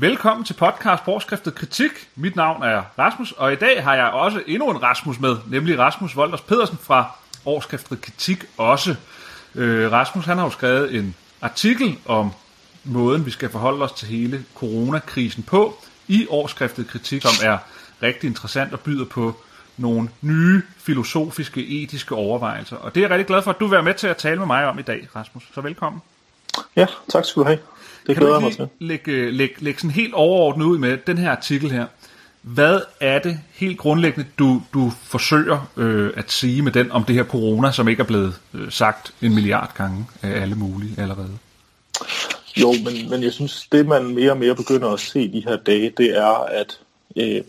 Velkommen 0.00 0.44
til 0.44 0.54
podcast 0.54 1.04
Forskriftet 1.04 1.54
Kritik. 1.54 1.90
Mit 2.14 2.36
navn 2.36 2.62
er 2.62 2.82
Rasmus, 2.98 3.32
og 3.32 3.52
i 3.52 3.56
dag 3.56 3.82
har 3.82 3.94
jeg 3.94 4.04
også 4.04 4.42
endnu 4.46 4.70
en 4.70 4.82
Rasmus 4.82 5.20
med, 5.20 5.36
nemlig 5.46 5.78
Rasmus 5.78 6.16
Volders 6.16 6.40
Pedersen 6.40 6.78
fra 6.82 7.16
Årskriftet 7.46 8.00
Kritik 8.00 8.44
også. 8.56 8.94
Øh, 9.54 9.92
Rasmus 9.92 10.24
han 10.24 10.38
har 10.38 10.44
jo 10.44 10.50
skrevet 10.50 10.94
en 10.94 11.14
artikel 11.40 11.98
om 12.06 12.32
måden, 12.84 13.26
vi 13.26 13.30
skal 13.30 13.50
forholde 13.50 13.84
os 13.84 13.92
til 13.92 14.08
hele 14.08 14.44
coronakrisen 14.54 15.42
på 15.42 15.78
i 16.08 16.26
Årskriftet 16.30 16.86
Kritik, 16.86 17.22
som 17.22 17.48
er 17.48 17.58
rigtig 18.02 18.28
interessant 18.28 18.72
og 18.72 18.80
byder 18.80 19.04
på 19.04 19.36
nogle 19.76 20.08
nye 20.20 20.62
filosofiske, 20.78 21.82
etiske 21.82 22.14
overvejelser. 22.14 22.76
Og 22.76 22.94
det 22.94 23.00
er 23.00 23.04
jeg 23.04 23.10
rigtig 23.10 23.26
glad 23.26 23.42
for, 23.42 23.50
at 23.50 23.60
du 23.60 23.64
vil 23.64 23.72
være 23.72 23.82
med 23.82 23.94
til 23.94 24.06
at 24.06 24.16
tale 24.16 24.38
med 24.38 24.46
mig 24.46 24.66
om 24.66 24.78
i 24.78 24.82
dag, 24.82 25.08
Rasmus. 25.16 25.42
Så 25.54 25.60
velkommen. 25.60 26.02
Ja, 26.76 26.86
tak 27.08 27.24
skal 27.24 27.40
du 27.42 27.46
have. 27.46 27.58
Det 28.06 28.08
ikke 28.08 28.40
mig 28.40 28.52
til. 28.52 28.68
Lægge, 28.78 29.30
lægge, 29.30 29.54
lægge 29.58 29.80
sådan 29.80 29.90
helt 29.90 30.14
overordnet 30.14 30.66
ud 30.66 30.78
med 30.78 30.98
den 31.06 31.18
her 31.18 31.30
artikel 31.30 31.70
her. 31.70 31.86
Hvad 32.42 32.80
er 33.00 33.18
det 33.18 33.38
helt 33.54 33.78
grundlæggende, 33.78 34.28
du, 34.38 34.62
du 34.74 34.92
forsøger 35.02 35.70
øh, 35.76 36.10
at 36.16 36.30
sige 36.30 36.62
med 36.62 36.72
den 36.72 36.90
om 36.90 37.04
det 37.04 37.14
her 37.14 37.24
corona, 37.24 37.72
som 37.72 37.88
ikke 37.88 38.00
er 38.00 38.06
blevet 38.06 38.34
øh, 38.54 38.70
sagt 38.70 39.14
en 39.22 39.34
milliard 39.34 39.74
gange 39.74 40.06
af 40.22 40.40
alle 40.40 40.54
mulige 40.54 40.94
allerede? 40.98 41.38
Jo, 42.60 42.72
men, 42.84 43.10
men 43.10 43.22
jeg 43.22 43.32
synes, 43.32 43.66
det 43.72 43.86
man 43.86 44.14
mere 44.14 44.30
og 44.30 44.38
mere 44.38 44.54
begynder 44.54 44.88
at 44.88 45.00
se 45.00 45.32
de 45.32 45.42
her 45.46 45.56
dage, 45.56 45.92
det 45.96 46.18
er, 46.18 46.44
at 46.44 46.80
øh, 47.16 47.42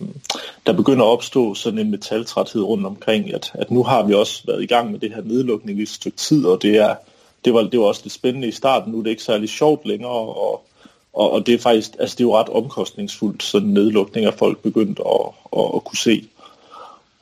der 0.66 0.74
begynder 0.74 1.06
at 1.06 1.10
opstå 1.10 1.56
sådan 1.56 1.80
en 1.80 1.92
metaltræthed 1.92 2.62
rundt 2.62 2.86
omkring, 2.86 3.34
at, 3.34 3.52
at 3.54 3.72
nu 3.72 3.84
har 3.84 4.04
vi 4.04 4.14
også 4.14 4.44
været 4.48 4.64
i 4.64 4.66
gang 4.66 4.92
med 4.92 5.00
det 5.00 5.14
her 5.16 5.22
nedlukning 5.22 5.80
i 5.80 5.82
et 5.82 5.90
stykke 5.90 6.18
tid, 6.18 6.46
og 6.46 6.62
det 6.62 6.78
er 6.78 6.96
det 7.48 7.54
var, 7.54 7.64
det 7.64 7.80
var 7.80 7.86
også 7.86 8.02
lidt 8.04 8.14
spændende 8.14 8.48
i 8.48 8.52
starten. 8.52 8.92
Nu 8.92 9.00
er 9.00 9.04
det 9.04 9.10
ikke 9.10 9.24
særlig 9.24 9.50
sjovt 9.50 9.86
længere, 9.86 10.12
og, 10.12 10.66
og, 11.14 11.32
og 11.32 11.46
det 11.46 11.54
er 11.54 11.60
faktisk 11.60 11.92
altså 12.00 12.16
det 12.16 12.24
er 12.24 12.28
jo 12.28 12.38
ret 12.38 12.50
omkostningsfuldt, 12.50 13.44
sådan 13.44 13.70
nedlukning 13.70 14.26
af 14.26 14.34
folk 14.34 14.58
begyndt 14.58 15.00
at, 15.00 15.30
at, 15.58 15.66
at 15.76 15.84
kunne 15.84 15.98
se. 15.98 16.28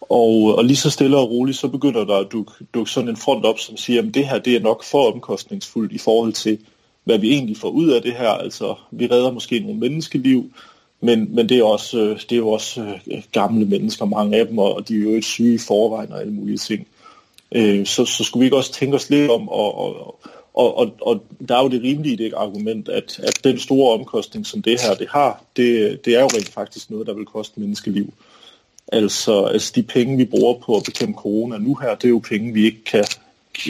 Og, 0.01 0.55
og 0.57 0.65
lige 0.65 0.77
så 0.77 0.89
stille 0.89 1.17
og 1.17 1.29
roligt, 1.29 1.57
så 1.57 1.67
begynder 1.67 2.05
der 2.05 2.15
at 2.15 2.31
dukke, 2.31 2.51
dukke 2.73 2.91
sådan 2.91 3.09
en 3.09 3.17
front 3.17 3.45
op, 3.45 3.59
som 3.59 3.77
siger, 3.77 4.01
at 4.01 4.13
det 4.13 4.27
her 4.27 4.39
det 4.39 4.55
er 4.55 4.59
nok 4.59 4.83
for 4.83 5.11
omkostningsfuldt 5.11 5.91
i 5.91 5.97
forhold 5.97 6.33
til, 6.33 6.57
hvad 7.03 7.17
vi 7.17 7.33
egentlig 7.33 7.57
får 7.57 7.69
ud 7.69 7.89
af 7.89 8.01
det 8.01 8.13
her. 8.13 8.29
Altså, 8.29 8.75
vi 8.91 9.07
redder 9.07 9.31
måske 9.31 9.59
nogle 9.59 9.79
menneskeliv, 9.79 10.51
men, 11.01 11.35
men 11.35 11.49
det, 11.49 11.57
er 11.57 11.63
også, 11.63 11.99
øh, 11.99 12.19
det 12.21 12.31
er 12.31 12.35
jo 12.35 12.49
også 12.49 12.81
øh, 12.81 13.21
gamle 13.31 13.65
mennesker, 13.65 14.05
mange 14.05 14.37
af 14.37 14.47
dem, 14.47 14.57
og 14.57 14.87
de 14.87 14.95
er 14.95 14.99
jo 14.99 15.09
ikke 15.09 15.27
syge 15.27 15.53
i 15.53 15.57
forvejen 15.67 16.11
og 16.11 16.21
alle 16.21 16.33
mulige 16.33 16.57
ting 16.57 16.87
øh, 17.51 17.85
så, 17.85 18.05
så 18.05 18.23
skulle 18.23 18.41
vi 18.41 18.45
ikke 18.45 18.57
også 18.57 18.73
tænke 18.73 18.95
os 18.95 19.09
lidt 19.09 19.31
om, 19.31 19.49
og, 19.49 19.77
og, 19.77 20.19
og, 20.53 20.77
og, 20.77 20.95
og 21.01 21.23
der 21.49 21.57
er 21.57 21.63
jo 21.63 21.69
det 21.69 21.83
rimelige 21.83 22.17
det 22.17 22.33
argument, 22.33 22.89
at, 22.89 23.19
at 23.23 23.43
den 23.43 23.59
store 23.59 23.93
omkostning, 23.93 24.45
som 24.45 24.61
det 24.61 24.81
her 24.81 24.95
det 24.95 25.07
har, 25.09 25.43
det, 25.55 25.99
det 26.05 26.15
er 26.15 26.19
jo 26.19 26.27
rent 26.27 26.49
faktisk 26.49 26.89
noget, 26.89 27.07
der 27.07 27.13
vil 27.13 27.25
koste 27.25 27.59
menneskeliv. 27.59 28.13
Altså, 28.91 29.43
altså 29.43 29.71
de 29.75 29.83
penge, 29.83 30.17
vi 30.17 30.25
bruger 30.25 30.53
på 30.65 30.75
at 30.77 30.83
bekæmpe 30.83 31.19
corona 31.19 31.57
nu 31.57 31.75
her, 31.75 31.95
det 31.95 32.05
er 32.05 32.09
jo 32.09 32.21
penge, 32.29 32.53
vi 32.53 32.65
ikke 32.65 32.83
kan, 32.83 33.05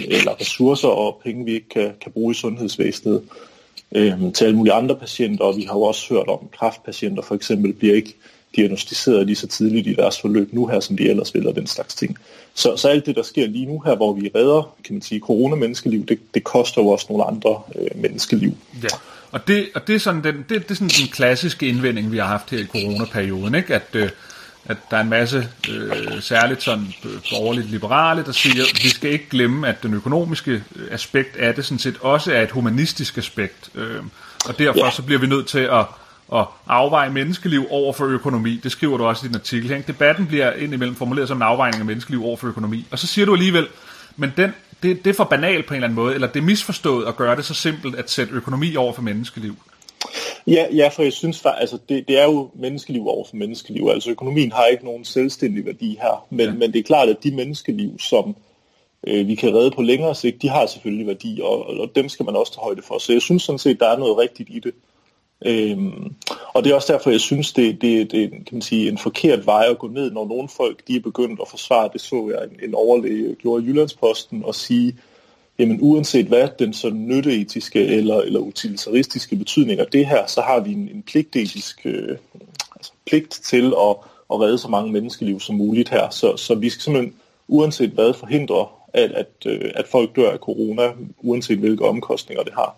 eller 0.07 0.41
ressourcer 0.41 0.87
og 0.87 1.21
penge, 1.23 1.45
vi 1.45 1.53
ikke 1.53 1.69
kan, 1.69 1.93
kan 2.01 2.11
bruge 2.11 2.31
i 2.31 2.35
sundhedsvæsenet 2.35 3.21
øh, 3.95 4.33
til 4.33 4.45
alle 4.45 4.57
mulige 4.57 4.73
andre 4.73 4.95
patienter, 4.95 5.45
og 5.45 5.57
vi 5.57 5.63
har 5.63 5.73
jo 5.73 5.81
også 5.81 6.13
hørt 6.13 6.27
om, 6.27 6.39
at 6.41 6.57
kræftpatienter 6.59 7.23
for 7.23 7.35
eksempel 7.35 7.73
bliver 7.73 7.95
ikke 7.95 8.15
diagnostiseret 8.55 9.25
lige 9.25 9.35
så 9.35 9.47
tidligt 9.47 9.87
i 9.87 9.93
deres 9.93 10.21
forløb 10.21 10.53
nu 10.53 10.67
her, 10.67 10.79
som 10.79 10.97
de 10.97 11.09
ellers 11.09 11.33
vil, 11.33 11.47
og 11.47 11.55
den 11.55 11.67
slags 11.67 11.95
ting. 11.95 12.17
Så, 12.53 12.77
så 12.77 12.87
alt 12.87 13.05
det, 13.05 13.15
der 13.15 13.23
sker 13.23 13.47
lige 13.47 13.65
nu 13.65 13.79
her, 13.79 13.95
hvor 13.95 14.13
vi 14.13 14.31
redder, 14.35 14.75
kan 14.85 14.95
man 14.95 15.01
sige, 15.01 15.19
corona-menneskeliv, 15.19 16.05
det, 16.05 16.19
det 16.33 16.43
koster 16.43 16.81
jo 16.81 16.87
også 16.87 17.05
nogle 17.09 17.23
andre 17.23 17.61
øh, 17.75 18.01
menneskeliv. 18.01 18.57
Ja, 18.83 18.87
og 19.31 19.47
det, 19.47 19.67
og 19.75 19.87
det 19.87 19.95
er 19.95 19.99
sådan 19.99 20.23
den, 20.23 20.35
det, 20.35 20.49
det 20.49 20.71
er 20.71 20.75
sådan 20.75 20.87
den 20.87 21.07
klassiske 21.07 21.67
indvending, 21.67 22.11
vi 22.11 22.17
har 22.17 22.25
haft 22.25 22.49
her 22.49 22.59
i 22.59 22.65
coronaperioden, 22.65 23.55
ikke? 23.55 23.75
At, 23.75 23.87
øh, 23.93 24.09
at 24.65 24.77
der 24.91 24.97
er 24.97 25.01
en 25.01 25.09
masse, 25.09 25.47
øh, 25.69 26.21
særligt 26.21 26.63
sådan 26.63 26.93
øh, 27.05 27.11
borgerligt 27.31 27.71
liberale, 27.71 28.25
der 28.25 28.31
siger, 28.31 28.63
at 28.63 28.83
vi 28.83 28.89
skal 28.89 29.11
ikke 29.11 29.29
glemme, 29.29 29.67
at 29.67 29.83
den 29.83 29.93
økonomiske 29.93 30.51
øh, 30.51 30.87
aspekt 30.91 31.37
af 31.37 31.55
det 31.55 31.65
sådan 31.65 31.79
set 31.79 31.97
også 32.01 32.33
er 32.33 32.41
et 32.41 32.51
humanistisk 32.51 33.17
aspekt. 33.17 33.69
Øh, 33.75 34.03
og 34.45 34.59
derfor 34.59 34.85
ja. 34.85 34.91
så 34.91 35.01
bliver 35.01 35.19
vi 35.19 35.27
nødt 35.27 35.47
til 35.47 35.59
at 35.59 35.85
at 36.33 36.45
afveje 36.67 37.09
menneskeliv 37.09 37.65
over 37.69 37.93
for 37.93 38.05
økonomi. 38.05 38.59
Det 38.63 38.71
skriver 38.71 38.97
du 38.97 39.05
også 39.05 39.25
i 39.25 39.27
din 39.27 39.35
artikel. 39.35 39.71
Ikke? 39.71 39.87
Debatten 39.87 40.27
bliver 40.27 40.53
indimellem 40.53 40.95
formuleret 40.95 41.27
som 41.27 41.37
en 41.37 41.43
afvejning 41.43 41.79
af 41.79 41.85
menneskeliv 41.85 42.25
over 42.25 42.37
for 42.37 42.47
økonomi. 42.47 42.85
Og 42.91 42.99
så 42.99 43.07
siger 43.07 43.25
du 43.25 43.33
alligevel, 43.33 43.67
men 44.15 44.33
den, 44.37 44.51
det, 44.83 45.05
det 45.05 45.09
er 45.09 45.13
for 45.13 45.23
banalt 45.23 45.65
på 45.65 45.73
en 45.73 45.75
eller 45.75 45.87
anden 45.87 45.95
måde, 45.95 46.13
eller 46.13 46.27
det 46.27 46.39
er 46.39 46.43
misforstået 46.43 47.07
at 47.07 47.15
gøre 47.15 47.35
det 47.35 47.45
så 47.45 47.53
simpelt 47.53 47.95
at 47.95 48.09
sætte 48.09 48.33
økonomi 48.33 48.75
over 48.75 48.93
for 48.93 49.01
menneskeliv. 49.01 49.55
Ja, 50.47 50.65
ja 50.73 50.87
for 50.87 51.03
jeg 51.03 51.13
synes, 51.13 51.45
altså, 51.45 51.77
det, 51.89 52.07
det 52.07 52.19
er 52.19 52.23
jo 52.23 52.49
menneskeliv 52.55 53.07
over 53.07 53.25
for 53.29 53.35
menneskeliv. 53.35 53.89
Altså 53.93 54.11
økonomien 54.11 54.51
har 54.51 54.65
ikke 54.65 54.85
nogen 54.85 55.05
selvstændig 55.05 55.65
værdi 55.65 55.97
her, 56.01 56.25
men, 56.29 56.45
ja. 56.45 56.53
men 56.53 56.73
det 56.73 56.79
er 56.79 56.83
klart, 56.83 57.09
at 57.09 57.23
de 57.23 57.35
menneskeliv, 57.35 57.99
som 57.99 58.35
øh, 59.07 59.27
vi 59.27 59.35
kan 59.35 59.55
redde 59.55 59.71
på 59.71 59.81
længere 59.81 60.15
sigt, 60.15 60.41
de 60.41 60.49
har 60.49 60.65
selvfølgelig 60.65 61.07
værdi, 61.07 61.39
og, 61.43 61.67
og 61.67 61.91
dem 61.95 62.09
skal 62.09 62.25
man 62.25 62.35
også 62.35 62.53
tage 62.53 62.63
højde 62.63 62.81
for. 62.81 62.97
Så 62.97 63.13
jeg 63.13 63.21
synes 63.21 63.43
sådan 63.43 63.59
set, 63.59 63.79
der 63.79 63.89
er 63.89 63.97
noget 63.97 64.17
rigtigt 64.17 64.49
i 64.51 64.59
det. 64.59 64.73
Øhm, 65.45 66.15
og 66.53 66.63
det 66.63 66.71
er 66.71 66.75
også 66.75 66.93
derfor, 66.93 67.09
jeg 67.09 67.19
synes, 67.19 67.53
det, 67.53 67.81
det, 67.81 68.11
det 68.11 68.29
kan 68.31 68.43
man 68.51 68.61
sige, 68.61 68.89
en 68.89 68.97
forkert 68.97 69.45
vej 69.45 69.65
at 69.69 69.79
gå 69.79 69.87
ned, 69.87 70.11
når 70.11 70.27
nogle 70.27 70.49
folk 70.49 70.87
de 70.87 70.95
er 70.95 70.99
begyndt 70.99 71.39
at 71.41 71.47
forsvare, 71.47 71.89
det 71.93 72.01
så 72.01 72.31
jeg 72.33 72.43
en, 72.43 72.69
en 72.69 72.75
overlæge 72.75 73.35
gjorde 73.35 73.63
i 73.63 73.67
Jyllandsposten, 73.67 74.43
og 74.45 74.55
sige, 74.55 74.95
jamen 75.59 75.79
uanset 75.81 76.25
hvad 76.25 76.47
den 76.59 76.73
så 76.73 76.89
nytteetiske 76.89 77.85
eller, 77.85 78.21
eller 78.21 78.39
utilitaristiske 78.39 79.35
betydning 79.35 79.79
af 79.79 79.87
det 79.87 80.05
her, 80.05 80.27
så 80.27 80.41
har 80.41 80.59
vi 80.59 80.71
en, 80.71 80.89
en 80.93 81.03
pligtetisk 81.07 81.81
øh, 81.85 82.17
altså 82.75 82.91
pligt 83.07 83.31
til 83.31 83.65
at, 83.65 83.95
at 84.31 84.39
redde 84.39 84.57
så 84.57 84.67
mange 84.67 84.91
menneskeliv 84.91 85.39
som 85.39 85.55
muligt 85.55 85.89
her. 85.89 86.09
Så, 86.09 86.37
så 86.37 86.55
vi 86.55 86.69
skal 86.69 86.81
simpelthen 86.81 87.13
uanset 87.47 87.89
hvad 87.89 88.13
forhindre, 88.13 88.67
at, 88.93 89.11
at, 89.11 89.27
øh, 89.45 89.71
at 89.75 89.87
folk 89.87 90.15
dør 90.15 90.31
af 90.31 90.37
corona, 90.37 90.91
uanset 91.17 91.57
hvilke 91.57 91.85
omkostninger 91.85 92.43
det 92.43 92.53
har. 92.53 92.75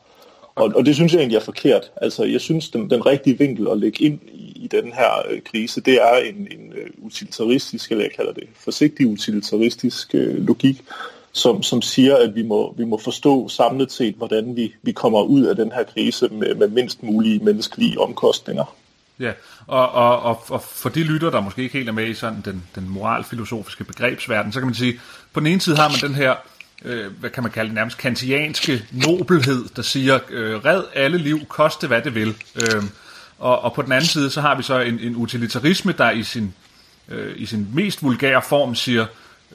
Og, 0.57 0.71
og 0.75 0.85
det 0.85 0.95
synes 0.95 1.13
jeg 1.13 1.19
egentlig 1.19 1.37
er 1.37 1.43
forkert. 1.43 1.91
Altså, 1.95 2.23
jeg 2.23 2.41
synes, 2.41 2.69
den, 2.69 2.89
den 2.89 3.05
rigtige 3.05 3.37
vinkel 3.37 3.67
at 3.71 3.77
lægge 3.77 4.03
ind 4.05 4.19
i, 4.33 4.61
i 4.63 4.67
den 4.67 4.93
her 4.93 5.11
øh, 5.29 5.41
krise, 5.51 5.81
det 5.81 5.93
er 5.93 6.15
en, 6.15 6.35
en 6.35 6.73
øh, 6.75 6.89
utilitaristisk, 6.97 7.91
eller 7.91 8.03
jeg 8.03 8.11
kalder 8.15 8.33
det 8.33 8.43
forsigtig 8.55 9.07
utilitaristisk 9.07 10.15
øh, 10.15 10.47
logik, 10.47 10.83
som, 11.31 11.63
som 11.63 11.81
siger, 11.81 12.15
at 12.15 12.35
vi 12.35 12.43
må, 12.43 12.73
vi 12.77 12.85
må 12.85 12.97
forstå 12.97 13.49
samlet 13.49 13.91
set, 13.91 14.15
hvordan 14.15 14.55
vi, 14.55 14.73
vi 14.81 14.91
kommer 14.91 15.21
ud 15.21 15.43
af 15.43 15.55
den 15.55 15.71
her 15.71 15.83
krise 15.83 16.27
med, 16.27 16.55
med 16.55 16.67
mindst 16.67 17.03
mulige 17.03 17.39
menneskelige 17.39 17.99
omkostninger. 17.99 18.75
Ja, 19.19 19.31
og, 19.67 19.89
og, 19.91 20.19
og, 20.19 20.41
og 20.49 20.61
for 20.61 20.89
de 20.89 21.03
lytter, 21.03 21.29
der 21.29 21.41
måske 21.41 21.61
ikke 21.63 21.77
helt 21.77 21.89
er 21.89 21.93
med 21.93 22.07
i 22.07 22.13
sådan 22.13 22.41
den, 22.45 22.63
den 22.75 22.89
moralfilosofiske 22.89 23.83
begrebsverden, 23.83 24.51
så 24.51 24.59
kan 24.59 24.67
man 24.67 24.75
sige, 24.75 24.99
på 25.33 25.39
den 25.39 25.47
ene 25.47 25.61
side 25.61 25.75
har 25.75 25.89
man 25.89 26.09
den 26.09 26.15
her 26.15 26.35
øh, 26.87 27.11
hvad 27.19 27.29
kan 27.29 27.43
man 27.43 27.51
kalde 27.51 27.67
det, 27.67 27.75
nærmest 27.75 27.97
kantianske 27.97 28.85
nobelhed, 28.91 29.65
der 29.75 29.81
siger, 29.81 30.19
øh, 30.29 30.65
red 30.65 30.83
alle 30.95 31.17
liv, 31.17 31.45
koste 31.45 31.87
hvad 31.87 32.01
det 32.01 32.15
vil. 32.15 32.35
Øh, 32.55 32.83
og, 33.39 33.61
og 33.61 33.73
på 33.73 33.81
den 33.81 33.91
anden 33.91 34.07
side, 34.07 34.29
så 34.29 34.41
har 34.41 34.55
vi 34.55 34.63
så 34.63 34.79
en, 34.79 34.99
en 34.99 35.15
utilitarisme, 35.15 35.91
der 35.97 36.11
i 36.11 36.23
sin, 36.23 36.53
øh, 37.09 37.33
i 37.35 37.45
sin 37.45 37.67
mest 37.73 38.03
vulgære 38.03 38.41
form 38.41 38.75
siger, 38.75 39.05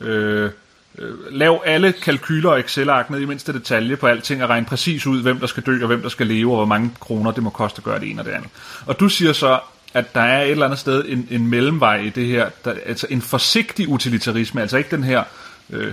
øh, 0.00 0.50
øh, 0.98 1.32
lav 1.32 1.62
alle 1.66 1.92
kalkyler 1.92 2.50
og 2.50 2.60
Excel-ark 2.60 3.10
ned 3.10 3.20
i 3.20 3.24
mindste 3.24 3.52
detalje 3.52 3.96
på 3.96 4.06
alting, 4.06 4.42
og 4.42 4.48
regn 4.48 4.64
præcis 4.64 5.06
ud, 5.06 5.22
hvem 5.22 5.38
der 5.38 5.46
skal 5.46 5.62
dø, 5.62 5.80
og 5.80 5.86
hvem 5.86 6.02
der 6.02 6.08
skal 6.08 6.26
leve, 6.26 6.50
og 6.50 6.56
hvor 6.56 6.66
mange 6.66 6.90
kroner 7.00 7.30
det 7.30 7.42
må 7.42 7.50
koste 7.50 7.78
at 7.78 7.84
gøre 7.84 8.00
det 8.00 8.10
ene 8.10 8.20
og 8.20 8.24
det 8.24 8.32
andet. 8.32 8.50
Og 8.86 9.00
du 9.00 9.08
siger 9.08 9.32
så, 9.32 9.60
at 9.94 10.14
der 10.14 10.20
er 10.20 10.42
et 10.42 10.50
eller 10.50 10.64
andet 10.64 10.78
sted 10.78 11.04
en, 11.08 11.28
en 11.30 11.46
mellemvej 11.46 11.96
i 11.96 12.08
det 12.08 12.26
her, 12.26 12.50
der, 12.64 12.74
altså 12.86 13.06
en 13.10 13.22
forsigtig 13.22 13.88
utilitarisme, 13.88 14.60
altså 14.60 14.76
ikke 14.76 14.90
den 14.90 15.04
her... 15.04 15.24
Øh, 15.70 15.92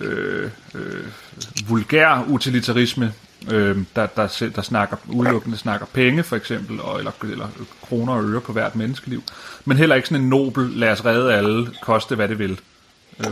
øh, 0.00 0.50
øh, 0.74 1.04
vulgær 1.68 2.26
utilitarisme, 2.28 3.12
øh, 3.50 3.78
der, 3.96 4.06
der, 4.06 4.50
der 4.56 4.62
snakker 4.62 4.96
udelukkende 5.08 5.56
snakker 5.56 5.86
penge 5.86 6.22
for 6.22 6.36
eksempel, 6.36 6.80
og, 6.80 6.98
eller, 6.98 7.12
eller 7.22 7.48
kroner 7.82 8.12
og 8.12 8.24
øre 8.24 8.40
på 8.40 8.52
hvert 8.52 8.76
menneskeliv, 8.76 9.22
men 9.64 9.76
heller 9.76 9.94
ikke 9.96 10.08
sådan 10.08 10.22
en 10.22 10.28
nobel, 10.28 10.70
lad 10.70 10.90
os 10.90 11.04
redde 11.04 11.34
alle, 11.34 11.66
koste 11.82 12.14
hvad 12.14 12.28
det 12.28 12.38
vil. 12.38 12.60
Øh, 13.20 13.26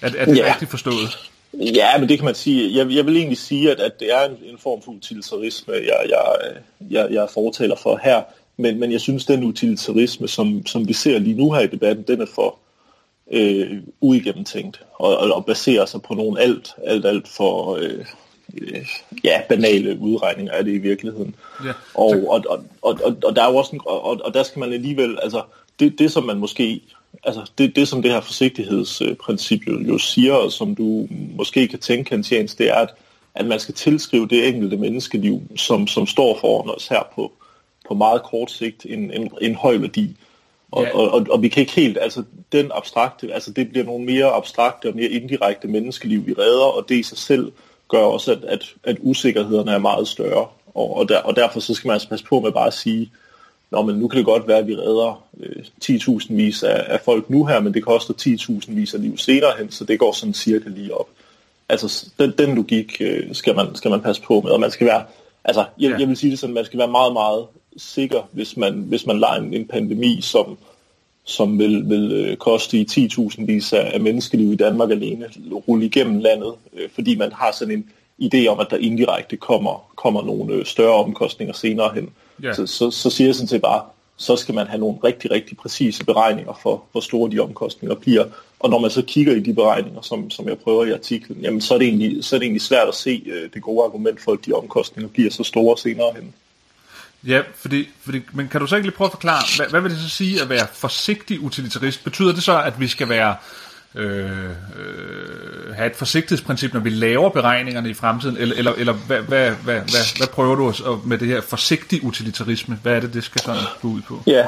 er, 0.00 0.10
er 0.16 0.24
det 0.24 0.36
ja. 0.36 0.52
rigtigt 0.52 0.70
forstået? 0.70 1.30
Ja, 1.54 1.98
men 1.98 2.08
det 2.08 2.18
kan 2.18 2.24
man 2.24 2.34
sige. 2.34 2.78
Jeg, 2.78 2.90
jeg 2.90 3.06
vil 3.06 3.16
egentlig 3.16 3.38
sige, 3.38 3.70
at, 3.70 3.80
at 3.80 4.00
det 4.00 4.14
er 4.14 4.24
en, 4.28 4.36
en 4.44 4.58
form 4.58 4.82
for 4.82 4.92
utilitarisme, 4.92 5.74
jeg, 5.74 6.06
jeg, 6.08 6.52
jeg, 6.90 7.08
jeg 7.10 7.28
fortaler 7.34 7.76
for 7.76 8.00
her. 8.02 8.22
Men, 8.56 8.80
men 8.80 8.92
jeg 8.92 9.00
synes, 9.00 9.24
den 9.24 9.44
utilitarisme, 9.44 10.28
som, 10.28 10.66
som 10.66 10.88
vi 10.88 10.92
ser 10.92 11.18
lige 11.18 11.36
nu 11.36 11.52
her 11.52 11.60
i 11.60 11.66
debatten, 11.66 12.04
den 12.08 12.20
er 12.20 12.26
for, 12.34 12.46
øh, 12.48 12.71
uigennemtænkt 14.00 14.84
og, 14.94 15.16
og, 15.16 15.30
og 15.32 15.46
baserer 15.46 15.86
sig 15.86 16.02
på 16.02 16.14
nogle 16.14 16.40
alt, 16.40 16.74
alt, 16.84 17.06
alt 17.06 17.28
for 17.28 17.76
øh, 17.76 18.04
øh, 18.60 18.86
ja, 19.24 19.40
banale 19.48 19.98
udregninger 19.98 20.52
af 20.52 20.64
det 20.64 20.74
i 20.74 20.78
virkeligheden. 20.78 21.34
Ja. 21.64 21.72
Og, 21.94 22.24
og, 22.28 22.44
og, 22.48 22.64
og, 22.82 22.98
og, 23.04 23.16
og 23.24 23.36
der 23.36 23.42
er 23.42 23.50
jo 23.50 23.56
også 23.56 23.76
en, 23.76 23.80
og, 23.86 24.20
og 24.24 24.34
der 24.34 24.42
skal 24.42 24.60
man 24.60 24.72
alligevel, 24.72 25.18
altså 25.22 25.42
det, 25.80 25.98
det 25.98 26.12
som 26.12 26.24
man 26.24 26.38
måske, 26.38 26.80
altså 27.24 27.50
det, 27.58 27.76
det 27.76 27.88
som 27.88 28.02
det 28.02 28.10
her 28.10 28.20
forsigtighedsprincip 28.20 29.60
jo, 29.66 29.78
jo 29.78 29.98
siger, 29.98 30.34
og 30.34 30.52
som 30.52 30.74
du 30.74 31.08
måske 31.36 31.68
kan 31.68 31.78
tænke 31.78 32.08
kantiansk, 32.08 32.58
det 32.58 32.70
er, 32.70 32.74
at, 32.74 32.94
at 33.34 33.46
man 33.46 33.60
skal 33.60 33.74
tilskrive 33.74 34.28
det 34.28 34.48
enkelte 34.48 34.76
menneskeliv, 34.76 35.42
som, 35.56 35.86
som 35.86 36.06
står 36.06 36.38
foran 36.40 36.74
os 36.76 36.88
her 36.88 37.02
på, 37.14 37.32
på 37.88 37.94
meget 37.94 38.22
kort 38.22 38.50
sigt 38.50 38.86
en, 38.88 39.10
en, 39.10 39.30
en 39.40 39.54
høj 39.54 39.76
værdi. 39.76 40.16
Og, 40.72 40.82
ja. 40.82 40.94
og, 40.94 41.10
og, 41.10 41.26
og 41.30 41.42
vi 41.42 41.48
kan 41.48 41.60
ikke 41.60 41.72
helt, 41.72 41.98
altså 42.00 42.22
den 42.52 42.70
abstrakte, 42.74 43.34
altså 43.34 43.50
det 43.50 43.70
bliver 43.70 43.84
nogle 43.84 44.04
mere 44.04 44.26
abstrakte 44.26 44.88
og 44.88 44.96
mere 44.96 45.08
indirekte 45.08 45.68
menneskeliv, 45.68 46.26
vi 46.26 46.32
redder, 46.32 46.64
og 46.64 46.88
det 46.88 46.94
i 46.94 47.02
sig 47.02 47.18
selv 47.18 47.52
gør 47.88 47.98
også, 47.98 48.32
at, 48.32 48.44
at, 48.44 48.74
at 48.84 48.96
usikkerhederne 49.00 49.72
er 49.72 49.78
meget 49.78 50.08
større. 50.08 50.46
Og, 50.74 50.96
og, 50.96 51.08
der, 51.08 51.18
og 51.18 51.36
derfor 51.36 51.60
så 51.60 51.74
skal 51.74 51.88
man 51.88 51.94
altså 51.94 52.08
passe 52.08 52.24
på 52.24 52.40
med 52.40 52.52
bare 52.52 52.66
at 52.66 52.74
sige, 52.74 53.10
Nå, 53.72 53.82
men 53.82 53.96
nu 53.96 54.08
kan 54.08 54.18
det 54.18 54.26
godt 54.26 54.48
være, 54.48 54.58
at 54.58 54.66
vi 54.66 54.76
redder 54.76 55.24
øh, 55.40 55.64
10.000 55.84 56.34
vis 56.34 56.62
af, 56.62 56.84
af 56.88 57.00
folk 57.00 57.30
nu 57.30 57.44
her, 57.44 57.60
men 57.60 57.74
det 57.74 57.84
koster 57.84 58.14
10.000 58.14 58.74
vis 58.74 58.94
af 58.94 59.02
liv 59.02 59.18
senere 59.18 59.52
hen, 59.58 59.70
så 59.70 59.84
det 59.84 59.98
går 59.98 60.12
sådan 60.12 60.34
cirka 60.34 60.68
lige 60.68 60.94
op. 60.94 61.08
Altså, 61.68 62.10
den, 62.18 62.32
den 62.38 62.54
logik 62.54 62.96
øh, 63.00 63.34
skal, 63.34 63.56
man, 63.56 63.74
skal 63.74 63.90
man 63.90 64.00
passe 64.00 64.22
på 64.22 64.40
med, 64.40 64.50
og 64.50 64.60
man 64.60 64.70
skal 64.70 64.86
være, 64.86 65.04
altså, 65.44 65.64
jeg, 65.78 65.90
ja. 65.90 65.98
jeg 65.98 66.08
vil 66.08 66.16
sige 66.16 66.30
det 66.30 66.38
sådan, 66.38 66.54
man 66.54 66.64
skal 66.64 66.78
være 66.78 66.88
meget, 66.88 67.12
meget 67.12 67.46
sikker, 67.76 68.28
hvis 68.32 68.56
man, 68.56 68.74
hvis 68.74 69.06
man 69.06 69.20
lader 69.20 69.34
en, 69.34 69.54
en 69.54 69.66
pandemi, 69.66 70.18
som, 70.20 70.58
som 71.24 71.58
vil, 71.58 71.88
vil 71.88 72.12
øh, 72.12 72.36
koste 72.36 72.78
i 72.78 72.86
10.000 72.90 73.44
vis 73.44 73.72
af, 73.72 74.00
menneskeliv 74.00 74.52
i 74.52 74.56
Danmark 74.56 74.90
alene, 74.90 75.26
rulle 75.68 75.86
igennem 75.86 76.18
landet, 76.18 76.54
øh, 76.74 76.88
fordi 76.94 77.16
man 77.16 77.32
har 77.32 77.52
sådan 77.52 77.74
en 77.74 77.90
idé 78.34 78.46
om, 78.46 78.60
at 78.60 78.66
der 78.70 78.76
indirekte 78.76 79.36
kommer, 79.36 79.90
kommer 79.96 80.22
nogle 80.22 80.54
øh, 80.54 80.64
større 80.66 80.94
omkostninger 80.94 81.54
senere 81.54 81.94
hen. 81.94 82.10
Yeah. 82.44 82.56
Så, 82.56 82.66
så, 82.66 82.90
så 82.90 83.10
siger 83.10 83.28
jeg 83.28 83.34
sådan 83.34 83.48
set 83.48 83.62
bare, 83.62 83.82
så 84.16 84.36
skal 84.36 84.54
man 84.54 84.66
have 84.66 84.80
nogle 84.80 84.98
rigtig, 85.04 85.30
rigtig 85.30 85.56
præcise 85.56 86.04
beregninger 86.04 86.58
for, 86.62 86.84
hvor 86.92 87.00
store 87.00 87.30
de 87.30 87.40
omkostninger 87.40 87.94
bliver. 87.94 88.24
Og 88.60 88.70
når 88.70 88.78
man 88.78 88.90
så 88.90 89.02
kigger 89.02 89.34
i 89.34 89.40
de 89.40 89.54
beregninger, 89.54 90.00
som, 90.00 90.30
som 90.30 90.48
jeg 90.48 90.58
prøver 90.58 90.84
i 90.84 90.92
artiklen, 90.92 91.38
jamen 91.42 91.60
så 91.60 91.74
er 91.74 91.78
det 91.78 91.88
egentlig, 91.88 92.24
så 92.24 92.36
er 92.36 92.38
det 92.38 92.44
egentlig 92.44 92.62
svært 92.62 92.88
at 92.88 92.94
se 92.94 93.22
øh, 93.26 93.50
det 93.54 93.62
gode 93.62 93.84
argument 93.84 94.20
for, 94.20 94.32
at 94.32 94.38
de 94.46 94.52
omkostninger 94.52 95.08
bliver 95.08 95.30
så 95.30 95.44
store 95.44 95.78
senere 95.78 96.12
hen. 96.14 96.34
Ja, 97.26 97.40
fordi, 97.54 97.88
fordi, 98.00 98.20
men 98.32 98.48
kan 98.48 98.60
du 98.60 98.66
så 98.66 98.76
ikke 98.76 98.88
lige 98.88 98.96
prøve 98.96 99.06
at 99.06 99.12
forklare, 99.12 99.42
hvad, 99.56 99.66
hvad 99.70 99.80
vil 99.80 99.90
det 99.90 100.00
så 100.00 100.08
sige 100.08 100.42
at 100.42 100.48
være 100.48 100.66
forsigtig 100.72 101.40
utilitarist? 101.40 102.04
Betyder 102.04 102.32
det 102.32 102.42
så, 102.42 102.62
at 102.62 102.80
vi 102.80 102.88
skal 102.88 103.08
være 103.08 103.36
øh, 103.94 104.50
øh, 104.50 105.74
have 105.74 105.86
et 105.86 105.96
forsigtighedsprincip, 105.96 106.72
når 106.72 106.80
vi 106.80 106.90
laver 106.90 107.28
beregningerne 107.28 107.90
i 107.90 107.94
fremtiden, 107.94 108.36
eller, 108.36 108.56
eller, 108.56 108.72
eller 108.72 108.92
hvad, 108.92 109.22
hvad, 109.22 109.50
hvad, 109.50 109.74
hvad, 109.74 110.16
hvad 110.18 110.26
prøver 110.26 110.54
du 110.54 110.72
med 111.04 111.18
det 111.18 111.28
her 111.28 111.40
forsigtig 111.40 112.04
utilitarisme? 112.04 112.78
Hvad 112.82 112.96
er 112.96 113.00
det, 113.00 113.14
det 113.14 113.24
skal 113.24 113.40
sådan 113.40 113.62
gå 113.82 113.88
ud 113.88 114.00
på? 114.00 114.22
Ja, 114.26 114.46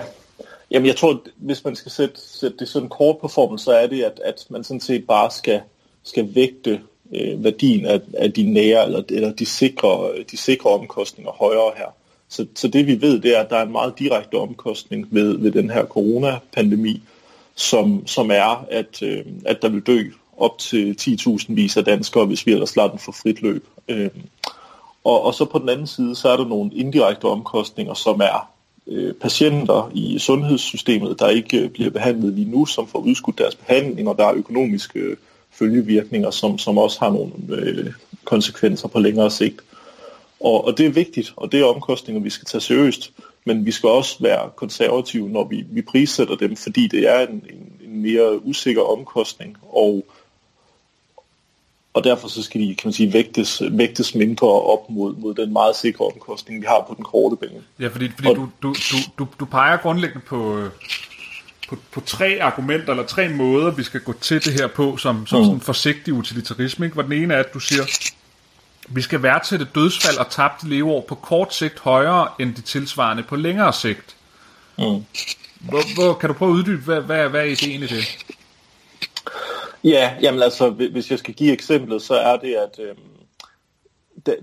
Jamen 0.71 0.87
jeg 0.87 0.97
tror, 0.97 1.23
hvis 1.37 1.65
man 1.65 1.77
skal 1.77 1.93
sætte, 1.93 2.21
sætte 2.21 2.57
det 2.57 2.69
sådan 2.69 2.89
kort 2.89 3.19
på 3.19 3.29
formen, 3.29 3.59
så 3.59 3.73
er 3.73 3.87
det, 3.87 4.03
at, 4.03 4.21
at 4.25 4.47
man 4.51 4.65
sådan 4.65 4.81
set 4.81 5.07
bare 5.07 5.31
skal, 5.31 5.61
skal 6.03 6.35
vægte 6.35 6.81
øh, 7.15 7.45
værdien 7.45 7.87
af, 7.87 8.01
af 8.19 8.33
de 8.33 8.43
nære, 8.53 8.85
eller, 8.85 9.03
eller 9.09 9.33
de, 9.33 9.47
sikre, 9.47 10.13
de 10.31 10.37
sikre 10.37 10.71
omkostninger 10.71 11.33
højere 11.33 11.73
her. 11.77 11.95
Så, 12.29 12.47
så 12.55 12.69
det 12.69 12.87
vi 12.87 13.01
ved, 13.01 13.21
det 13.21 13.37
er, 13.37 13.41
at 13.41 13.51
der 13.51 13.57
er 13.57 13.63
en 13.63 13.73
meget 13.73 13.99
direkte 13.99 14.35
omkostning 14.35 15.09
ved, 15.11 15.39
ved 15.39 15.53
den 15.53 15.71
her 15.71 15.85
coronapandemi, 15.85 17.03
som, 17.55 18.07
som 18.07 18.31
er, 18.31 18.67
at, 18.71 19.03
øh, 19.03 19.25
at 19.45 19.63
der 19.63 19.69
vil 19.69 19.81
dø 19.81 20.03
op 20.37 20.59
til 20.59 20.97
10.000 21.01 21.45
vis 21.49 21.77
af 21.77 21.85
danskere, 21.85 22.27
hvis 22.27 22.47
vi 22.47 22.53
ellers 22.53 22.77
lader 22.77 22.89
den 22.89 22.99
for 22.99 23.13
frit 23.13 23.43
løb. 23.43 23.67
Øh, 23.89 24.11
og, 25.05 25.23
og 25.23 25.35
så 25.35 25.45
på 25.45 25.59
den 25.59 25.69
anden 25.69 25.87
side, 25.87 26.17
så 26.17 26.29
er 26.29 26.37
der 26.37 26.49
nogle 26.49 26.71
indirekte 26.75 27.25
omkostninger, 27.25 27.95
som 27.95 28.21
er 28.21 28.51
øh, 28.87 29.15
patienter 29.15 29.91
i 29.95 30.19
sundhedssystemet, 30.19 31.21
der 31.21 31.29
ikke 31.29 31.59
øh, 31.59 31.71
bliver 31.71 31.91
behandlet 31.91 32.35
lige 32.35 32.51
nu, 32.51 32.67
som 32.67 32.87
får 32.87 32.99
udskudt 32.99 33.39
deres 33.39 33.55
behandling, 33.55 34.09
og 34.09 34.19
der 34.19 34.27
er 34.27 34.35
økonomiske 34.35 34.99
øh, 34.99 35.17
følgevirkninger, 35.51 36.31
som, 36.31 36.59
som 36.59 36.79
også 36.79 37.01
har 37.01 37.11
nogle 37.11 37.33
øh, 37.49 37.93
konsekvenser 38.25 38.89
på 38.89 38.99
længere 38.99 39.31
sigt. 39.31 39.61
Og, 40.45 40.65
og 40.65 40.79
det 40.79 40.87
er 40.87 40.91
vigtigt, 40.91 41.33
og 41.37 41.53
det 41.53 41.61
er 41.61 41.65
omkostninger, 41.65 42.23
vi 42.23 42.31
skal 42.31 42.47
tage 42.47 42.61
seriøst 42.61 43.13
men 43.45 43.67
vi 43.67 43.73
skal 43.73 43.89
også 43.89 44.17
være 44.21 44.51
konservative, 44.57 45.29
når 45.29 45.45
vi, 45.45 45.65
vi 45.71 45.83
prissætter 45.83 46.37
dem, 46.37 46.57
fordi 46.57 46.89
det 46.89 47.11
er 47.11 47.27
en, 47.27 47.45
en, 47.51 47.73
en 47.85 48.03
mere 48.03 48.47
usikker 48.47 48.83
omkostning, 48.83 49.57
og, 49.73 50.07
og 51.95 52.05
derfor 52.05 52.29
så 52.29 52.43
skal 52.43 52.61
de 52.61 52.75
kan 52.75 52.89
man 52.89 52.93
sige, 52.93 53.13
vægtes, 53.13 53.63
vægtes 53.71 54.15
mindre 54.15 54.49
op 54.49 54.91
mod, 54.91 55.17
mod 55.17 55.35
den 55.35 55.53
meget 55.53 55.77
sikre 55.77 56.05
omkostning, 56.07 56.61
vi 56.61 56.67
har 56.67 56.85
på 56.89 56.95
den 56.95 57.05
korte 57.05 57.37
bane. 57.37 57.63
Ja, 57.81 57.89
fordi, 57.89 58.09
fordi 58.09 58.29
og, 58.29 58.37
du, 58.37 58.49
du, 58.63 58.69
du, 58.69 58.97
du, 59.19 59.27
du 59.41 59.45
peger 59.45 59.77
grundlæggende 59.77 60.27
på, 60.27 60.69
på, 61.69 61.77
på 61.93 62.01
tre 62.01 62.39
argumenter, 62.41 62.91
eller 62.91 63.07
tre 63.07 63.29
måder, 63.29 63.71
vi 63.71 63.83
skal 63.83 64.01
gå 64.01 64.13
til 64.13 64.45
det 64.45 64.53
her 64.53 64.67
på, 64.67 64.97
som, 64.97 65.27
som 65.27 65.39
mm. 65.39 65.45
sådan 65.45 65.61
forsigtig 65.61 66.15
utilitarisme. 66.15 66.87
Ikke? 66.87 66.95
Hvor 66.95 67.03
den 67.03 67.13
ene 67.13 67.35
er, 67.35 67.39
at 67.39 67.55
du 67.55 67.61
siger, 67.61 67.83
vi 68.89 69.03
skal 69.03 69.23
værdsætte 69.23 69.67
dødsfald 69.75 70.19
og 70.19 70.31
tabte 70.31 70.69
leveår 70.69 71.01
på 71.01 71.15
kort 71.15 71.55
sigt 71.55 71.81
højere 71.81 72.29
end 72.41 72.55
de 72.55 72.61
tilsvarende 72.61 73.23
på 73.23 73.37
længere 73.37 73.73
sigt. 73.73 74.17
Mm. 74.79 75.05
Hvor, 75.61 75.95
hvor, 75.95 76.15
kan 76.15 76.29
du 76.29 76.35
prøve 76.35 76.51
at 76.51 76.55
uddybe, 76.55 76.83
hvad, 76.83 77.01
hvad, 77.01 77.29
hvad 77.29 77.41
er 77.41 77.45
ideen 77.45 77.83
i 77.83 77.87
det? 77.87 78.27
Ja, 79.85 80.13
jamen 80.23 80.43
altså, 80.43 80.71
hvis 80.71 81.11
jeg 81.11 81.19
skal 81.19 81.35
give 81.35 81.53
eksemplet, 81.53 82.03
så 82.03 82.15
er 82.15 82.37
det, 82.37 82.55
at 82.55 82.79
øh, 82.79 82.95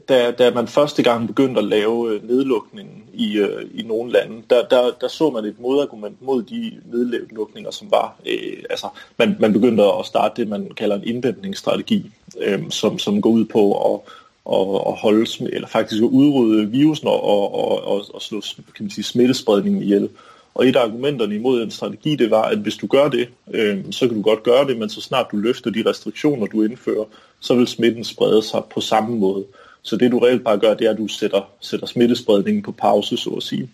da, 0.09 0.31
da 0.31 0.51
man 0.51 0.67
første 0.67 1.03
gang 1.03 1.27
begyndte 1.27 1.59
at 1.59 1.67
lave 1.67 2.13
øh, 2.13 2.27
nedlukningen 2.27 3.03
i, 3.13 3.37
øh, 3.37 3.69
i 3.73 3.81
nogle 3.83 4.11
lande, 4.11 4.43
der, 4.49 4.67
der, 4.67 4.91
der 5.01 5.07
så 5.07 5.29
man 5.29 5.45
et 5.45 5.59
modargument 5.59 6.21
mod 6.21 6.43
de 6.43 6.71
nedlukninger, 6.85 7.71
som 7.71 7.91
var, 7.91 8.15
øh, 8.25 8.63
altså 8.69 8.87
man, 9.17 9.35
man 9.39 9.53
begyndte 9.53 9.83
at 9.83 10.05
starte 10.05 10.41
det, 10.41 10.49
man 10.49 10.69
kalder 10.69 10.95
en 10.95 11.03
inddæmpningsstrategi, 11.03 12.11
øh, 12.41 12.69
som, 12.69 12.99
som 12.99 13.21
går 13.21 13.29
ud 13.29 13.45
på 13.45 13.93
at 13.93 14.01
og, 14.45 14.87
og 14.87 14.93
holde, 14.93 15.49
eller 15.53 15.67
faktisk 15.67 16.01
at 16.01 16.07
udrydde 16.07 16.71
virusen 16.71 17.07
og, 17.07 17.23
og, 17.23 17.83
og, 17.87 18.05
og 18.13 18.21
slå 18.21 18.41
kan 18.75 18.85
man 18.85 18.89
sige, 18.89 19.03
smittespredningen 19.03 19.81
ihjel. 19.83 20.09
Og 20.53 20.67
et 20.67 20.75
af 20.75 20.83
argumenterne 20.83 21.35
imod 21.35 21.61
den 21.61 21.71
strategi, 21.71 22.15
det 22.15 22.31
var, 22.31 22.41
at 22.41 22.57
hvis 22.57 22.75
du 22.75 22.87
gør 22.87 23.09
det, 23.09 23.29
øh, 23.53 23.85
så 23.91 24.07
kan 24.07 24.17
du 24.17 24.21
godt 24.21 24.43
gøre 24.43 24.67
det, 24.67 24.77
men 24.77 24.89
så 24.89 25.01
snart 25.01 25.27
du 25.31 25.37
løfter 25.37 25.69
de 25.69 25.83
restriktioner, 25.89 26.47
du 26.47 26.63
indfører, 26.63 27.05
så 27.39 27.55
vil 27.55 27.67
smitten 27.67 28.03
sprede 28.03 28.43
sig 28.43 28.61
på 28.73 28.81
samme 28.81 29.15
måde. 29.15 29.45
Så 29.81 29.95
det 29.95 30.11
du 30.11 30.19
reelt 30.19 30.43
bare 30.43 30.59
gør, 30.59 30.73
det 30.73 30.87
er, 30.87 30.91
at 30.91 30.97
du 30.97 31.07
sætter, 31.07 31.41
sætter 31.59 31.87
smittespredningen 31.87 32.63
på 32.63 32.71
pause, 32.71 33.17
så 33.17 33.29
at 33.29 33.43
sige. 33.43 33.69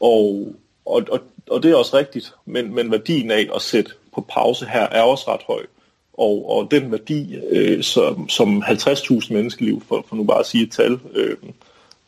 Og, 0.00 0.54
og, 0.86 1.02
og, 1.10 1.20
og 1.50 1.62
det 1.62 1.70
er 1.70 1.76
også 1.76 1.96
rigtigt, 1.96 2.34
men, 2.46 2.74
men 2.74 2.90
værdien 2.90 3.30
af 3.30 3.48
at 3.54 3.62
sætte 3.62 3.90
på 4.14 4.20
pause 4.20 4.66
her 4.66 4.88
er 4.88 5.02
også 5.02 5.24
ret 5.28 5.42
høj. 5.46 5.66
Og, 6.18 6.50
og 6.50 6.70
den 6.70 6.92
værdi, 6.92 7.36
øh, 7.50 7.82
som, 7.82 8.28
som 8.28 8.62
50.000 8.62 9.32
menneskeliv, 9.32 9.82
for, 9.88 10.04
for 10.08 10.16
nu 10.16 10.24
bare 10.24 10.38
at 10.38 10.46
sige 10.46 10.64
et 10.64 10.72
tal, 10.72 10.98
øh, 11.14 11.36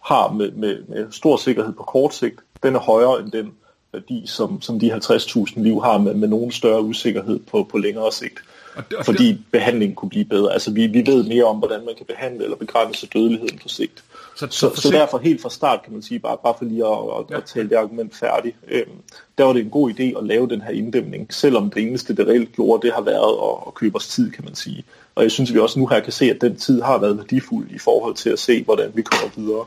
har 0.04 0.32
med, 0.32 0.50
med, 0.50 0.82
med 0.88 1.06
stor 1.10 1.36
sikkerhed 1.36 1.72
på 1.72 1.82
kort 1.82 2.14
sigt, 2.14 2.40
den 2.62 2.74
er 2.74 2.78
højere 2.78 3.20
end 3.20 3.32
den 3.32 3.52
værdi, 3.92 4.22
som, 4.26 4.62
som 4.62 4.80
de 4.80 4.94
50.000 4.94 5.62
liv 5.62 5.80
har 5.80 5.98
med, 5.98 6.14
med 6.14 6.28
nogen 6.28 6.52
større 6.52 6.82
usikkerhed 6.82 7.38
på, 7.38 7.68
på 7.70 7.78
længere 7.78 8.12
sigt. 8.12 8.38
Og 8.76 8.90
det, 8.90 8.98
og 8.98 9.04
fordi 9.04 9.28
det... 9.28 9.38
behandlingen 9.52 9.94
kunne 9.94 10.08
blive 10.10 10.24
bedre. 10.24 10.52
Altså 10.52 10.70
vi, 10.70 10.86
vi 10.86 11.02
ved 11.06 11.24
mere 11.24 11.44
om, 11.44 11.56
hvordan 11.56 11.84
man 11.84 11.94
kan 11.96 12.06
behandle 12.06 12.44
eller 12.44 12.56
begrænse 12.56 13.06
dødeligheden 13.06 13.58
på 13.58 13.68
sigt. 13.68 14.04
Så, 14.36 14.46
så, 14.50 14.70
så, 14.74 14.80
så 14.82 14.90
derfor 14.90 15.18
helt 15.18 15.42
fra 15.42 15.50
start 15.50 15.82
kan 15.82 15.92
man 15.92 16.02
sige, 16.02 16.18
bare, 16.18 16.36
bare 16.44 16.54
for 16.58 16.64
lige 16.64 16.86
at, 16.86 16.92
at, 16.92 17.30
ja. 17.30 17.36
at 17.36 17.44
tale 17.44 17.68
det 17.68 17.76
argument 17.76 18.16
færdigt, 18.16 18.56
øhm, 18.68 18.90
der 19.38 19.44
var 19.44 19.52
det 19.52 19.62
en 19.62 19.70
god 19.70 19.90
idé 19.90 20.18
at 20.18 20.24
lave 20.24 20.48
den 20.48 20.60
her 20.60 20.70
inddæmning, 20.70 21.34
selvom 21.34 21.70
det 21.70 21.82
eneste, 21.82 22.16
det 22.16 22.26
reelt 22.26 22.52
gjorde, 22.52 22.86
det 22.86 22.94
har 22.94 23.02
været 23.02 23.36
at, 23.42 23.64
at 23.66 23.74
købe 23.74 23.96
os 23.96 24.08
tid, 24.08 24.30
kan 24.30 24.44
man 24.44 24.54
sige. 24.54 24.84
Og 25.14 25.22
jeg 25.22 25.30
synes, 25.30 25.54
vi 25.54 25.58
også 25.58 25.78
nu 25.78 25.86
her 25.86 26.00
kan 26.00 26.12
se, 26.12 26.24
at 26.30 26.40
den 26.40 26.56
tid 26.56 26.82
har 26.82 26.98
været 26.98 27.18
værdifuld 27.18 27.70
i 27.70 27.78
forhold 27.78 28.14
til 28.14 28.30
at 28.30 28.38
se, 28.38 28.62
hvordan 28.62 28.90
vi 28.94 29.02
kommer 29.02 29.30
videre. 29.36 29.64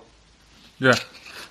Ja, 0.82 0.94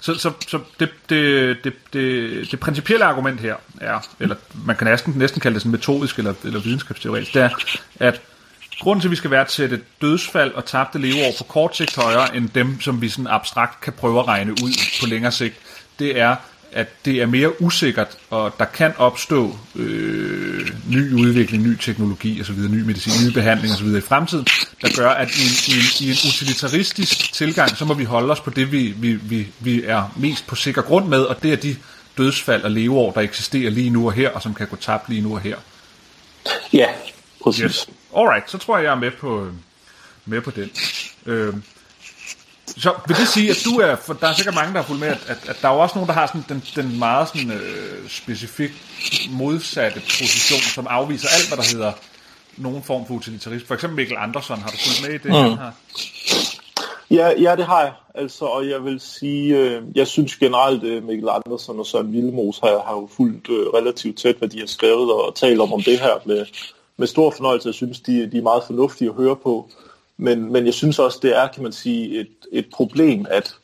så, 0.01 0.15
så, 0.15 0.33
så 0.49 0.59
det, 0.81 0.89
det, 1.11 1.57
det, 1.65 1.73
det, 1.93 2.51
det 2.51 2.61
principielle 2.61 3.05
argument 3.05 3.41
her 3.41 3.57
er, 3.81 4.09
eller 4.21 4.37
man 4.67 4.77
kan 4.77 4.87
næsten, 4.87 5.15
næsten 5.17 5.41
kalde 5.41 5.55
det 5.55 5.63
sådan 5.63 5.73
metodisk 5.73 6.19
eller, 6.19 6.35
eller 6.45 6.61
videnskabsteoretisk, 6.61 7.35
det 7.35 7.43
er, 7.43 7.51
at 8.01 8.21
grunden 8.81 9.01
til, 9.01 9.09
at 9.09 9.11
vi 9.11 9.17
skal 9.17 9.31
værdsætte 9.31 9.81
dødsfald 10.01 10.53
og 10.53 10.65
tabte 10.65 10.99
leveår 10.99 11.33
på 11.39 11.45
kort 11.45 11.77
sigt 11.77 11.97
højere 11.97 12.37
end 12.37 12.49
dem, 12.49 12.81
som 12.81 13.03
vi 13.03 13.09
sådan 13.09 13.27
abstrakt 13.27 13.81
kan 13.81 13.93
prøve 13.93 14.19
at 14.19 14.29
regne 14.29 14.53
ud 14.53 14.73
på 15.01 15.07
længere 15.07 15.33
sigt, 15.33 15.55
det 15.99 16.21
er, 16.21 16.37
at 16.73 16.89
det 17.05 17.23
er 17.23 17.27
mere 17.27 17.63
usikkert, 17.63 18.19
og 18.31 18.55
der 18.59 18.65
kan 18.65 18.93
opstå 18.99 19.59
øh, 19.77 20.71
ny 20.91 21.13
udvikling, 21.13 21.63
ny 21.63 21.77
teknologi 21.77 22.41
osv., 22.41 22.59
ny 22.59 22.83
medicin, 22.83 23.29
ny 23.29 23.33
behandling 23.33 23.73
osv. 23.73 23.87
i 23.87 24.01
fremtiden, 24.01 24.47
der 24.83 24.89
gør, 24.97 25.11
at 25.11 25.29
i 25.29 25.43
en, 25.43 25.77
i, 25.77 25.79
en, 25.79 26.09
i 26.09 26.11
en 26.11 26.19
utilitaristisk 26.29 27.33
tilgang, 27.33 27.77
så 27.77 27.85
må 27.85 27.95
vi 27.95 28.05
holde 28.05 28.33
os 28.33 28.41
på 28.41 28.51
det, 28.51 28.73
vi, 28.73 28.95
vi, 28.97 29.13
vi, 29.15 29.47
vi 29.61 29.83
er 29.85 30.13
mest 30.17 30.47
på 30.47 30.55
sikker 30.55 30.83
grund 30.83 31.07
med, 31.09 31.21
og 31.21 31.43
det 31.43 31.53
er 31.53 31.57
de 31.57 31.77
dødsfald 32.19 32.63
og 32.63 32.71
leveår, 32.71 33.13
der 33.13 33.21
eksisterer 33.21 33.71
lige 33.71 33.91
nu 33.91 34.07
og 34.07 34.13
her, 34.13 34.31
og 34.31 34.43
som 34.43 34.55
kan 34.55 34.67
gå 34.67 34.77
tabt 34.77 35.09
lige 35.09 35.21
nu 35.21 35.35
og 35.35 35.41
her. 35.41 35.57
Ja, 36.73 36.87
præcis. 37.43 37.63
Yes. 37.63 37.89
Alright, 38.17 38.51
så 38.51 38.59
tror 38.59 38.77
jeg, 38.77 38.85
jeg 38.85 38.91
er 38.91 39.01
med 39.01 39.11
på, 39.11 39.49
med 40.25 40.41
på 40.41 40.51
den. 40.51 40.71
Øh, 41.27 41.55
så 42.67 42.95
vil 43.07 43.17
det 43.17 43.29
sige, 43.29 43.51
at 43.51 43.57
du 43.65 43.71
er, 43.71 43.97
for 43.97 44.15
der 44.15 44.29
er 44.29 44.33
sikkert 44.33 44.55
mange, 44.55 44.73
der 44.73 44.81
har 44.81 44.87
fulgt 44.87 45.01
med, 45.01 45.09
at, 45.09 45.25
at, 45.29 45.49
at 45.49 45.57
der 45.63 45.69
er 45.69 45.73
jo 45.73 45.81
også 45.81 45.95
nogen, 45.95 46.09
der 46.09 46.15
har 46.15 46.27
sådan 46.27 46.45
den, 46.49 46.63
den 46.77 46.99
meget 46.99 47.29
sådan, 47.29 47.51
øh, 47.51 48.09
specifik 48.09 48.71
modsatte 49.31 50.01
position, 50.01 50.61
som 50.61 50.87
afviser 50.91 51.29
alt, 51.29 51.49
hvad 51.49 51.59
der 51.59 51.71
hedder 51.73 51.93
nogen 52.57 52.83
form 52.83 53.07
for 53.07 53.15
utilitarisme. 53.15 53.67
For 53.67 53.75
eksempel 53.75 53.97
Mikkel 53.97 54.17
Andersson, 54.21 54.59
har 54.59 54.71
du 54.71 54.77
fulgt 54.77 55.09
med 55.09 55.15
i 55.15 55.23
det? 55.23 55.51
Mm. 55.51 55.59
Her? 55.59 55.71
Ja, 57.11 57.31
ja, 57.41 57.57
det 57.57 57.67
har 57.67 57.81
jeg. 57.81 57.93
Altså, 58.15 58.45
og 58.45 58.69
jeg 58.69 58.85
vil 58.85 59.01
sige, 59.01 59.57
øh, 59.57 59.83
jeg 59.95 60.07
synes 60.07 60.37
generelt, 60.37 60.85
øh, 60.85 61.05
Mikkel 61.05 61.29
Andersen 61.29 61.79
og 61.79 61.87
Søren 61.87 62.13
Vildemos 62.13 62.59
har, 62.59 62.83
har 62.87 62.93
jo 62.93 63.09
fulgt 63.17 63.49
øh, 63.49 63.67
relativt 63.67 64.19
tæt, 64.19 64.37
hvad 64.37 64.49
de 64.49 64.59
har 64.59 64.67
skrevet 64.67 65.13
og 65.13 65.35
talt 65.35 65.61
om 65.61 65.73
om 65.73 65.83
det 65.83 66.01
her 66.01 66.15
med, 66.25 66.47
med 66.97 67.07
stor 67.07 67.31
fornøjelse. 67.31 67.69
Jeg 67.69 67.75
synes, 67.75 68.01
de, 68.01 68.31
de 68.31 68.39
er 68.39 68.43
meget 68.43 68.65
fornuftige 68.67 69.09
at 69.09 69.15
høre 69.15 69.37
på. 69.37 69.71
Men, 70.17 70.53
men 70.53 70.67
jeg 70.67 70.75
synes 70.75 70.99
også, 70.99 71.19
det 71.23 71.37
er, 71.37 71.47
kan 71.47 71.63
man 71.63 71.73
sige, 71.73 72.21
et, 72.21 72.29
et 72.53 72.67
problem, 72.73 73.27
at, 73.31 73.55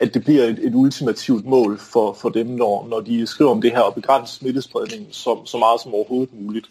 at 0.00 0.14
det 0.14 0.24
bliver 0.24 0.44
et, 0.44 0.58
et 0.62 0.74
ultimativt 0.74 1.46
mål 1.46 1.78
for, 1.78 2.12
for 2.12 2.28
dem, 2.28 2.46
når, 2.46 2.86
når 2.90 3.00
de 3.00 3.26
skriver 3.26 3.50
om 3.50 3.60
det 3.60 3.70
her 3.70 3.80
og 3.80 3.94
begrænse 3.94 4.34
smittespredningen 4.34 5.12
så, 5.12 5.38
så 5.44 5.58
meget 5.58 5.80
som 5.80 5.94
overhovedet 5.94 6.40
muligt. 6.40 6.66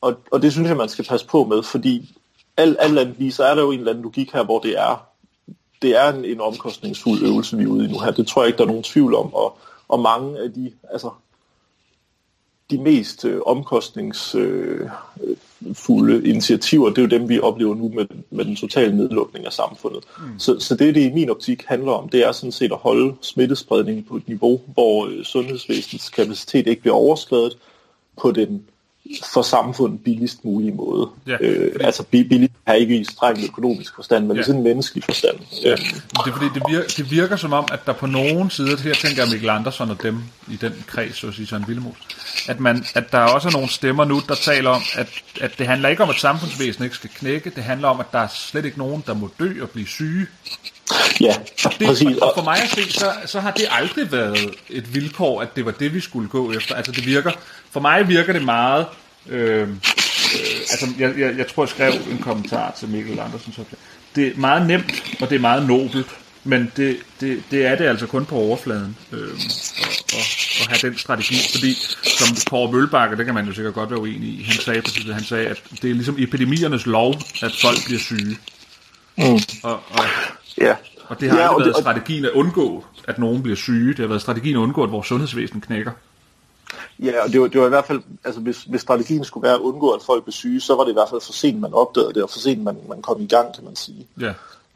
Og, 0.00 0.14
og 0.30 0.42
det 0.42 0.52
synes 0.52 0.68
jeg, 0.68 0.76
man 0.76 0.88
skal 0.88 1.04
passe 1.04 1.26
på 1.26 1.44
med, 1.44 1.62
fordi 1.62 2.14
alt, 2.56 2.76
alt 2.80 2.98
andet 2.98 3.14
lige, 3.18 3.32
så 3.32 3.44
er 3.44 3.54
der 3.54 3.62
jo 3.62 3.70
en 3.70 3.78
eller 3.78 3.90
anden 3.90 4.04
logik 4.04 4.32
her, 4.32 4.44
hvor 4.44 4.58
det 4.58 4.78
er, 4.78 5.06
det 5.82 5.96
er 5.96 6.12
en, 6.12 6.24
en 6.24 6.40
omkostningsfuld 6.40 7.22
øvelse, 7.22 7.56
vi 7.56 7.62
er 7.62 7.68
ude 7.68 7.84
i 7.84 7.92
nu 7.92 7.98
her. 7.98 8.10
Det 8.10 8.26
tror 8.26 8.42
jeg 8.42 8.46
ikke, 8.46 8.58
der 8.58 8.64
er 8.64 8.68
nogen 8.68 8.82
tvivl 8.82 9.14
om. 9.14 9.34
Og, 9.34 9.58
og 9.88 10.00
mange 10.00 10.38
af 10.38 10.52
de, 10.52 10.72
altså, 10.92 11.10
de 12.70 12.78
mest 12.78 13.24
øh, 13.24 13.40
omkostningsfulde 13.46 16.14
øh, 16.14 16.28
initiativer, 16.28 16.88
det 16.88 16.98
er 16.98 17.02
jo 17.02 17.08
dem, 17.08 17.28
vi 17.28 17.40
oplever 17.40 17.74
nu 17.74 17.88
med, 17.88 18.06
med 18.30 18.44
den 18.44 18.56
totale 18.56 18.96
nedlukning 18.96 19.46
af 19.46 19.52
samfundet. 19.52 20.04
Mm. 20.18 20.38
Så, 20.38 20.60
så 20.60 20.74
det, 20.74 20.94
det 20.94 21.10
i 21.10 21.12
min 21.12 21.30
optik 21.30 21.64
handler 21.66 21.92
om, 21.92 22.08
det 22.08 22.26
er 22.26 22.32
sådan 22.32 22.52
set 22.52 22.72
at 22.72 22.78
holde 22.78 23.14
smittespredningen 23.20 24.04
på 24.04 24.16
et 24.16 24.28
niveau, 24.28 24.60
hvor 24.66 25.06
øh, 25.06 25.24
sundhedsvæsenets 25.24 26.10
kapacitet 26.10 26.66
ikke 26.66 26.82
bliver 26.82 26.96
overskrevet 26.96 27.56
på 28.16 28.30
den 28.30 28.64
for 29.32 29.42
samfundet 29.42 30.04
billigst 30.04 30.44
mulige 30.44 30.72
måde. 30.72 31.08
Ja, 31.26 31.36
øh, 31.40 31.76
altså 31.80 32.02
billigt 32.02 32.52
er 32.66 32.72
ikke 32.72 32.96
i 32.96 33.04
streng 33.04 33.44
økonomisk 33.44 33.94
forstand, 33.94 34.26
men 34.26 34.36
ja. 34.36 34.40
i 34.40 34.44
sådan 34.44 34.58
en 34.58 34.64
menneskelig 34.64 35.04
forstand. 35.04 35.36
Ja. 35.64 35.70
Det 35.70 36.26
er 36.26 36.32
fordi, 36.32 36.46
det 36.54 36.62
virker, 36.68 36.88
det 36.96 37.10
virker 37.10 37.36
som 37.36 37.52
om, 37.52 37.68
at 37.72 37.80
der 37.86 37.92
på 37.92 38.06
nogen 38.06 38.50
sider, 38.50 38.76
her 38.76 38.94
tænker 38.94 39.22
jeg 39.22 39.30
Mikkel 39.32 39.48
Andersen 39.48 39.90
og 39.90 40.02
dem 40.02 40.22
i 40.50 40.56
den 40.56 40.84
kreds, 40.86 41.16
så 41.16 41.26
at 41.26 41.34
sige 41.34 41.46
Søren 41.46 41.64
Villemos, 41.68 41.96
at, 42.48 42.60
man, 42.60 42.84
at 42.94 43.12
der 43.12 43.18
er 43.18 43.28
også 43.28 43.50
nogle 43.50 43.68
stemmer 43.68 44.04
nu, 44.04 44.22
der 44.28 44.34
taler 44.34 44.70
om, 44.70 44.82
at, 44.94 45.08
at 45.40 45.58
det 45.58 45.66
handler 45.66 45.88
ikke 45.88 46.02
om, 46.02 46.10
at 46.10 46.16
samfundsvæsenet 46.16 46.86
ikke 46.86 46.96
skal 46.96 47.10
knække, 47.14 47.50
det 47.50 47.62
handler 47.62 47.88
om, 47.88 48.00
at 48.00 48.06
der 48.12 48.18
er 48.18 48.28
slet 48.28 48.64
ikke 48.64 48.78
nogen, 48.78 49.04
der 49.06 49.14
må 49.14 49.30
dø 49.38 49.62
og 49.62 49.70
blive 49.70 49.86
syge. 49.86 50.26
Ja, 51.20 51.34
det, 51.78 51.86
præcis. 51.86 52.16
Og 52.16 52.32
for 52.36 52.44
mig 52.44 52.62
at 52.62 52.70
se, 52.70 52.92
så, 52.92 53.12
så 53.26 53.40
har 53.40 53.50
det 53.50 53.66
aldrig 53.70 54.12
været 54.12 54.54
et 54.68 54.94
vilkår, 54.94 55.40
at 55.40 55.56
det 55.56 55.64
var 55.64 55.70
det, 55.70 55.94
vi 55.94 56.00
skulle 56.00 56.28
gå 56.28 56.52
efter. 56.52 56.74
Altså 56.74 56.92
det 56.92 57.06
virker, 57.06 57.32
for 57.70 57.80
mig 57.80 58.08
virker 58.08 58.32
det 58.32 58.44
meget, 58.44 58.86
øh, 59.28 59.60
øh, 59.60 59.68
altså 60.70 60.86
jeg, 60.98 61.18
jeg, 61.18 61.38
jeg 61.38 61.46
tror, 61.46 61.62
jeg 61.62 61.68
skrev 61.68 61.92
en 62.10 62.18
kommentar 62.18 62.74
til 62.78 62.88
Mikkel 62.88 63.20
Andersen, 63.20 63.52
så 63.52 63.64
det 64.14 64.26
er 64.26 64.32
meget 64.36 64.66
nemt, 64.66 65.02
og 65.20 65.30
det 65.30 65.36
er 65.36 65.40
meget 65.40 65.66
nobelt, 65.66 66.08
men 66.44 66.72
det, 66.76 66.96
det, 67.20 67.42
det 67.50 67.66
er 67.66 67.76
det 67.76 67.84
altså 67.84 68.06
kun 68.06 68.24
på 68.24 68.36
overfladen 68.36 68.96
øh, 69.12 69.18
at, 69.18 70.02
at, 70.12 70.60
at 70.60 70.66
have 70.68 70.90
den 70.90 70.98
strategi, 70.98 71.34
fordi 71.52 71.74
som 72.18 72.36
Kåre 72.50 72.72
Mølbakke, 72.72 73.16
det 73.16 73.24
kan 73.24 73.34
man 73.34 73.46
jo 73.46 73.52
sikkert 73.52 73.74
godt 73.74 73.90
være 73.90 74.00
uenig 74.00 74.28
i, 74.28 74.42
han 74.42 74.60
sagde, 74.60 74.82
på 74.82 75.12
han 75.12 75.24
sagde, 75.24 75.46
at 75.46 75.62
det 75.82 75.90
er 75.90 75.94
ligesom 75.94 76.16
epidemiernes 76.18 76.86
lov, 76.86 77.14
at 77.42 77.52
folk 77.60 77.84
bliver 77.84 78.00
syge. 78.00 78.36
Mm. 79.16 79.24
Og, 79.62 79.80
og, 79.90 80.04
ja. 80.60 80.76
og 81.08 81.20
det 81.20 81.30
har 81.30 81.38
ja, 81.38 81.48
aldrig 81.48 81.66
været 81.66 81.74
det, 81.74 81.82
strategien 81.82 82.24
at 82.24 82.30
undgå, 82.30 82.84
at 83.08 83.18
nogen 83.18 83.42
bliver 83.42 83.56
syge. 83.56 83.88
Det 83.88 83.98
har 83.98 84.06
været 84.06 84.20
strategien 84.20 84.56
at 84.56 84.60
undgå, 84.60 84.82
at 84.82 84.92
vores 84.92 85.06
sundhedsvæsen 85.06 85.60
knækker. 85.60 85.92
Ja, 87.02 87.24
og 87.24 87.32
det 87.32 87.40
var, 87.40 87.46
det 87.46 87.60
var 87.60 87.66
i 87.66 87.68
hvert 87.68 87.84
fald, 87.84 88.00
altså 88.24 88.40
hvis, 88.40 88.62
hvis 88.62 88.80
strategien 88.80 89.24
skulle 89.24 89.44
være 89.44 89.54
at 89.54 89.60
undgå, 89.60 89.90
at 89.90 90.02
folk 90.02 90.24
blev 90.24 90.32
syge, 90.32 90.60
så 90.60 90.74
var 90.74 90.84
det 90.84 90.90
i 90.90 90.92
hvert 90.92 91.08
fald 91.08 91.20
for 91.20 91.32
sent, 91.32 91.60
man 91.60 91.74
opdagede 91.74 92.12
det, 92.14 92.22
og 92.22 92.30
for 92.30 92.38
sent, 92.38 92.62
man, 92.62 92.76
man 92.88 93.02
kom 93.02 93.20
i 93.20 93.26
gang, 93.26 93.54
kan 93.54 93.64
man 93.64 93.76
sige. 93.76 94.06
Ja. 94.20 94.32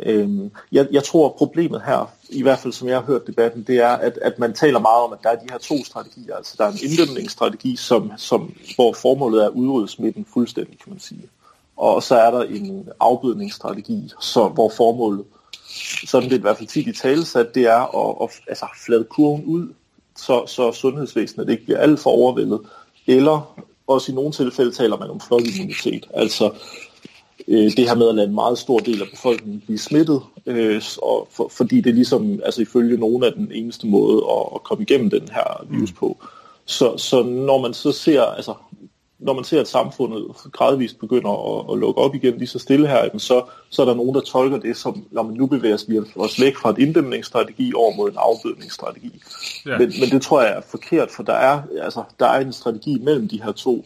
Øhm, 0.06 0.50
jeg, 0.72 0.86
jeg 0.92 1.04
tror, 1.04 1.28
at 1.28 1.34
problemet 1.34 1.82
her, 1.86 2.10
i 2.28 2.42
hvert 2.42 2.58
fald 2.58 2.72
som 2.72 2.88
jeg 2.88 2.96
har 2.96 3.04
hørt 3.04 3.26
debatten, 3.26 3.62
det 3.62 3.78
er, 3.78 3.88
at, 3.88 4.18
at 4.22 4.38
man 4.38 4.52
taler 4.52 4.78
meget 4.78 5.02
om, 5.04 5.12
at 5.12 5.18
der 5.22 5.30
er 5.30 5.34
de 5.34 5.46
her 5.50 5.58
to 5.58 5.84
strategier. 5.84 6.36
Altså 6.36 6.54
der 6.58 6.64
er 6.64 6.68
en 6.68 6.78
inddæmningsstrategi, 6.82 7.76
som, 7.76 8.12
som, 8.16 8.54
hvor 8.74 8.92
formålet 8.92 9.42
er 9.42 9.46
at 9.46 9.52
udrydde 9.52 9.88
smitten 9.88 10.26
fuldstændig, 10.32 10.78
kan 10.78 10.92
man 10.92 11.00
sige. 11.00 11.22
Og 11.76 12.02
så 12.02 12.14
er 12.16 12.30
der 12.30 12.42
en 12.42 12.88
afbødningsstrategi, 13.00 14.12
så, 14.20 14.48
hvor 14.48 14.72
formålet, 14.76 15.24
sådan 16.07 16.29
det 16.29 16.35
er 16.35 16.38
i 16.38 16.43
hvert 16.43 16.57
fald 16.57 16.69
tit 16.69 16.87
i 16.87 16.93
talesat, 16.93 17.55
det 17.55 17.62
er 17.62 17.97
at, 18.07 18.17
at 18.23 18.41
altså, 18.49 18.67
flade 18.87 19.05
kurven 19.05 19.45
ud, 19.45 19.69
så, 20.17 20.47
så 20.47 20.73
sundhedsvæsenet 20.73 21.50
ikke 21.50 21.64
bliver 21.64 21.79
alt 21.79 22.00
for 22.00 22.11
overvældet. 22.11 22.61
Eller 23.07 23.62
også 23.87 24.12
i 24.12 24.14
nogle 24.14 24.33
tilfælde 24.33 24.73
taler 24.73 24.99
man 24.99 25.11
om 25.11 25.21
flokimmunitet. 25.21 26.07
Altså 26.14 26.50
øh, 27.49 27.73
det 27.76 27.88
her 27.88 27.95
med 27.95 28.09
at 28.09 28.14
lade 28.14 28.26
en 28.26 28.35
meget 28.35 28.59
stor 28.59 28.79
del 28.79 29.02
af 29.02 29.09
befolkningen 29.11 29.61
blive 29.61 29.79
smittet, 29.79 30.21
øh, 30.47 30.83
og 31.02 31.29
for, 31.31 31.49
fordi 31.49 31.81
det 31.81 31.95
ligesom, 31.95 32.41
altså 32.45 32.62
ifølge 32.62 32.97
nogen 32.97 33.25
af 33.25 33.33
den 33.33 33.52
eneste 33.52 33.87
måde 33.87 34.23
at, 34.31 34.47
at 34.55 34.62
komme 34.62 34.83
igennem 34.83 35.11
den 35.11 35.29
her 35.29 35.67
virus 35.71 35.93
på. 35.93 36.19
Så, 36.64 36.97
så 36.97 37.23
når 37.23 37.61
man 37.61 37.75
så 37.75 37.93
ser, 37.93 38.23
altså 38.23 38.55
når 39.23 39.33
man 39.33 39.45
ser, 39.45 39.61
at 39.61 39.69
samfundet 39.69 40.25
gradvist 40.52 40.99
begynder 40.99 41.59
at, 41.59 41.73
at 41.73 41.79
lukke 41.79 42.00
op 42.00 42.14
igen 42.14 42.38
lige 42.38 42.49
så 42.49 42.59
stille 42.59 42.88
her, 42.88 43.19
så, 43.19 43.43
så 43.71 43.83
er 43.83 43.87
der 43.87 43.95
nogen, 43.95 44.14
der 44.14 44.21
tolker 44.21 44.59
det 44.59 44.76
som, 44.76 45.05
når 45.11 45.23
man 45.23 45.35
nu 45.35 45.47
bevæger 45.47 45.85
vi 45.88 45.99
os 46.17 46.41
væk 46.41 46.57
fra 46.57 46.71
et 46.71 46.79
inddæmningsstrategi 46.79 47.73
over 47.75 47.97
mod 47.97 48.11
en 48.11 48.17
afbødningsstrategi. 48.19 49.23
Ja. 49.67 49.79
Men, 49.79 49.93
men 50.00 50.11
det 50.11 50.23
tror 50.23 50.43
jeg 50.43 50.57
er 50.57 50.61
forkert, 50.61 51.11
for 51.11 51.23
der 51.23 51.35
er, 51.35 51.62
altså, 51.83 52.02
der 52.19 52.26
er 52.26 52.41
en 52.41 52.52
strategi 52.52 52.99
mellem 52.99 53.29
de 53.29 53.43
her 53.43 53.52
to, 53.52 53.85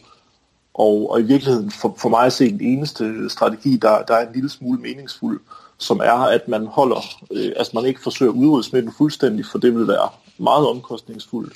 og, 0.73 1.11
og 1.11 1.19
i 1.19 1.23
virkeligheden 1.23 1.71
for, 1.71 1.95
for 1.97 2.09
mig 2.09 2.25
at 2.25 2.33
se 2.33 2.51
den 2.51 2.61
eneste 2.61 3.29
strategi, 3.29 3.77
der, 3.77 4.01
der 4.01 4.13
er 4.13 4.27
en 4.27 4.33
lille 4.33 4.49
smule 4.49 4.79
meningsfuld, 4.79 5.39
som 5.77 5.99
er, 5.99 6.13
at 6.13 6.47
man 6.47 6.65
holder, 6.65 7.01
øh, 7.31 7.51
altså 7.55 7.71
man 7.75 7.85
ikke 7.85 8.01
forsøger 8.03 8.31
at 8.31 8.37
udrydde 8.37 8.63
smitten 8.63 8.93
fuldstændig, 8.97 9.45
for 9.45 9.57
det 9.57 9.75
vil 9.75 9.87
være 9.87 10.09
meget 10.37 10.67
omkostningsfuldt 10.67 11.53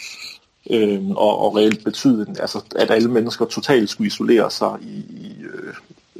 øh, 0.70 1.10
og, 1.10 1.38
og 1.40 1.56
reelt 1.56 1.84
betyde, 1.84 2.36
altså, 2.40 2.62
at 2.76 2.92
alle 2.92 3.12
mennesker 3.12 3.46
totalt 3.46 3.90
skulle 3.90 4.08
isolere 4.08 4.52
sig 4.52 4.78
i, 4.82 4.96
i 4.96 5.36
øh, 5.44 5.74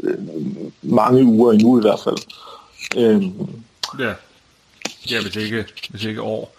øh, 0.04 0.18
mange 0.82 1.24
uger 1.24 1.54
endnu 1.54 1.78
i 1.78 1.82
hvert 1.82 2.00
fald. 2.04 2.18
Øh, 2.98 3.24
ja. 4.00 4.14
ja, 5.12 5.22
hvis 5.22 5.36
ikke, 5.36 5.66
hvis 5.90 6.04
ikke 6.04 6.22
år. 6.22 6.56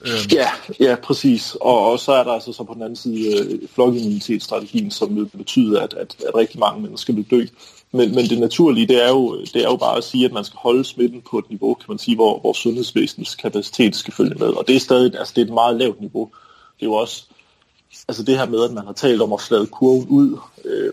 Øhm. 0.00 0.30
Ja, 0.32 0.48
ja, 0.80 0.96
præcis. 1.02 1.56
Og, 1.60 1.90
og 1.92 2.00
så 2.00 2.12
er 2.12 2.24
der 2.24 2.32
altså 2.32 2.52
så 2.52 2.64
på 2.64 2.74
den 2.74 2.82
anden 2.82 2.96
side 2.96 3.38
øh, 3.38 3.68
flokimmunitetsstrategien, 3.74 4.90
som 4.90 5.16
vil 5.16 5.26
betyde, 5.26 5.82
at, 5.82 5.94
at, 5.94 6.16
at 6.28 6.34
rigtig 6.34 6.60
mange 6.60 6.82
mennesker 6.82 7.12
vil 7.12 7.30
dø. 7.30 7.44
Men, 7.92 8.14
men 8.14 8.24
det 8.24 8.38
naturlige, 8.38 8.86
det 8.86 9.04
er, 9.04 9.08
jo, 9.08 9.40
det 9.40 9.56
er 9.56 9.70
jo 9.70 9.76
bare 9.76 9.96
at 9.96 10.04
sige, 10.04 10.24
at 10.24 10.32
man 10.32 10.44
skal 10.44 10.58
holde 10.62 10.84
smitten 10.84 11.22
på 11.30 11.38
et 11.38 11.50
niveau, 11.50 11.74
kan 11.74 11.86
man 11.88 11.98
sige, 11.98 12.14
hvor, 12.14 12.38
hvor 12.38 12.52
sundhedsvæsenets 12.52 13.34
kapacitet 13.34 13.96
skal 13.96 14.14
følge 14.14 14.34
med. 14.34 14.48
Og 14.48 14.68
det 14.68 14.76
er 14.76 14.80
stadig 14.80 15.18
altså 15.18 15.32
det 15.36 15.42
er 15.42 15.46
et 15.46 15.52
meget 15.52 15.76
lavt 15.76 16.00
niveau 16.00 16.30
det 16.80 16.86
er 16.86 16.90
jo 16.90 16.94
også 16.94 17.24
altså 18.08 18.22
det 18.22 18.38
her 18.38 18.46
med, 18.46 18.64
at 18.64 18.72
man 18.72 18.86
har 18.86 18.92
talt 18.92 19.22
om 19.22 19.32
at 19.32 19.40
flade 19.40 19.66
kurven 19.66 20.06
ud, 20.08 20.38
øh, 20.64 20.92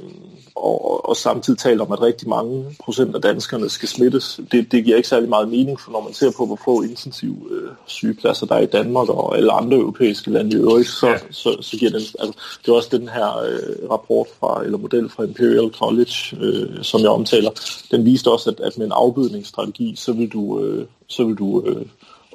og, 0.56 1.10
og 1.10 1.16
samtidig 1.16 1.60
talt 1.60 1.82
om, 1.82 1.92
at 1.92 2.02
rigtig 2.02 2.30
mange 2.30 2.66
procent 2.80 3.16
af 3.16 3.22
danskerne 3.22 3.70
skal 3.70 3.90
smittes, 3.90 4.40
det, 4.52 4.72
det 4.72 4.84
giver 4.84 4.98
ikke 4.98 5.10
særlig 5.10 5.30
meget 5.30 5.50
mening, 5.50 5.80
for 5.80 5.92
når 5.92 6.02
man 6.04 6.14
ser 6.14 6.32
på, 6.38 6.46
hvor 6.46 6.60
få 6.66 6.82
intensiv 6.82 7.50
øh, 7.52 7.72
sygepladser 7.86 8.46
der 8.46 8.56
er 8.56 8.60
i 8.60 8.66
Danmark 8.66 9.10
og 9.10 9.38
alle 9.38 9.52
andre 9.52 9.78
europæiske 9.78 10.32
lande 10.32 10.58
i 10.58 10.60
øvrigt, 10.60 10.88
så, 10.88 11.08
ja. 11.08 11.18
så, 11.32 11.58
så 11.62 11.78
giver 11.78 11.92
den, 11.92 12.02
altså, 12.20 12.34
det 12.62 12.72
er 12.72 12.76
også 12.76 12.98
den 12.98 13.10
her 13.10 13.38
øh, 13.38 13.90
rapport 13.92 14.28
fra, 14.40 14.64
eller 14.64 14.78
model 14.78 15.10
fra 15.10 15.24
Imperial 15.24 15.70
College, 15.70 16.38
øh, 16.42 16.84
som 16.84 17.02
jeg 17.02 17.10
omtaler, 17.10 17.52
den 17.92 18.06
viste 18.06 18.32
også, 18.32 18.50
at, 18.50 18.60
at 18.60 18.78
med 18.78 18.86
en 18.86 18.92
afbødningsstrategi, 18.92 19.96
så 19.96 20.14
vil 20.14 20.30
du, 20.30 20.64
øh, 20.64 20.86
så 21.08 21.24
vil 21.24 21.36
du 21.36 21.64
øh, 21.66 21.86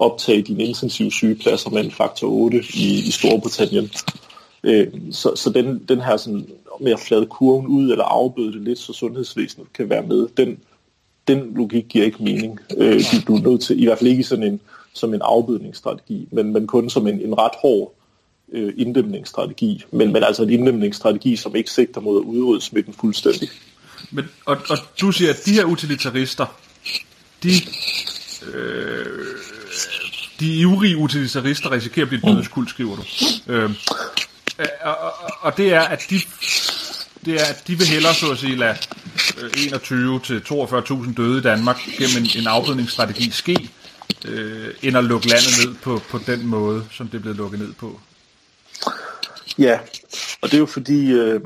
optage 0.03 0.43
dine 0.43 0.65
intensive 0.65 1.13
sygepladser 1.13 1.71
med 1.71 1.85
en 1.85 1.91
faktor 1.91 2.29
8 2.29 2.65
i, 2.75 3.09
i 3.09 3.11
Storbritannien. 3.11 3.91
Øh, 4.65 4.87
så 5.11 5.33
så 5.37 5.51
den, 5.51 5.85
den 5.89 6.01
her 6.01 6.17
sådan, 6.17 6.47
med 6.81 6.93
at 6.93 7.01
flade 7.01 7.27
kurven 7.27 7.67
ud 7.67 7.91
eller 7.91 8.05
afbøde 8.05 8.53
det 8.53 8.63
lidt, 8.63 8.79
så 8.79 8.93
sundhedsvæsenet 8.93 9.73
kan 9.73 9.91
være 9.91 10.03
med, 10.03 10.29
den, 10.37 10.59
den 11.29 11.55
logik 11.55 11.85
giver 11.89 12.05
ikke 12.05 12.23
mening. 12.23 12.61
Øh, 12.77 13.03
du, 13.13 13.17
du 13.27 13.37
er 13.37 13.51
nødt 13.51 13.61
til, 13.61 13.83
i 13.83 13.85
hvert 13.85 13.99
fald 13.99 14.11
ikke 14.11 14.25
sådan 14.25 14.45
en, 14.45 14.61
som 14.93 15.15
en 15.15 15.21
afbødningsstrategi, 15.23 16.29
men, 16.33 16.53
men 16.53 16.67
kun 16.67 16.91
som 16.91 17.07
en, 17.07 17.21
en 17.21 17.39
ret 17.39 17.53
hård 17.63 17.95
øh, 18.53 18.73
inddæmningsstrategi. 18.77 19.85
Men, 19.91 20.13
men 20.13 20.25
altså 20.25 20.43
en 20.43 20.51
inddæmningsstrategi, 20.51 21.37
som 21.37 21.57
ikke 21.57 21.71
sigter 21.71 22.01
mod 22.01 22.21
at 22.21 22.25
udrydde 22.25 22.61
smitten 22.61 22.95
fuldstændig. 22.95 23.49
Men, 24.11 24.25
og, 24.47 24.57
og 24.71 24.79
du 25.01 25.13
siger, 25.13 25.31
at 25.31 25.47
de 25.47 25.53
her 25.53 25.65
utilitarister, 25.65 26.47
de 27.43 27.51
øh, 28.55 29.07
de 30.43 30.55
ivrige 30.55 30.97
utilitarister 30.97 31.71
risikerer 31.71 32.05
at 32.05 32.09
blive 32.09 32.35
dødskuld, 32.35 32.69
skriver 32.69 32.97
du. 32.97 33.03
Øh, 33.53 33.71
og, 34.83 34.97
og 34.97 35.13
og 35.41 35.57
det 35.57 35.75
er, 35.75 35.81
at 35.81 36.03
de, 36.11 36.21
det 37.25 37.35
er, 37.41 37.45
at 37.45 37.63
de 37.67 37.79
vil 37.79 37.87
hellere, 37.87 38.15
så 38.15 38.31
at 38.31 38.39
sige, 38.39 38.57
lade 38.57 38.77
øh, 39.43 39.51
21 39.67 40.21
til 40.21 40.39
42.000 40.39 41.15
døde 41.15 41.39
i 41.39 41.43
Danmark 41.43 41.77
gennem 41.99 42.25
en, 42.25 42.41
en 42.41 42.47
afbødningsstrategi 42.47 43.31
ske, 43.31 43.71
øh, 44.29 44.75
end 44.83 44.97
at 44.97 45.05
lukke 45.05 45.29
landet 45.29 45.53
ned 45.65 45.75
på, 45.75 46.01
på 46.11 46.19
den 46.27 46.47
måde, 46.47 46.85
som 46.93 47.09
det 47.09 47.19
er 47.19 47.23
blevet 47.23 47.37
lukket 47.37 47.61
ned 47.61 47.73
på. 47.73 48.01
Ja, 49.59 49.79
og 50.43 50.49
det 50.51 50.55
er 50.55 50.59
jo 50.59 50.67
fordi, 50.67 51.11
øh, 51.11 51.41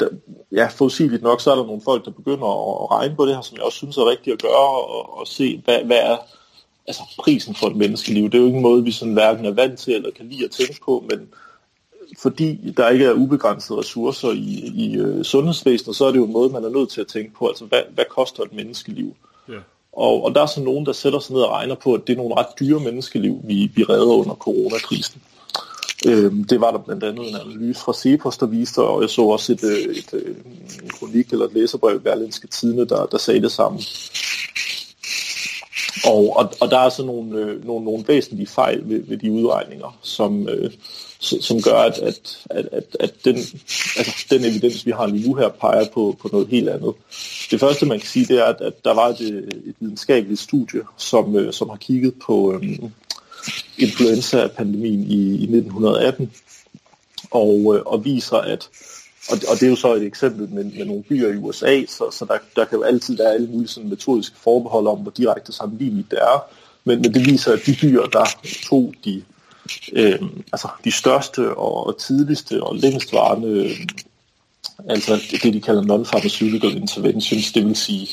der, 0.00 0.08
ja, 0.52 0.66
forudsigeligt 0.66 1.22
nok, 1.22 1.40
så 1.40 1.50
er 1.50 1.56
der 1.56 1.66
nogle 1.66 1.82
folk, 1.84 2.04
der 2.04 2.10
begynder 2.10 2.46
at 2.82 2.90
regne 2.90 3.16
på 3.16 3.26
det 3.26 3.34
her, 3.34 3.42
som 3.42 3.56
jeg 3.56 3.64
også 3.64 3.76
synes 3.76 3.96
er 3.96 4.10
rigtigt 4.10 4.34
at 4.34 4.42
gøre, 4.42 4.70
og, 4.88 5.18
og 5.18 5.26
se, 5.26 5.62
hvad, 5.64 5.84
hvad 5.84 5.98
er 5.98 6.16
altså, 6.88 7.02
prisen 7.18 7.54
for 7.54 7.66
et 7.66 7.76
menneskeliv. 7.76 8.24
Det 8.24 8.34
er 8.34 8.38
jo 8.38 8.46
ikke 8.46 8.56
en 8.56 8.62
måde, 8.62 8.84
vi 8.84 8.90
sådan 8.90 9.14
hverken 9.14 9.44
er 9.44 9.50
vant 9.50 9.78
til 9.78 9.94
eller 9.94 10.10
kan 10.10 10.28
lide 10.28 10.44
at 10.44 10.50
tænke 10.50 10.80
på, 10.84 11.04
men 11.10 11.28
fordi 12.18 12.72
der 12.76 12.88
ikke 12.88 13.04
er 13.04 13.12
ubegrænsede 13.12 13.78
ressourcer 13.78 14.30
i, 14.30 14.72
i 14.74 15.00
uh, 15.00 15.22
sundhedsvæsenet, 15.22 15.96
så 15.96 16.04
er 16.04 16.10
det 16.10 16.18
jo 16.18 16.24
en 16.24 16.32
måde, 16.32 16.50
man 16.50 16.64
er 16.64 16.68
nødt 16.68 16.90
til 16.90 17.00
at 17.00 17.06
tænke 17.06 17.34
på, 17.34 17.48
altså 17.48 17.64
hvad, 17.64 17.82
hvad 17.94 18.04
koster 18.10 18.42
et 18.42 18.52
menneskeliv? 18.52 19.14
Ja. 19.48 19.58
Og, 19.92 20.24
og 20.24 20.34
der 20.34 20.42
er 20.42 20.46
så 20.46 20.60
nogen, 20.60 20.86
der 20.86 20.92
sætter 20.92 21.18
sig 21.18 21.34
ned 21.34 21.42
og 21.42 21.50
regner 21.50 21.74
på, 21.74 21.94
at 21.94 22.06
det 22.06 22.12
er 22.12 22.16
nogle 22.16 22.34
ret 22.34 22.46
dyre 22.60 22.80
menneskeliv, 22.80 23.40
vi, 23.44 23.70
vi 23.74 23.82
redder 23.82 24.14
under 24.14 24.34
coronakrisen. 24.34 25.22
Øhm, 26.06 26.44
det 26.44 26.60
var 26.60 26.70
der 26.70 26.78
blandt 26.78 27.04
andet 27.04 27.28
en 27.28 27.34
analyse 27.34 27.80
fra 27.80 27.92
Cepos, 27.92 28.38
der 28.38 28.46
viste, 28.46 28.82
og 28.82 29.02
jeg 29.02 29.10
så 29.10 29.22
også 29.22 29.52
et, 29.52 29.64
øh, 29.64 29.78
et, 29.78 29.98
et, 29.98 30.14
øh, 30.14 30.36
en 30.82 30.90
kronik 30.90 31.32
eller 31.32 31.46
et 31.46 31.52
læserbrev 31.52 31.96
i 31.96 31.98
Berlinske 31.98 32.46
Tidene, 32.46 32.84
der, 32.84 33.06
der 33.06 33.18
sagde 33.18 33.42
det 33.42 33.52
samme. 33.52 33.78
Og, 36.04 36.36
og, 36.36 36.52
og 36.60 36.70
der 36.70 36.78
er 36.78 36.88
så 36.88 37.04
nogle, 37.04 37.38
øh, 37.38 37.66
nogle, 37.66 37.84
nogle 37.84 38.04
væsentlige 38.08 38.46
fejl 38.46 38.82
ved, 38.84 39.02
ved 39.08 39.16
de 39.16 39.32
udregninger, 39.32 39.98
som, 40.02 40.48
øh, 40.48 40.70
som 41.20 41.62
gør, 41.62 41.78
at, 41.78 41.98
at, 41.98 42.38
at, 42.50 42.96
at, 43.00 43.14
den, 43.24 43.36
altså, 43.96 44.26
den 44.30 44.44
evidens, 44.44 44.86
vi 44.86 44.90
har 44.90 45.06
lige 45.06 45.28
nu 45.28 45.34
her, 45.34 45.48
peger 45.48 45.86
på, 45.94 46.16
på 46.22 46.28
noget 46.32 46.48
helt 46.48 46.68
andet. 46.68 46.94
Det 47.50 47.60
første, 47.60 47.86
man 47.86 47.98
kan 47.98 48.08
sige, 48.08 48.26
det 48.26 48.38
er, 48.38 48.44
at, 48.44 48.60
at 48.60 48.84
der 48.84 48.94
var 48.94 49.08
et, 49.08 49.20
øh, 49.20 49.42
et 49.42 49.74
videnskabeligt 49.80 50.40
studie, 50.40 50.80
som, 50.96 51.36
øh, 51.36 51.52
som 51.52 51.68
har 51.68 51.76
kigget 51.76 52.14
på 52.26 52.54
øh, 52.54 52.78
influenza-pandemien 53.78 55.02
i, 55.02 55.36
i 55.36 55.42
1918, 55.42 56.32
og, 57.30 57.76
øh, 57.76 57.82
og 57.86 58.04
viser, 58.04 58.36
at 58.36 58.68
og, 59.30 59.38
og 59.48 59.60
det 59.60 59.62
er 59.62 59.70
jo 59.70 59.76
så 59.76 59.94
et 59.94 60.02
eksempel 60.02 60.48
med, 60.48 60.64
med 60.64 60.84
nogle 60.84 61.02
byer 61.02 61.28
i 61.28 61.36
USA, 61.36 61.84
så, 61.86 62.10
så 62.10 62.24
der, 62.24 62.38
der 62.56 62.64
kan 62.64 62.78
jo 62.78 62.82
altid 62.82 63.16
være 63.16 63.34
alle 63.34 63.46
mulige 63.46 63.68
sådan 63.68 63.90
metodiske 63.90 64.36
forbehold 64.38 64.86
om, 64.86 64.98
hvor 64.98 65.10
direkte 65.10 65.52
sammenligneligt 65.52 66.10
det 66.10 66.18
er. 66.18 66.44
Men, 66.84 67.02
men 67.02 67.14
det 67.14 67.26
viser, 67.26 67.52
at 67.52 67.66
de 67.66 67.76
byer, 67.80 68.02
der 68.02 68.24
tog 68.68 68.94
de, 69.04 69.22
øh, 69.92 70.22
altså 70.52 70.68
de 70.84 70.92
største 70.92 71.54
og 71.54 71.98
tidligste 71.98 72.62
og 72.62 72.76
længstvarende, 72.76 73.48
øh, 73.48 73.86
altså 74.88 75.20
det 75.30 75.52
de 75.52 75.60
kalder 75.60 75.82
non-pharmaceutical 75.82 76.76
interventions, 76.76 77.52
det 77.52 77.66
vil 77.66 77.76
sige 77.76 78.08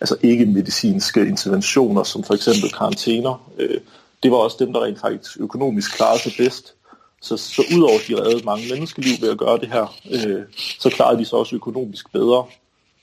altså 0.00 0.16
ikke 0.22 0.46
medicinske 0.46 1.20
interventioner, 1.20 2.02
som 2.02 2.24
for 2.24 2.34
eksempel 2.34 2.72
karantæner, 2.72 3.50
øh, 3.58 3.80
det 4.22 4.30
var 4.30 4.36
også 4.36 4.56
dem, 4.60 4.72
der 4.72 4.84
rent 4.84 5.00
faktisk 5.00 5.36
økonomisk 5.40 5.96
klarede 5.96 6.22
sig 6.22 6.32
bedst. 6.38 6.74
Så, 7.22 7.36
så 7.36 7.62
udover 7.76 7.98
at 7.98 8.04
de 8.08 8.20
reddede 8.20 8.44
mange 8.44 8.68
menneskeliv 8.72 9.12
ved 9.20 9.30
at 9.30 9.38
gøre 9.38 9.58
det 9.58 9.68
her, 9.68 9.96
øh, 10.10 10.42
så 10.78 10.90
klarede 10.90 11.18
de 11.18 11.24
sig 11.24 11.38
også 11.38 11.56
økonomisk 11.56 12.12
bedre. 12.12 12.44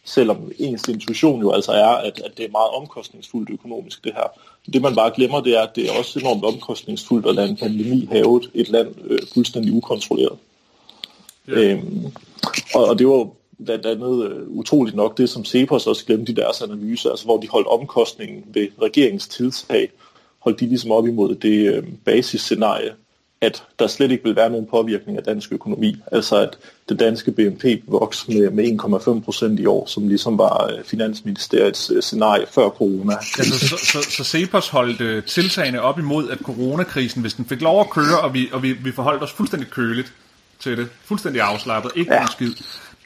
Selvom 0.06 0.52
ens 0.60 0.88
intuition 0.88 1.42
jo 1.42 1.52
altså 1.52 1.72
er, 1.72 1.88
at, 1.88 2.22
at 2.26 2.32
det 2.38 2.46
er 2.46 2.52
meget 2.52 2.70
omkostningsfuldt 2.70 3.50
økonomisk 3.50 4.04
det 4.04 4.14
her. 4.14 4.28
Det 4.74 4.82
man 4.82 4.96
bare 4.96 5.12
glemmer, 5.16 5.42
det 5.42 5.58
er, 5.58 5.62
at 5.62 5.76
det 5.76 5.90
er 5.90 5.98
også 5.98 6.20
enormt 6.20 6.46
omkostningsfuldt 6.46 7.28
at 7.28 7.36
lade 7.36 7.50
en 7.50 7.58
pandemi 7.58 8.06
have 8.12 8.42
et 8.54 8.70
land 8.70 8.96
øh, 9.04 9.20
fuldstændig 9.34 9.74
ukontrolleret. 9.74 10.38
Ja. 11.48 11.54
Øhm, 11.54 12.06
og, 12.76 12.86
og 12.86 13.00
det 13.00 13.08
var 13.08 13.28
blandt 13.66 13.86
andet 13.86 14.32
øh, 14.32 14.48
utroligt 14.48 14.96
nok 14.96 15.18
det, 15.18 15.30
som 15.30 15.46
Cepos 15.46 15.88
også 15.88 16.06
glemte 16.06 16.32
i 16.32 16.36
deres 16.36 16.62
analyse, 16.62 17.10
altså 17.10 17.26
hvor 17.26 17.40
de 17.40 17.48
holdt 17.48 17.68
omkostningen 17.68 18.44
ved 18.46 18.68
regeringens 18.82 19.28
tiltag, 19.28 19.90
holdt 20.40 20.60
de 20.60 20.66
ligesom 20.66 20.92
op 20.92 21.08
imod 21.08 21.36
det 21.36 21.76
øh, 21.76 21.84
basisscenarie, 22.06 22.94
at 23.44 23.64
der 23.80 23.88
slet 23.88 24.12
ikke 24.12 24.24
vil 24.24 24.36
være 24.36 24.50
nogen 24.50 24.66
påvirkning 24.66 25.18
af 25.18 25.24
dansk 25.24 25.52
økonomi. 25.52 25.98
Altså 26.12 26.36
at 26.36 26.58
det 26.90 27.00
danske 27.00 27.32
BNP 27.32 27.64
vokser 27.88 28.32
med, 28.32 28.50
med 28.50 29.20
1,5 29.20 29.24
procent 29.24 29.60
i 29.60 29.66
år, 29.66 29.86
som 29.86 30.08
ligesom 30.08 30.38
var 30.38 30.72
øh, 30.72 30.84
Finansministeriets 30.86 31.92
øh, 31.96 32.02
scenarie 32.02 32.46
før 32.52 32.70
corona. 32.70 33.14
Altså, 33.38 33.68
så, 33.68 33.78
så, 33.78 34.12
så 34.12 34.24
Cepos 34.24 34.70
holdt 34.70 35.02
øh, 35.02 35.24
tiltagene 35.24 35.82
op 35.82 36.00
imod, 36.00 36.30
at 36.30 36.38
coronakrisen, 36.38 37.22
hvis 37.22 37.34
den 37.34 37.46
fik 37.46 37.62
lov 37.62 37.80
at 37.80 37.90
køre, 37.90 38.20
og 38.20 38.34
vi, 38.34 38.50
og 38.52 38.64
vi, 38.64 38.72
vi 38.72 38.92
forholdt 38.92 39.24
os 39.24 39.32
fuldstændig 39.32 39.70
køligt 39.70 40.14
til 40.60 40.78
det, 40.78 40.88
fuldstændig 41.06 41.42
afslappet, 41.42 41.92
ikke 41.96 42.14
ja. 42.14 42.26
skid, 42.32 42.54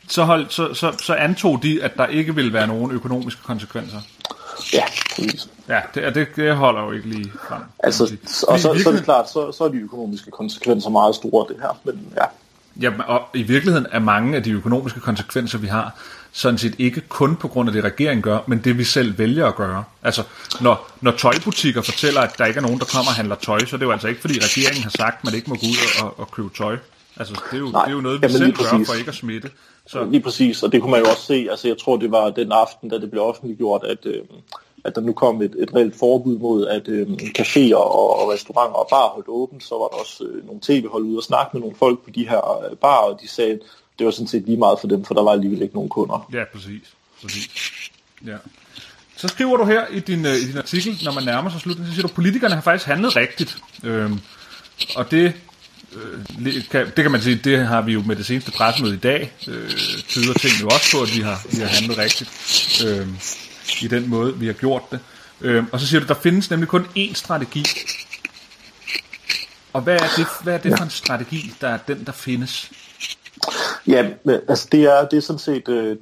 så, 0.07 0.23
hold, 0.23 0.45
så, 0.49 0.73
så, 0.73 0.93
så 1.03 1.13
antog 1.13 1.63
de, 1.63 1.83
at 1.83 1.91
der 1.97 2.07
ikke 2.07 2.35
ville 2.35 2.53
være 2.53 2.67
nogen 2.67 2.91
økonomiske 2.91 3.41
konsekvenser. 3.43 4.01
Ja, 4.73 4.83
præcis. 5.15 5.49
Ja, 5.69 5.81
det, 5.95 6.15
det, 6.15 6.27
det 6.35 6.55
holder 6.55 6.83
jo 6.83 6.91
ikke 6.91 7.07
lige 7.07 7.31
frem. 7.47 7.61
Altså, 7.79 8.17
og 8.47 8.59
så, 8.59 8.79
så 8.83 8.89
er 8.89 8.93
det 8.93 9.03
klart, 9.03 9.29
så, 9.29 9.51
så 9.51 9.63
er 9.63 9.69
de 9.69 9.77
økonomiske 9.77 10.31
konsekvenser 10.31 10.89
meget 10.89 11.15
store, 11.15 11.45
det 11.49 11.57
her. 11.61 11.79
Men 11.83 12.13
ja. 12.15 12.25
Ja, 12.81 12.91
og 13.07 13.21
i 13.33 13.43
virkeligheden 13.43 13.87
er 13.91 13.99
mange 13.99 14.35
af 14.35 14.43
de 14.43 14.51
økonomiske 14.51 14.99
konsekvenser, 14.99 15.57
vi 15.57 15.67
har, 15.67 15.95
sådan 16.31 16.57
set 16.57 16.75
ikke 16.77 17.01
kun 17.01 17.35
på 17.35 17.47
grund 17.47 17.69
af 17.69 17.73
det, 17.73 17.83
regeringen 17.83 18.21
gør, 18.21 18.39
men 18.47 18.59
det, 18.63 18.77
vi 18.77 18.83
selv 18.83 19.17
vælger 19.17 19.47
at 19.47 19.55
gøre. 19.55 19.83
Altså, 20.03 20.23
når, 20.61 20.91
når 21.01 21.11
tøjbutikker 21.11 21.81
fortæller, 21.81 22.21
at 22.21 22.37
der 22.37 22.45
ikke 22.45 22.57
er 22.57 22.61
nogen, 22.61 22.79
der 22.79 22.85
kommer 22.85 23.11
og 23.11 23.15
handler 23.15 23.35
tøj, 23.35 23.59
så 23.59 23.77
det 23.77 23.83
er 23.83 23.85
jo 23.85 23.91
altså 23.91 24.07
ikke, 24.07 24.21
fordi 24.21 24.33
regeringen 24.33 24.83
har 24.83 24.89
sagt, 24.89 25.17
at 25.17 25.23
man 25.23 25.33
ikke 25.33 25.49
må 25.49 25.55
gå 25.55 25.65
ud 25.65 26.03
og, 26.03 26.19
og 26.19 26.31
købe 26.31 26.49
tøj. 26.57 26.77
Altså, 27.17 27.33
det 27.51 27.57
er 27.57 27.59
jo, 27.59 27.69
Nej, 27.69 27.85
det 27.85 27.91
er 27.91 27.95
jo 27.95 28.01
noget, 28.01 28.21
vi 28.21 28.29
selv 28.29 28.57
gør 28.57 28.83
for 28.85 28.93
ikke 28.93 29.09
at 29.09 29.15
smitte. 29.15 29.49
Så. 29.87 30.05
Lige 30.05 30.21
præcis, 30.21 30.63
og 30.63 30.71
det 30.71 30.81
kunne 30.81 30.91
man 30.91 30.99
jo 30.99 31.09
også 31.09 31.21
se. 31.21 31.47
Altså, 31.51 31.67
jeg 31.67 31.77
tror, 31.77 31.97
det 31.97 32.11
var 32.11 32.29
den 32.29 32.51
aften, 32.51 32.89
da 32.89 32.95
det 32.99 33.11
blev 33.11 33.23
offentliggjort, 33.23 33.83
at, 33.83 34.05
øh, 34.05 34.21
at 34.87 34.95
der 34.95 35.01
nu 35.01 35.13
kom 35.13 35.41
et, 35.41 35.55
et 35.59 35.75
reelt 35.75 35.95
forbud 35.95 36.37
mod, 36.37 36.67
at 36.67 36.87
øh, 36.87 37.07
caféer 37.39 37.75
og, 37.75 38.19
og 38.19 38.29
restauranter 38.33 38.75
og 38.75 38.87
bar 38.89 39.07
holdt 39.07 39.27
åbent. 39.27 39.63
Så 39.63 39.75
var 39.75 39.87
der 39.87 39.97
også 40.03 40.23
øh, 40.23 40.45
nogle 40.45 40.61
tv-hold 40.63 41.03
ude 41.03 41.17
og 41.17 41.23
snakke 41.23 41.49
med 41.53 41.61
nogle 41.61 41.75
folk 41.75 41.99
på 41.99 42.09
de 42.09 42.29
her 42.29 42.63
øh, 42.63 42.77
bar, 42.77 42.97
og 42.97 43.19
de 43.21 43.27
sagde, 43.27 43.59
det 43.99 44.05
var 44.05 44.11
sådan 44.11 44.27
set 44.27 44.45
lige 44.45 44.57
meget 44.57 44.79
for 44.79 44.87
dem, 44.87 45.05
for 45.05 45.13
der 45.13 45.23
var 45.23 45.31
alligevel 45.31 45.61
ikke 45.61 45.73
nogen 45.73 45.89
kunder. 45.89 46.29
Ja, 46.33 46.43
præcis. 46.53 46.93
præcis. 47.21 47.49
Ja. 48.25 48.37
Så 49.17 49.27
skriver 49.27 49.57
du 49.57 49.65
her 49.65 49.87
i 49.87 49.99
din, 49.99 50.25
øh, 50.25 50.35
i 50.35 50.47
din 50.47 50.57
artikel, 50.57 51.01
når 51.03 51.11
man 51.11 51.23
nærmer 51.23 51.49
sig 51.49 51.61
slutningen, 51.61 51.91
så 51.91 51.95
siger 51.95 52.07
du, 52.07 52.11
at 52.11 52.15
politikerne 52.15 52.53
har 52.53 52.61
faktisk 52.61 52.87
handlet 52.87 53.15
rigtigt. 53.15 53.57
Øhm, 53.83 54.19
og 54.95 55.11
det 55.11 55.33
øh, 55.95 56.63
kan, 56.71 56.85
det 56.85 56.95
kan 56.95 57.11
man 57.11 57.21
sige, 57.21 57.35
det 57.35 57.67
har 57.67 57.81
vi 57.81 57.93
jo 57.93 58.01
med 58.01 58.15
det 58.15 58.25
seneste 58.25 58.51
pressemøde 58.51 58.93
i 58.93 58.97
dag, 58.97 59.33
øh, 59.47 59.69
tyder 60.07 60.33
tingene 60.33 60.61
jo 60.61 60.67
også 60.67 60.97
på, 60.97 61.03
at 61.03 61.15
vi 61.15 61.21
har, 61.21 61.45
vi 61.51 61.57
har 61.57 61.67
handlet 61.67 61.97
rigtigt 61.97 62.29
øh, 62.85 63.07
i 63.81 63.87
den 63.87 64.09
måde, 64.09 64.37
vi 64.39 64.45
har 64.45 64.53
gjort 64.53 64.83
det. 64.91 64.99
Øh, 65.41 65.63
og 65.71 65.79
så 65.79 65.87
siger 65.87 65.99
du, 65.99 66.07
der 66.07 66.13
findes 66.13 66.49
nemlig 66.49 66.69
kun 66.69 66.85
én 66.97 67.13
strategi. 67.13 67.65
Og 69.73 69.81
hvad 69.81 69.95
er 69.95 70.07
det, 70.17 70.27
hvad 70.43 70.53
er 70.53 70.57
det 70.57 70.77
for 70.77 70.83
en 70.83 70.89
strategi, 70.89 71.53
der 71.61 71.67
er 71.67 71.77
den, 71.87 72.05
der 72.05 72.11
findes? 72.11 72.71
Ja, 73.87 74.09
altså 74.25 74.67
det 74.71 74.83
er, 74.83 75.07
det 75.07 75.17
er 75.17 75.21
sådan 75.21 75.39
set 75.39 75.69
øh, 75.69 75.97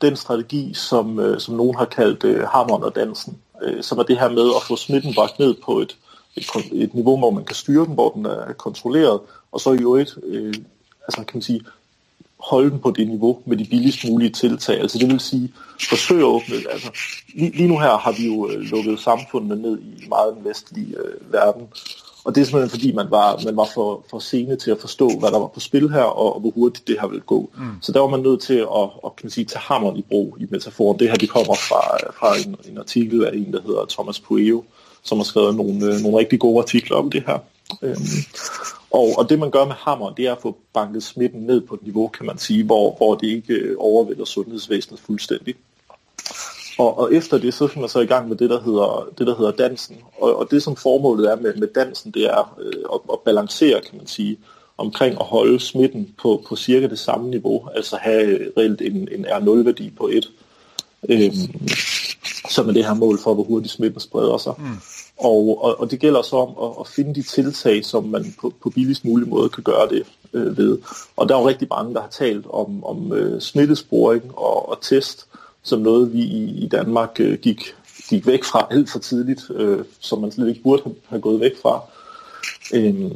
den 0.00 0.16
strategi, 0.16 0.74
som, 0.74 1.20
øh, 1.20 1.40
som 1.40 1.54
nogen 1.54 1.76
har 1.76 1.84
kaldt 1.84 2.24
øh, 2.24 2.44
hammeren 2.44 2.82
og 2.82 2.94
dansen, 2.94 3.38
øh, 3.62 3.82
som 3.82 3.98
er 3.98 4.02
det 4.02 4.18
her 4.18 4.28
med 4.28 4.50
at 4.56 4.62
få 4.68 4.76
smitten 4.76 5.14
bragt 5.14 5.38
ned 5.38 5.54
på 5.64 5.78
et, 5.78 5.96
et, 6.36 6.46
et 6.72 6.94
niveau, 6.94 7.18
hvor 7.18 7.30
man 7.30 7.44
kan 7.44 7.56
styre 7.56 7.84
den, 7.84 7.94
hvor 7.94 8.10
den 8.10 8.26
er 8.26 8.52
kontrolleret, 8.52 9.20
og 9.52 9.60
så 9.60 9.72
i 9.72 9.78
øvrigt, 9.78 10.18
øh, 10.22 10.54
altså 11.02 11.16
kan 11.16 11.36
man 11.36 11.42
sige, 11.42 11.60
holde 12.40 12.70
den 12.70 12.78
på 12.78 12.90
det 12.90 13.08
niveau 13.08 13.38
med 13.46 13.56
de 13.56 13.64
billigst 13.64 14.08
mulige 14.08 14.30
tiltag. 14.30 14.80
Altså 14.80 14.98
det 14.98 15.08
vil 15.08 15.20
sige, 15.20 15.52
forsøge 15.88 16.20
at 16.20 16.24
åbne, 16.26 16.54
altså 16.70 16.90
lige, 17.34 17.50
lige 17.50 17.68
nu 17.68 17.78
her 17.78 17.98
har 17.98 18.12
vi 18.12 18.26
jo 18.26 18.50
øh, 18.50 18.60
lukket 18.60 19.00
samfundet 19.00 19.58
ned 19.58 19.78
i 19.78 20.08
meget 20.08 20.34
den 20.36 20.44
vestlige 20.44 20.96
øh, 20.98 21.32
verden, 21.32 21.62
og 22.24 22.34
det 22.34 22.40
er 22.40 22.44
simpelthen 22.44 22.70
fordi, 22.70 22.92
man 22.92 23.10
var, 23.10 23.40
man 23.44 23.56
var 23.56 23.68
for, 23.74 24.04
for 24.10 24.18
sene 24.18 24.56
til 24.56 24.70
at 24.70 24.80
forstå, 24.80 25.08
hvad 25.08 25.30
der 25.30 25.38
var 25.38 25.46
på 25.46 25.60
spil 25.60 25.90
her, 25.90 26.02
og, 26.02 26.34
og 26.34 26.40
hvor 26.40 26.50
hurtigt 26.50 26.88
det 26.88 26.96
her 27.00 27.08
ville 27.08 27.22
gå. 27.26 27.50
Mm. 27.56 27.64
Så 27.82 27.92
der 27.92 28.00
var 28.00 28.08
man 28.08 28.20
nødt 28.20 28.40
til 28.42 28.54
at, 28.54 28.88
at 29.04 29.16
kan 29.16 29.24
man 29.24 29.30
sige, 29.30 29.44
tage 29.44 29.60
hammeren 29.60 29.96
i 29.96 30.02
brug 30.02 30.36
i 30.40 30.46
metaforen. 30.50 30.98
Det 30.98 31.08
her 31.08 31.16
det 31.16 31.28
kommer 31.28 31.54
fra, 31.54 32.10
fra 32.18 32.36
en, 32.36 32.56
en 32.70 32.78
artikel 32.78 33.24
af 33.24 33.30
en, 33.34 33.52
der 33.52 33.62
hedder 33.62 33.84
Thomas 33.90 34.20
Pueo, 34.20 34.64
som 35.02 35.18
har 35.18 35.24
skrevet 35.24 35.54
nogle, 35.54 35.94
øh, 35.94 36.00
nogle 36.00 36.18
rigtig 36.18 36.40
gode 36.40 36.58
artikler 36.58 36.96
om 36.96 37.10
det 37.10 37.22
her. 37.26 37.38
Øhm, 37.82 37.96
og, 38.90 39.14
og 39.18 39.28
det 39.28 39.38
man 39.38 39.50
gør 39.50 39.64
med 39.64 39.74
hammer, 39.74 40.10
det 40.10 40.26
er 40.26 40.32
at 40.32 40.42
få 40.42 40.56
banket 40.72 41.02
smitten 41.02 41.40
ned 41.40 41.60
på 41.60 41.74
et 41.74 41.82
niveau, 41.82 42.08
kan 42.08 42.26
man 42.26 42.38
sige, 42.38 42.64
hvor, 42.64 42.96
hvor 42.96 43.14
det 43.14 43.26
ikke 43.26 43.54
øh, 43.54 43.76
overvælder 43.78 44.24
sundhedsvæsenet 44.24 45.00
fuldstændig. 45.00 45.54
Og, 46.78 46.98
og 46.98 47.14
efter 47.14 47.38
det, 47.38 47.54
så 47.54 47.68
skal 47.68 47.80
man 47.80 47.88
så 47.88 48.00
i 48.00 48.06
gang 48.06 48.28
med 48.28 48.36
det, 48.36 48.50
der 48.50 48.60
hedder, 48.60 49.08
det, 49.18 49.26
der 49.26 49.36
hedder 49.36 49.52
dansen. 49.52 49.96
Og, 50.20 50.36
og 50.36 50.50
det, 50.50 50.62
som 50.62 50.76
formålet 50.76 51.30
er 51.30 51.36
med, 51.36 51.54
med 51.54 51.68
dansen, 51.74 52.10
det 52.10 52.24
er 52.24 52.58
øh, 52.60 52.82
at, 52.94 53.00
at 53.12 53.18
balancere, 53.24 53.80
kan 53.80 53.98
man 53.98 54.06
sige, 54.06 54.38
omkring 54.78 55.16
at 55.20 55.26
holde 55.26 55.60
smitten 55.60 56.14
på, 56.22 56.44
på 56.48 56.56
cirka 56.56 56.86
det 56.86 56.98
samme 56.98 57.30
niveau, 57.30 57.68
altså 57.74 57.96
have 57.96 58.22
øh, 58.22 58.50
reelt 58.56 58.80
en, 58.80 59.08
en 59.12 59.26
R0-værdi 59.26 59.90
på 59.90 60.08
1, 60.08 60.30
øhm, 61.08 61.32
som 62.50 62.68
er 62.68 62.72
det 62.72 62.84
her 62.84 62.94
mål 62.94 63.18
for, 63.18 63.34
hvor 63.34 63.44
hurtigt 63.44 63.72
smitten 63.72 64.00
spreder 64.00 64.38
sig. 64.38 64.52
Mm. 64.58 64.64
Og, 65.18 65.64
og, 65.64 65.80
og 65.80 65.90
det 65.90 66.00
gælder 66.00 66.22
så 66.22 66.36
om 66.36 66.70
at, 66.70 66.76
at 66.80 66.88
finde 66.88 67.14
de 67.14 67.22
tiltag, 67.22 67.84
som 67.84 68.04
man 68.04 68.34
på, 68.40 68.52
på 68.62 68.70
billigst 68.70 69.04
mulig 69.04 69.28
måde 69.28 69.48
kan 69.48 69.62
gøre 69.62 69.88
det 69.88 70.02
øh, 70.32 70.58
ved. 70.58 70.78
Og 71.16 71.28
der 71.28 71.36
er 71.36 71.40
jo 71.40 71.48
rigtig 71.48 71.68
mange, 71.70 71.94
der 71.94 72.00
har 72.00 72.08
talt 72.08 72.46
om, 72.50 72.84
om 72.84 73.12
øh, 73.12 73.40
smittesporing 73.40 74.38
og, 74.38 74.68
og 74.68 74.78
test, 74.82 75.26
som 75.62 75.80
noget 75.80 76.12
vi 76.12 76.20
i, 76.20 76.64
i 76.64 76.68
Danmark 76.68 77.16
øh, 77.20 77.38
gik, 77.38 77.74
gik 78.08 78.26
væk 78.26 78.44
fra 78.44 78.66
alt 78.70 78.90
for 78.90 78.98
tidligt, 78.98 79.50
øh, 79.54 79.84
som 80.00 80.20
man 80.20 80.32
slet 80.32 80.48
ikke 80.48 80.62
burde 80.62 80.82
have 81.08 81.20
gået 81.20 81.40
væk 81.40 81.52
fra. 81.62 81.82
Øh, 82.74 83.10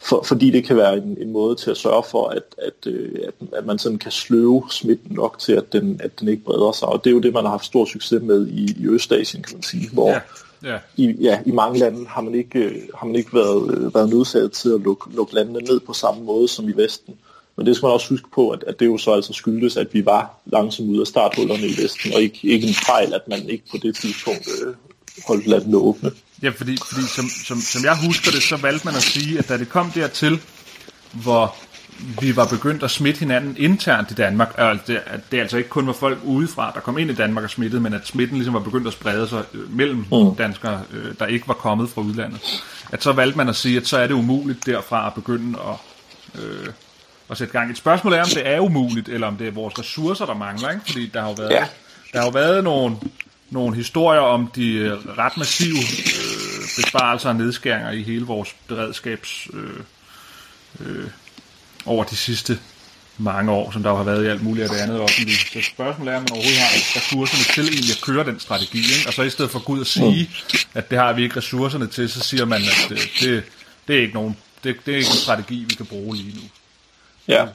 for, 0.00 0.22
fordi 0.22 0.50
det 0.50 0.64
kan 0.64 0.76
være 0.76 0.96
en, 0.96 1.16
en 1.20 1.32
måde 1.32 1.56
til 1.56 1.70
at 1.70 1.76
sørge 1.76 2.02
for, 2.10 2.28
at, 2.28 2.42
at, 2.58 2.92
øh, 2.92 3.18
at, 3.26 3.34
at 3.52 3.66
man 3.66 3.78
sådan 3.78 3.98
kan 3.98 4.12
sløve 4.12 4.64
smitten 4.70 5.14
nok 5.14 5.38
til, 5.38 5.52
at 5.52 5.72
den, 5.72 6.00
at 6.04 6.20
den 6.20 6.28
ikke 6.28 6.44
breder 6.44 6.72
sig. 6.72 6.88
Og 6.88 7.04
det 7.04 7.10
er 7.10 7.14
jo 7.14 7.20
det, 7.20 7.32
man 7.32 7.44
har 7.44 7.50
haft 7.50 7.64
stor 7.64 7.84
succes 7.84 8.22
med 8.22 8.46
i, 8.46 8.74
i 8.80 8.86
Østasien, 8.86 9.42
kan 9.42 9.56
man 9.56 9.62
sige, 9.62 9.90
hvor 9.90 10.10
ja. 10.10 10.20
Ja. 10.62 10.78
I, 10.96 11.14
ja, 11.20 11.40
i 11.46 11.50
mange 11.50 11.78
lande 11.78 12.06
har 12.06 12.20
man 12.20 12.34
ikke, 12.34 12.58
øh, 12.58 12.82
har 12.98 13.06
man 13.06 13.16
ikke 13.16 13.34
været, 13.34 13.74
øh, 13.74 13.94
været 13.94 14.08
nødsaget 14.08 14.52
til 14.52 14.68
at 14.68 14.80
lukke, 14.80 15.14
lukke 15.14 15.34
landene 15.34 15.58
ned 15.58 15.80
på 15.80 15.92
samme 15.92 16.24
måde 16.24 16.48
som 16.48 16.68
i 16.68 16.72
Vesten. 16.72 17.14
Men 17.56 17.66
det 17.66 17.76
skal 17.76 17.86
man 17.86 17.92
også 17.92 18.08
huske 18.08 18.28
på, 18.34 18.50
at, 18.50 18.64
at 18.66 18.80
det 18.80 18.86
jo 18.86 18.98
så 18.98 19.12
altså 19.12 19.32
skyldes, 19.32 19.76
at 19.76 19.94
vi 19.94 20.04
var 20.04 20.40
langsomt 20.46 20.88
ude 20.88 21.00
af 21.00 21.06
starthullerne 21.06 21.66
i 21.66 21.82
Vesten, 21.82 22.14
og 22.14 22.22
ikke, 22.22 22.38
ikke 22.42 22.68
en 22.68 22.74
fejl, 22.74 23.14
at 23.14 23.28
man 23.28 23.48
ikke 23.48 23.64
på 23.70 23.76
det 23.82 23.96
tidspunkt 23.96 24.48
øh, 24.62 24.74
holdt 25.26 25.46
landene 25.46 25.76
åbne. 25.76 26.10
Ja, 26.42 26.48
fordi, 26.48 26.76
fordi 26.90 27.06
som, 27.16 27.24
som, 27.46 27.60
som 27.60 27.84
jeg 27.84 28.06
husker 28.06 28.30
det, 28.30 28.42
så 28.42 28.56
valgte 28.56 28.86
man 28.86 28.94
at 28.94 29.02
sige, 29.02 29.38
at 29.38 29.48
da 29.48 29.58
det 29.58 29.68
kom 29.68 29.90
dertil, 29.90 30.40
hvor 31.12 31.56
vi 32.20 32.36
var 32.36 32.46
begyndt 32.46 32.82
at 32.82 32.90
smitte 32.90 33.20
hinanden 33.20 33.56
internt 33.58 34.10
i 34.10 34.14
Danmark, 34.14 34.56
det, 34.86 35.00
det 35.32 35.40
altså 35.40 35.56
ikke 35.56 35.68
kun 35.68 35.86
var 35.86 35.92
folk 35.92 36.18
udefra, 36.24 36.72
der 36.74 36.80
kom 36.80 36.98
ind 36.98 37.10
i 37.10 37.14
Danmark 37.14 37.44
og 37.44 37.50
smittede, 37.50 37.82
men 37.82 37.94
at 37.94 38.06
smitten 38.06 38.36
ligesom 38.36 38.54
var 38.54 38.60
begyndt 38.60 38.86
at 38.86 38.92
sprede 38.92 39.28
sig 39.28 39.44
øh, 39.54 39.76
mellem 39.76 40.06
mm. 40.12 40.36
danskere, 40.36 40.82
øh, 40.92 41.14
der 41.18 41.26
ikke 41.26 41.48
var 41.48 41.54
kommet 41.54 41.90
fra 41.90 42.00
udlandet. 42.00 42.62
At 42.92 43.02
så 43.02 43.12
valgte 43.12 43.36
man 43.36 43.48
at 43.48 43.56
sige, 43.56 43.76
at 43.76 43.86
så 43.86 43.98
er 43.98 44.06
det 44.06 44.14
umuligt 44.14 44.66
derfra 44.66 45.06
at 45.06 45.14
begynde 45.14 45.58
at, 45.58 46.42
øh, 46.42 46.68
at 47.30 47.38
sætte 47.38 47.52
gang. 47.52 47.70
Et 47.70 47.76
spørgsmål 47.76 48.12
er, 48.12 48.22
om 48.22 48.28
det 48.28 48.48
er 48.48 48.60
umuligt, 48.60 49.08
eller 49.08 49.26
om 49.26 49.36
det 49.36 49.46
er 49.46 49.52
vores 49.52 49.78
ressourcer, 49.78 50.26
der 50.26 50.34
mangler, 50.34 50.70
ikke? 50.70 50.82
fordi 50.86 51.06
der 51.06 51.20
har 51.20 51.28
jo 51.28 51.34
været, 51.38 51.50
ja. 51.50 51.66
der 52.12 52.18
har 52.18 52.26
jo 52.26 52.30
været 52.30 52.64
nogle, 52.64 52.96
nogle 53.50 53.76
historier 53.76 54.20
om 54.20 54.50
de 54.54 54.72
øh, 54.72 54.92
ret 55.18 55.36
massive 55.36 55.78
øh, 55.78 56.60
besparelser 56.76 57.28
og 57.28 57.36
nedskæringer 57.36 57.90
i 57.90 58.02
hele 58.02 58.24
vores 58.24 58.54
beredskabs 58.66 59.48
øh, 59.54 59.80
øh, 60.80 61.04
over 61.88 62.04
de 62.04 62.16
sidste 62.16 62.58
mange 63.18 63.52
år, 63.52 63.70
som 63.70 63.82
der 63.82 63.90
jo 63.90 63.96
har 63.96 64.04
været 64.04 64.24
i 64.24 64.28
alt 64.28 64.42
muligt 64.42 64.64
af 64.64 64.70
det 64.70 64.76
andet 64.76 65.00
offentlige. 65.00 65.38
Så 65.52 65.70
spørgsmålet 65.70 66.12
er, 66.12 66.16
om 66.16 66.22
man 66.22 66.32
overhovedet 66.32 66.58
har 66.58 66.72
ressourcerne 66.96 67.44
til 67.54 67.74
egentlig 67.74 67.94
at 67.96 68.02
køre 68.02 68.24
den 68.24 68.40
strategi. 68.40 68.78
Ikke? 68.78 69.08
Og 69.08 69.12
så 69.12 69.22
i 69.22 69.30
stedet 69.30 69.50
for 69.50 69.58
at 69.58 69.64
gå 69.64 69.72
ud 69.72 69.80
og 69.80 69.86
sige, 69.86 70.30
at 70.74 70.90
det 70.90 70.98
har 70.98 71.12
vi 71.12 71.22
ikke 71.22 71.36
ressourcerne 71.36 71.86
til, 71.86 72.08
så 72.08 72.20
siger 72.20 72.44
man, 72.44 72.60
at 72.60 72.88
det, 72.88 72.98
det, 73.20 73.44
det, 73.88 73.96
er, 73.96 74.00
ikke 74.00 74.14
nogen, 74.14 74.36
det, 74.64 74.76
det 74.86 74.92
er 74.92 74.98
ikke 74.98 75.10
en 75.10 75.24
strategi, 75.26 75.64
vi 75.68 75.74
kan 75.74 75.86
bruge 75.86 76.16
lige 76.16 76.34
nu. 76.34 76.42
Ja, 77.28 77.46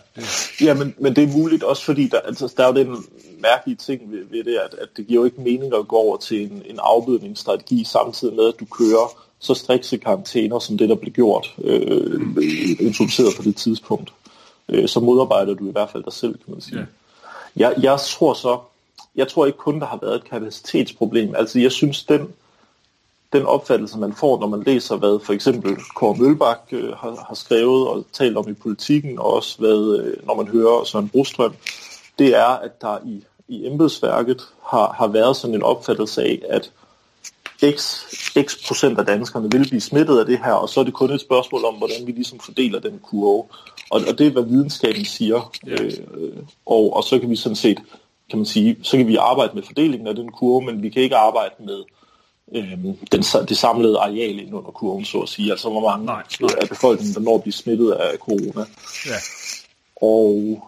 ja 0.61 0.73
men, 0.73 0.95
men 0.99 1.15
det 1.15 1.23
er 1.23 1.27
muligt 1.27 1.63
også, 1.63 1.83
fordi 1.83 2.07
der, 2.07 2.19
altså, 2.19 2.53
der 2.57 2.63
er 2.63 2.67
jo 2.67 2.73
den 2.73 3.05
mærkelige 3.39 3.75
ting 3.75 4.11
ved, 4.11 4.25
ved 4.31 4.43
det, 4.43 4.55
at, 4.55 4.73
at 4.81 4.87
det 4.97 5.07
giver 5.07 5.21
jo 5.21 5.25
ikke 5.25 5.41
mening 5.41 5.75
at 5.75 5.87
gå 5.87 5.95
over 5.95 6.17
til 6.17 6.41
en, 6.41 6.63
en 6.65 6.79
afbødningsstrategi 6.79 7.83
samtidig 7.83 8.35
med, 8.35 8.47
at 8.47 8.59
du 8.59 8.65
kører 8.65 9.23
så 9.39 9.53
strikse 9.53 9.97
karantæner, 9.97 10.59
som 10.59 10.77
det, 10.77 10.89
der 10.89 10.95
blev 10.95 11.13
gjort, 11.13 11.55
øh, 11.63 12.21
introduceret 12.79 13.33
på 13.37 13.43
det 13.43 13.55
tidspunkt. 13.55 14.13
Øh, 14.73 14.87
så 14.87 14.99
modarbejder 14.99 15.53
du 15.53 15.67
i 15.67 15.71
hvert 15.71 15.89
fald 15.89 16.03
dig 16.03 16.13
selv, 16.13 16.33
kan 16.33 16.53
man 16.53 16.61
sige. 16.61 16.79
Ja. 16.79 16.85
Jeg, 17.55 17.73
jeg 17.83 17.99
tror 17.99 18.33
så, 18.33 18.59
jeg 19.15 19.27
tror 19.27 19.45
ikke 19.45 19.57
kun, 19.57 19.79
der 19.79 19.85
har 19.85 19.99
været 20.01 20.15
et 20.15 20.23
kapacitetsproblem. 20.23 21.35
Altså, 21.35 21.59
jeg 21.59 21.71
synes, 21.71 22.03
den, 22.03 22.33
den 23.33 23.45
opfattelse, 23.45 23.97
man 23.97 24.13
får, 24.13 24.39
når 24.39 24.47
man 24.47 24.63
læser, 24.63 24.95
hvad 24.95 25.19
for 25.25 25.33
eksempel 25.33 25.77
Kåre 25.95 26.15
Mølbak 26.15 26.59
øh, 26.71 26.93
har, 26.93 27.25
har 27.27 27.35
skrevet 27.35 27.87
og 27.87 28.05
talt 28.13 28.37
om 28.37 28.49
i 28.49 28.53
politikken, 28.53 29.19
og 29.19 29.33
også 29.33 29.59
hvad, 29.59 29.99
øh, 29.99 30.27
når 30.27 30.35
man 30.35 30.47
hører 30.47 30.83
Søren 30.83 31.09
Brostrøm, 31.09 31.53
det 32.19 32.35
er, 32.37 32.45
at 32.45 32.81
der 32.81 32.97
i, 33.05 33.23
i 33.47 33.67
embedsværket 33.67 34.41
har, 34.65 34.93
har 34.93 35.07
været 35.07 35.35
sådan 35.35 35.55
en 35.55 35.63
opfattelse 35.63 36.23
af, 36.23 36.41
at 36.49 36.71
x, 37.71 38.03
x 38.43 38.67
procent 38.67 38.99
af 38.99 39.05
danskerne 39.05 39.51
vil 39.51 39.67
blive 39.69 39.81
smittet 39.81 40.19
af 40.19 40.25
det 40.25 40.39
her, 40.45 40.51
og 40.51 40.69
så 40.69 40.79
er 40.79 40.83
det 40.83 40.93
kun 40.93 41.11
et 41.11 41.21
spørgsmål 41.21 41.65
om, 41.65 41.75
hvordan 41.75 42.07
vi 42.07 42.11
ligesom 42.11 42.39
fordeler 42.39 42.79
den 42.79 42.99
kurve. 42.99 43.43
Og, 43.89 44.01
og 44.07 44.17
det 44.17 44.27
er, 44.27 44.31
hvad 44.31 44.43
videnskaben 44.43 45.05
siger. 45.05 45.51
Ja. 45.67 45.71
Øh, 45.71 45.93
og, 46.65 46.95
og 46.95 47.03
så 47.03 47.19
kan 47.19 47.29
vi 47.29 47.35
sådan 47.35 47.55
set, 47.55 47.77
kan 48.29 48.39
man 48.39 48.45
sige, 48.45 48.77
så 48.81 48.97
kan 48.97 49.07
vi 49.07 49.15
arbejde 49.15 49.51
med 49.53 49.63
fordelingen 49.63 50.07
af 50.07 50.15
den 50.15 50.31
kurve, 50.31 50.65
men 50.65 50.83
vi 50.83 50.89
kan 50.89 51.01
ikke 51.01 51.15
arbejde 51.15 51.55
med 51.59 51.83
øh, 52.55 52.71
den, 53.11 53.23
det 53.49 53.57
samlede 53.57 53.99
areal 53.99 54.39
ind 54.39 54.53
under 54.55 54.71
kurven, 54.71 55.05
så 55.05 55.19
at 55.19 55.29
sige. 55.29 55.51
Altså 55.51 55.69
hvor 55.69 55.89
mange 55.89 56.05
nej, 56.05 56.23
nej. 56.41 56.49
af 56.61 56.69
befolkningen, 56.69 57.15
der 57.15 57.21
når 57.21 57.35
at 57.35 57.41
blive 57.41 57.53
smittet 57.53 57.91
af 57.91 58.17
corona. 58.17 58.65
Ja. 59.05 59.17
Og 60.01 60.63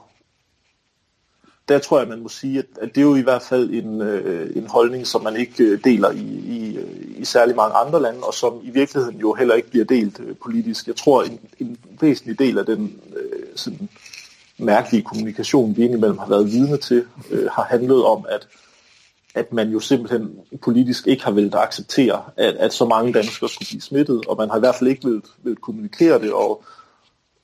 der 1.70 1.80
tror 1.80 2.00
jeg, 2.00 2.08
man 2.08 2.22
må 2.22 2.30
sige, 2.30 2.60
at, 2.60 2.66
at 2.82 2.96
det 2.96 3.02
er 3.02 3.06
jo 3.06 3.16
i 3.16 3.22
hvert 3.22 3.42
fald 3.42 3.70
en, 3.70 4.02
øh, 4.02 4.58
en 4.58 4.68
holdning, 4.68 5.08
som 5.08 5.24
man 5.24 5.36
ikke 5.36 5.64
øh, 5.64 5.80
deler 5.84 6.12
i, 6.12 6.26
i, 6.48 6.78
øh, 6.78 7.22
i 7.22 7.26
særlig 7.26 7.56
mange 7.56 7.76
andre 7.76 8.02
lande, 8.02 8.20
og 8.20 8.34
som 8.34 8.60
i 8.64 8.70
virkeligheden 8.70 9.20
jo 9.20 9.34
heller 9.34 9.56
ikke 9.56 9.70
bliver 9.70 9.86
delt 9.86 10.20
øh, 10.20 10.36
politisk. 10.44 10.88
Jeg 10.88 10.96
tror, 10.96 11.24
en, 11.24 11.40
en 11.60 11.78
væsentlig 12.02 12.40
del 12.40 12.58
af 12.58 12.66
den 12.66 13.00
øh, 13.16 13.44
sådan 13.56 13.90
mærkelige 14.58 15.04
kommunikation, 15.04 15.78
vi 15.78 15.84
indimellem 15.84 16.18
har 16.18 16.28
været 16.28 16.52
vidne 16.52 16.78
til, 16.78 17.06
øh, 17.32 17.48
har 17.52 17.64
handlet 17.64 18.04
om, 18.04 18.26
at 18.30 18.48
at 19.36 19.54
man 19.54 19.70
jo 19.70 19.80
simpelthen 19.80 20.40
politisk 20.62 21.08
ikke 21.08 21.24
har 21.24 21.32
villet 21.32 21.56
acceptere, 21.56 22.24
at, 22.38 22.56
at 22.56 22.74
så 22.74 22.86
mange 22.86 23.14
danskere 23.14 23.50
skulle 23.50 23.68
blive 23.68 23.82
smittet, 23.82 24.26
og 24.28 24.38
man 24.38 24.50
har 24.50 24.58
i 24.58 24.60
hvert 24.60 24.76
fald 24.76 24.90
ikke 24.90 25.04
villet, 25.04 25.26
vil 25.44 25.56
kommunikere 25.56 26.22
det, 26.22 26.34
og, 26.34 26.64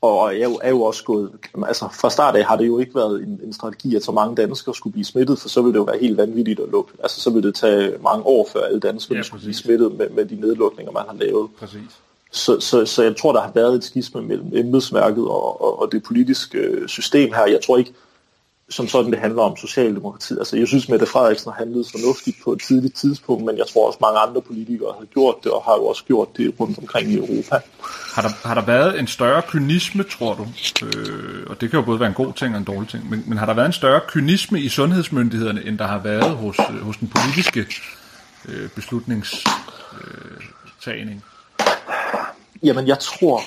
og 0.01 0.35
er 0.35 0.43
jo, 0.43 0.59
er 0.63 0.69
jo 0.69 0.81
også 0.81 1.03
gået, 1.03 1.31
altså 1.67 1.87
fra 2.01 2.09
start 2.09 2.35
af 2.35 2.45
har 2.45 2.55
det 2.55 2.67
jo 2.67 2.79
ikke 2.79 2.95
været 2.95 3.23
en, 3.23 3.39
en 3.43 3.53
strategi, 3.53 3.95
at 3.95 4.03
så 4.03 4.11
mange 4.11 4.35
danskere 4.35 4.75
skulle 4.75 4.91
blive 4.91 5.05
smittet, 5.05 5.39
for 5.39 5.49
så 5.49 5.61
ville 5.61 5.73
det 5.73 5.79
jo 5.79 5.83
være 5.83 5.97
helt 5.99 6.17
vanvittigt 6.17 6.59
at 6.59 6.69
lukke. 6.71 6.91
Altså 7.03 7.21
så 7.21 7.29
ville 7.29 7.47
det 7.47 7.55
tage 7.55 7.93
mange 8.03 8.25
år, 8.25 8.49
før 8.53 8.61
alle 8.61 8.79
danskere 8.79 9.17
ja, 9.17 9.23
skulle 9.23 9.41
blive 9.41 9.53
smittet 9.53 9.97
med, 9.97 10.09
med 10.09 10.25
de 10.25 10.35
nedlukninger, 10.35 10.91
man 10.91 11.03
har 11.07 11.15
lavet. 11.15 11.49
Præcis. 11.59 11.99
Så, 12.31 12.59
så, 12.59 12.85
så 12.85 13.03
jeg 13.03 13.17
tror, 13.17 13.31
der 13.31 13.41
har 13.41 13.51
været 13.51 13.75
et 13.75 13.83
skisme 13.83 14.21
mellem 14.21 14.51
embedsværket 14.53 15.23
og, 15.23 15.61
og, 15.61 15.81
og 15.81 15.91
det 15.91 16.03
politiske 16.03 16.57
øh, 16.57 16.87
system 16.87 17.33
her. 17.33 17.45
Jeg 17.45 17.59
tror 17.65 17.77
ikke, 17.77 17.93
som 18.71 18.87
sådan 18.87 19.11
det 19.11 19.19
handler 19.19 19.41
om 19.41 19.57
Socialdemokratiet. 19.57 20.39
Altså, 20.39 20.57
jeg 20.57 20.67
synes, 20.67 20.89
Mette 20.89 21.05
Frederiksen 21.05 21.51
har 21.51 21.57
handlet 21.57 21.87
fornuftigt 21.91 22.37
på 22.43 22.53
et 22.53 22.61
tidligt 22.61 22.95
tidspunkt, 22.95 23.45
men 23.45 23.57
jeg 23.57 23.67
tror 23.67 23.87
også, 23.87 23.97
mange 24.01 24.19
andre 24.19 24.41
politikere 24.41 24.93
har 24.99 25.05
gjort 25.05 25.35
det, 25.43 25.51
og 25.51 25.63
har 25.63 25.75
jo 25.75 25.85
også 25.85 26.03
gjort 26.03 26.37
det 26.37 26.53
rundt 26.59 26.77
omkring 26.77 27.11
i 27.11 27.17
Europa. 27.17 27.59
Har 28.15 28.21
der, 28.21 28.47
har 28.47 28.53
der 28.53 28.65
været 28.65 28.99
en 28.99 29.07
større 29.07 29.41
kynisme, 29.41 30.03
tror 30.03 30.33
du? 30.33 30.47
Øh, 30.85 31.45
og 31.49 31.61
det 31.61 31.69
kan 31.69 31.79
jo 31.79 31.85
både 31.85 31.99
være 31.99 32.09
en 32.09 32.15
god 32.15 32.33
ting 32.33 32.53
og 32.53 32.57
en 32.57 32.63
dårlig 32.63 32.89
ting, 32.89 33.09
men, 33.09 33.23
men 33.27 33.37
har 33.37 33.45
der 33.45 33.53
været 33.53 33.67
en 33.67 33.73
større 33.73 34.01
kynisme 34.07 34.61
i 34.61 34.69
sundhedsmyndighederne, 34.69 35.65
end 35.65 35.77
der 35.77 35.87
har 35.87 35.99
været 35.99 36.35
hos, 36.35 36.55
øh, 36.59 36.81
hos 36.81 36.97
den 36.97 37.07
politiske 37.07 37.65
øh, 38.49 38.69
beslutningstagning? 38.69 41.15
Øh, 41.15 41.21
Jamen, 42.63 42.87
jeg 42.87 42.99
tror, 42.99 43.41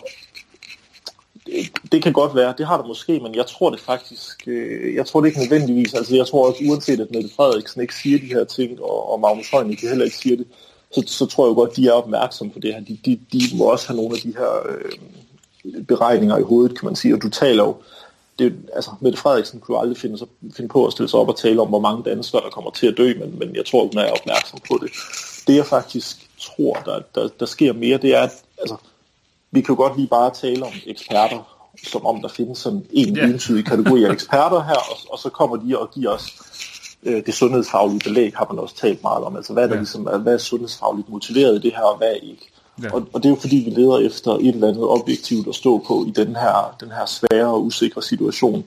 det, 1.46 1.92
det 1.92 2.02
kan 2.02 2.12
godt 2.12 2.35
være, 2.35 2.54
det 2.59 2.66
har 2.66 2.76
der 2.76 2.88
måske, 2.88 3.20
men 3.20 3.35
jeg 3.35 3.46
tror 3.46 3.70
det 3.70 3.80
faktisk, 3.80 4.42
øh, 4.46 4.94
jeg 4.94 5.07
tror 5.07 5.20
det 5.20 5.28
ikke 5.28 5.40
nødvendigvis, 5.40 5.94
altså 5.94 6.16
jeg 6.16 6.26
tror 6.26 6.48
også 6.48 6.64
uanset 6.68 7.00
at 7.00 7.11
Mette 7.11 7.30
Frederiksen 7.37 7.80
ikke 7.80 7.94
siger 7.94 8.18
de 8.18 8.26
her 8.26 8.44
ting, 8.44 8.83
og, 8.83 9.12
og 9.12 9.20
Magnus 9.20 9.50
Heunicke 9.50 9.88
heller 9.88 10.04
ikke 10.04 10.16
siger 10.16 10.37
det, 10.37 10.46
så, 10.92 11.02
så 11.07 11.26
tror 11.26 11.46
jeg 11.46 11.54
godt, 11.54 11.76
de 11.76 11.88
er 11.88 11.92
opmærksomme 11.92 12.52
på 12.52 12.59
det 12.59 12.74
her. 12.74 12.80
De, 12.80 12.98
de, 13.04 13.20
de 13.33 13.40
må 13.57 13.64
også 13.64 13.88
have 13.88 13.96
nogle 13.96 14.16
af 14.16 14.22
de 14.22 14.35
her 14.38 14.52
øh, 14.68 15.85
beregninger 15.85 16.38
i 16.38 16.42
hovedet, 16.42 16.78
kan 16.78 16.87
man 16.87 16.96
sige, 16.96 17.14
og 17.14 17.22
du 17.22 17.28
taler 17.28 17.64
jo, 17.64 17.76
det, 18.38 18.57
altså, 18.74 18.90
Mette 19.00 19.18
Frederiksen 19.18 19.61
kunne 19.61 19.78
aldrig 19.78 19.98
finde, 19.98 20.18
sig, 20.18 20.28
finde 20.57 20.68
på 20.68 20.87
at 20.87 20.92
stille 20.92 21.09
sig 21.09 21.20
op 21.20 21.28
og 21.28 21.38
tale 21.38 21.61
om, 21.61 21.68
hvor 21.68 21.80
mange 21.80 22.02
danskere, 22.04 22.42
der 22.42 22.50
kommer 22.50 22.70
til 22.70 22.87
at 22.87 22.96
dø, 22.96 23.14
men, 23.18 23.38
men 23.38 23.57
jeg 23.57 23.66
tror, 23.66 23.83
hun 23.87 23.98
er 23.98 24.11
opmærksom 24.11 24.59
på 24.68 24.78
det. 24.83 24.90
Det 25.46 25.57
jeg 25.57 25.66
faktisk 25.66 26.30
tror, 26.40 26.74
der, 26.74 27.00
der, 27.14 27.28
der 27.40 27.46
sker 27.46 27.72
mere, 27.72 27.98
det 27.98 28.14
er, 28.14 28.22
at 28.22 28.33
altså, 28.59 28.76
vi 29.54 29.60
kan 29.60 29.74
jo 29.74 29.82
godt 29.82 29.96
lige 29.96 30.08
bare 30.08 30.30
tale 30.30 30.64
om 30.64 30.72
eksperter, 30.86 31.70
som 31.86 32.06
om 32.06 32.20
der 32.22 32.28
findes 32.28 32.58
sådan 32.58 32.86
en 32.90 33.16
yeah. 33.16 33.30
entydig 33.30 33.64
kategori 33.64 34.04
af 34.04 34.12
eksperter 34.12 34.62
her, 34.62 34.80
og, 34.92 34.96
og 35.12 35.18
så 35.18 35.28
kommer 35.28 35.56
de 35.56 35.78
og 35.78 35.90
giver 35.90 36.10
os 36.10 36.26
øh, 37.02 37.26
det 37.26 37.34
sundhedsfaglige 37.34 38.00
belæg, 38.04 38.32
har 38.36 38.46
man 38.50 38.58
også 38.58 38.76
talt 38.76 39.02
meget 39.02 39.24
om. 39.24 39.36
Altså 39.36 39.52
hvad 39.52 39.62
er, 39.62 39.66
der 39.66 39.74
yeah. 39.74 39.80
ligesom, 39.80 40.02
hvad 40.22 40.34
er 40.34 40.38
sundhedsfagligt 40.38 41.08
motiveret 41.08 41.56
i 41.56 41.60
det 41.60 41.72
her, 41.76 41.82
og 41.82 41.96
hvad 41.96 42.14
ikke? 42.22 42.50
Yeah. 42.82 42.94
Og, 42.94 43.08
og 43.12 43.22
det 43.22 43.28
er 43.28 43.30
jo 43.30 43.40
fordi, 43.40 43.56
vi 43.56 43.80
leder 43.80 43.98
efter 43.98 44.30
et 44.32 44.48
eller 44.48 44.68
andet 44.68 44.88
objektivt 44.88 45.48
at 45.48 45.54
stå 45.54 45.78
på 45.86 46.04
i 46.06 46.10
den 46.10 46.36
her, 46.36 46.76
den 46.80 46.90
her 46.90 47.06
svære 47.06 47.46
og 47.46 47.64
usikre 47.64 48.02
situation. 48.02 48.64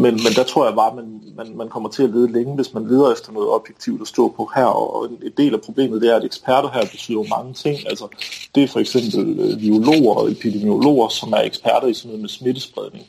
Men, 0.00 0.14
men 0.14 0.32
der 0.36 0.42
tror 0.42 0.64
jeg 0.66 0.74
bare, 0.74 0.90
at 0.90 0.96
man, 0.96 1.22
man, 1.36 1.56
man 1.56 1.68
kommer 1.68 1.88
til 1.88 2.02
at 2.02 2.10
lede 2.10 2.32
længe, 2.32 2.54
hvis 2.54 2.74
man 2.74 2.88
leder 2.88 3.12
efter 3.12 3.32
noget 3.32 3.48
objektivt 3.48 4.00
at 4.00 4.08
stå 4.08 4.28
på 4.28 4.50
her. 4.54 4.64
Og 4.64 5.06
en, 5.06 5.18
en 5.22 5.32
del 5.36 5.54
af 5.54 5.60
problemet 5.60 6.02
det 6.02 6.10
er, 6.10 6.16
at 6.16 6.24
eksperter 6.24 6.70
her 6.70 6.80
betyder 6.80 7.36
mange 7.36 7.54
ting. 7.54 7.78
Altså, 7.88 8.08
det 8.54 8.62
er 8.62 8.68
for 8.68 8.80
eksempel 8.80 9.40
øh, 9.40 9.58
biologer 9.58 10.14
og 10.14 10.30
epidemiologer, 10.30 11.08
som 11.08 11.32
er 11.32 11.40
eksperter 11.40 11.86
i 11.86 11.94
sådan 11.94 12.08
noget 12.08 12.20
med 12.20 12.28
smittespredning. 12.28 13.06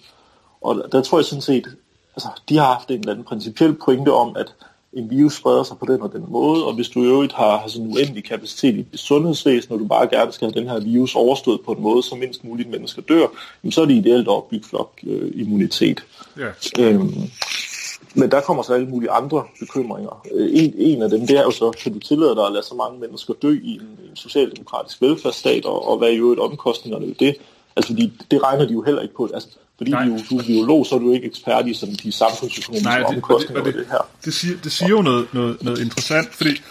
Og 0.62 0.84
der 0.92 1.02
tror 1.02 1.18
jeg 1.18 1.26
sådan 1.26 1.42
set, 1.42 1.68
altså, 2.16 2.30
de 2.50 2.58
har 2.58 2.74
haft 2.74 2.92
en 2.92 3.00
eller 3.00 3.12
anden 3.12 3.26
principiel 3.26 3.74
pointe 3.74 4.14
om, 4.14 4.36
at 4.36 4.54
en 4.94 5.10
virus 5.10 5.36
spreder 5.36 5.64
sig 5.64 5.78
på 5.78 5.86
den 5.86 6.02
og 6.02 6.14
den 6.14 6.26
måde, 6.28 6.66
og 6.66 6.74
hvis 6.74 6.90
du 6.90 7.04
i 7.04 7.08
øvrigt 7.08 7.34
har, 7.34 7.58
har 7.58 7.68
sådan 7.68 7.88
en 7.88 7.94
uendelig 7.94 8.24
kapacitet 8.24 8.86
i 8.94 8.98
sundhedsvæsen, 8.98 9.74
og 9.74 9.80
du 9.80 9.86
bare 9.86 10.08
gerne 10.08 10.32
skal 10.32 10.52
have 10.52 10.62
den 10.62 10.70
her 10.70 10.80
virus 10.80 11.16
overstået 11.16 11.62
på 11.66 11.72
en 11.72 11.82
måde, 11.82 12.04
så 12.04 12.16
mindst 12.16 12.44
muligt 12.44 12.70
mennesker 12.70 13.02
dør, 13.02 13.28
så 13.70 13.82
er 13.82 13.86
det 13.86 13.94
ideelt 13.94 14.28
at 14.28 14.34
opbygge 14.34 14.68
flok 14.68 15.00
øh, 15.08 15.32
immunitet. 15.36 16.04
Ja. 16.38 16.50
Øhm, 16.80 17.14
men 18.16 18.32
der 18.32 18.42
kommer 18.42 18.64
så 18.64 18.74
alle 18.74 18.88
mulige 18.88 19.12
andre 19.12 19.44
bekymringer. 19.60 20.22
Øh, 20.34 20.50
en, 20.54 20.74
en 20.78 21.02
af 21.02 21.10
dem, 21.10 21.28
det 21.28 21.38
er 21.38 21.44
jo 21.44 21.52
så, 21.52 21.72
kan 21.84 21.94
du 21.94 22.00
tillade 22.00 22.36
dig 22.36 22.46
at 22.46 22.52
lade 22.52 22.66
så 22.66 22.76
mange 22.76 23.00
mennesker 23.00 23.34
dø 23.34 23.60
i 23.64 23.74
en, 23.74 23.82
en 23.82 24.16
socialdemokratisk 24.16 25.02
velfærdsstat, 25.02 25.66
og, 25.66 25.90
og 25.90 25.98
hvad 25.98 26.08
er 26.08 26.14
jo 26.14 26.32
et 26.32 26.40
omkostningerne 26.40 27.08
ved 27.08 27.16
det? 27.16 27.36
Altså, 27.76 27.92
fordi 27.92 28.14
det 28.32 28.44
regner 28.44 28.66
de 28.66 28.74
jo 28.74 28.82
heller 28.82 29.02
ikke 29.02 29.16
på. 29.16 29.30
Altså, 29.34 29.50
fordi 29.82 29.92
Nej. 29.92 30.06
du, 30.06 30.20
du 30.30 30.38
er 30.38 30.44
biolog, 30.44 30.86
så 30.86 30.96
er 30.96 31.00
du 31.00 31.14
ikke 31.14 31.28
ekspert 31.28 31.68
i 31.68 31.74
sådan, 31.74 31.96
de 32.04 32.12
samfundsøkonomiske 32.12 32.90
Nej, 32.90 32.98
det, 32.98 33.08
omkostninger 33.08 33.64
det, 33.64 33.74
det, 33.74 33.80
det, 33.84 33.92
her. 33.92 34.08
Det 34.26 34.34
siger, 34.34 34.58
det 34.64 34.72
siger 34.72 34.90
jo 34.90 35.02
noget, 35.02 35.34
noget, 35.34 35.64
noget 35.64 35.80
interessant, 35.80 36.36
fordi 36.36 36.62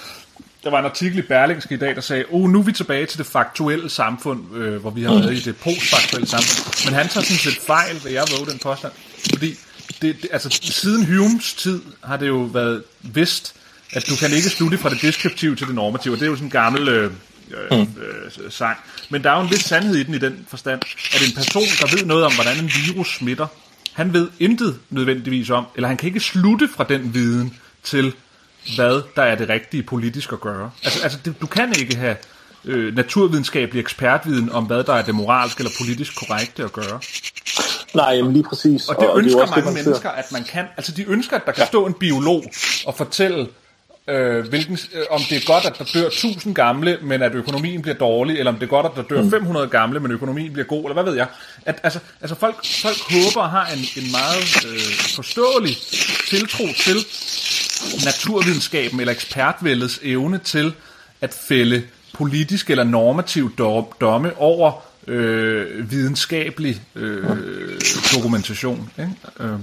der 0.64 0.70
var 0.70 0.78
en 0.78 0.84
artikel 0.84 1.18
i 1.18 1.22
Berlingske 1.22 1.74
i 1.74 1.78
dag, 1.78 1.94
der 1.94 2.00
sagde, 2.00 2.24
oh, 2.30 2.50
nu 2.50 2.58
er 2.58 2.62
vi 2.62 2.72
tilbage 2.72 3.06
til 3.06 3.18
det 3.18 3.26
faktuelle 3.26 3.90
samfund, 3.90 4.56
øh, 4.56 4.80
hvor 4.80 4.90
vi 4.90 5.02
har 5.02 5.14
været 5.14 5.32
i 5.32 5.40
det 5.40 5.56
postfaktuelle 5.56 6.28
samfund. 6.28 6.84
Men 6.90 6.94
han 6.94 7.08
tager 7.08 7.24
sådan 7.24 7.38
set 7.38 7.62
fejl, 7.66 8.04
vil 8.04 8.12
jeg 8.12 8.24
våge 8.36 8.50
den 8.50 8.58
påstand. 8.58 8.92
Fordi 9.30 9.54
det, 10.02 10.16
det, 10.22 10.28
altså, 10.32 10.58
siden 10.62 11.06
Humes 11.06 11.54
tid 11.54 11.80
har 12.04 12.16
det 12.16 12.28
jo 12.28 12.38
været 12.38 12.82
vist, 13.00 13.54
at 13.92 14.08
du 14.08 14.16
kan 14.16 14.32
ikke 14.32 14.48
slutte 14.48 14.78
fra 14.78 14.90
det 14.90 15.02
deskriptive 15.02 15.56
til 15.56 15.66
det 15.66 15.74
normative. 15.74 16.14
Det 16.14 16.22
er 16.22 16.26
jo 16.26 16.34
sådan 16.34 16.46
en 16.46 16.50
gammel 16.50 16.88
øh, 16.88 17.12
øh, 17.72 17.80
øh, 17.80 17.86
sang. 18.50 18.78
Men 19.10 19.24
der 19.24 19.30
er 19.30 19.36
jo 19.36 19.42
en 19.42 19.50
vis 19.50 19.60
sandhed 19.60 19.96
i 19.96 20.02
den 20.02 20.14
i 20.14 20.18
den 20.18 20.46
forstand, 20.48 20.80
at 21.14 21.22
en 21.28 21.34
person, 21.34 21.62
der 21.62 21.96
ved 21.96 22.06
noget 22.06 22.24
om, 22.24 22.34
hvordan 22.34 22.56
en 22.58 22.70
virus 22.86 23.16
smitter, 23.16 23.46
han 23.92 24.12
ved 24.12 24.28
intet 24.38 24.78
nødvendigvis 24.90 25.50
om, 25.50 25.64
eller 25.76 25.88
han 25.88 25.96
kan 25.96 26.06
ikke 26.06 26.20
slutte 26.20 26.68
fra 26.76 26.84
den 26.84 27.14
viden 27.14 27.56
til, 27.82 28.14
hvad 28.74 29.02
der 29.16 29.22
er 29.22 29.34
det 29.34 29.48
rigtige 29.48 29.82
politisk 29.82 30.32
at 30.32 30.40
gøre. 30.40 30.70
Altså, 30.84 31.02
altså 31.02 31.18
det, 31.24 31.40
du 31.40 31.46
kan 31.46 31.72
ikke 31.78 31.96
have 31.96 32.16
øh, 32.64 32.96
naturvidenskabelig 32.96 33.80
ekspertviden 33.80 34.52
om, 34.52 34.64
hvad 34.64 34.84
der 34.84 34.94
er 34.94 35.02
det 35.02 35.14
moralsk 35.14 35.58
eller 35.58 35.72
politisk 35.78 36.16
korrekte 36.16 36.64
at 36.64 36.72
gøre. 36.72 37.00
Nej, 37.94 38.14
jamen 38.14 38.32
lige 38.32 38.44
præcis. 38.44 38.88
Og 38.88 38.96
det 39.00 39.08
og 39.08 39.18
ønsker 39.18 39.40
det 39.40 39.50
mange 39.50 39.66
det, 39.66 39.84
mennesker, 39.84 40.10
at 40.10 40.32
man 40.32 40.44
kan. 40.44 40.64
Altså 40.76 40.92
de 40.92 41.04
ønsker, 41.08 41.36
at 41.36 41.46
der 41.46 41.52
kan 41.52 41.62
ja. 41.62 41.66
stå 41.66 41.86
en 41.86 41.94
biolog 41.94 42.44
og 42.86 42.94
fortælle, 42.94 43.48
øh, 44.08 44.48
hvilken, 44.48 44.78
øh, 44.94 45.02
om 45.10 45.20
det 45.30 45.36
er 45.36 45.46
godt, 45.46 45.64
at 45.64 45.78
der 45.78 45.84
dør 45.94 46.06
1000 46.06 46.54
gamle, 46.54 46.98
men 47.02 47.22
at 47.22 47.34
økonomien 47.34 47.82
bliver 47.82 47.96
dårlig, 47.96 48.38
eller 48.38 48.52
om 48.52 48.58
det 48.58 48.66
er 48.66 48.70
godt, 48.70 48.86
at 48.86 48.92
der 48.96 49.02
dør 49.02 49.22
mm. 49.22 49.30
500 49.30 49.68
gamle, 49.68 50.00
men 50.00 50.10
økonomien 50.10 50.52
bliver 50.52 50.66
god, 50.66 50.84
eller 50.84 50.94
hvad 50.94 51.04
ved 51.04 51.14
jeg. 51.14 51.26
At, 51.66 51.80
altså, 51.82 51.98
altså 52.20 52.34
folk, 52.34 52.56
folk 52.82 52.96
håber 52.98 53.40
og 53.40 53.50
har 53.50 53.66
en, 53.66 54.02
en 54.02 54.10
meget 54.10 54.66
øh, 54.72 54.80
forståelig 55.14 55.76
tiltro 56.28 56.64
til 56.76 56.96
naturvidenskaben 58.04 59.00
eller 59.00 59.12
ekspertvældets 59.12 60.00
evne 60.02 60.38
til 60.38 60.72
at 61.20 61.34
fælde 61.34 61.82
politisk 62.12 62.70
eller 62.70 62.84
normativ 62.84 63.56
domme 64.00 64.36
over 64.36 64.82
øh, 65.06 65.90
videnskabelig 65.90 66.82
øh, 66.94 67.24
dokumentation. 68.14 68.90
Ikke? 68.98 69.12
Øh. 69.40 69.58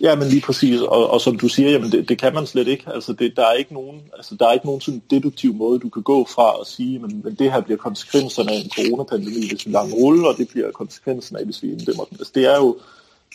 Ja, 0.00 0.14
men 0.14 0.28
lige 0.28 0.40
præcis, 0.40 0.80
og, 0.80 1.10
og 1.10 1.20
som 1.20 1.38
du 1.38 1.48
siger, 1.48 1.70
jamen 1.70 1.92
det, 1.92 2.08
det 2.08 2.18
kan 2.18 2.34
man 2.34 2.46
slet 2.46 2.68
ikke. 2.68 2.84
Altså 2.86 3.12
det, 3.12 3.36
der 3.36 3.46
er 3.46 3.52
ikke 3.52 3.74
nogen, 3.74 4.02
altså 4.16 4.34
der 4.34 4.48
er 4.48 4.52
ikke 4.52 4.66
nogen 4.66 4.80
sådan 4.80 5.02
deduktiv 5.10 5.54
måde, 5.54 5.78
du 5.78 5.88
kan 5.88 6.02
gå 6.02 6.26
fra 6.34 6.60
at 6.60 6.66
sige, 6.66 6.98
men, 6.98 7.20
men 7.24 7.34
det 7.34 7.52
her 7.52 7.60
bliver 7.60 7.78
konsekvenserne 7.78 8.50
af 8.52 8.56
en 8.56 8.70
coronapandemi, 8.70 9.48
hvis 9.48 9.66
vi 9.66 9.70
lader 9.72 9.90
rulle, 9.90 10.28
og 10.28 10.36
det 10.36 10.48
bliver 10.48 10.70
konsekvenserne 10.70 11.38
af, 11.38 11.44
hvis 11.44 11.62
vi 11.62 11.72
inddæmmer 11.72 12.04
den. 12.04 12.16
Altså 12.20 12.32
det 12.34 12.46
er 12.46 12.56
jo 12.56 12.76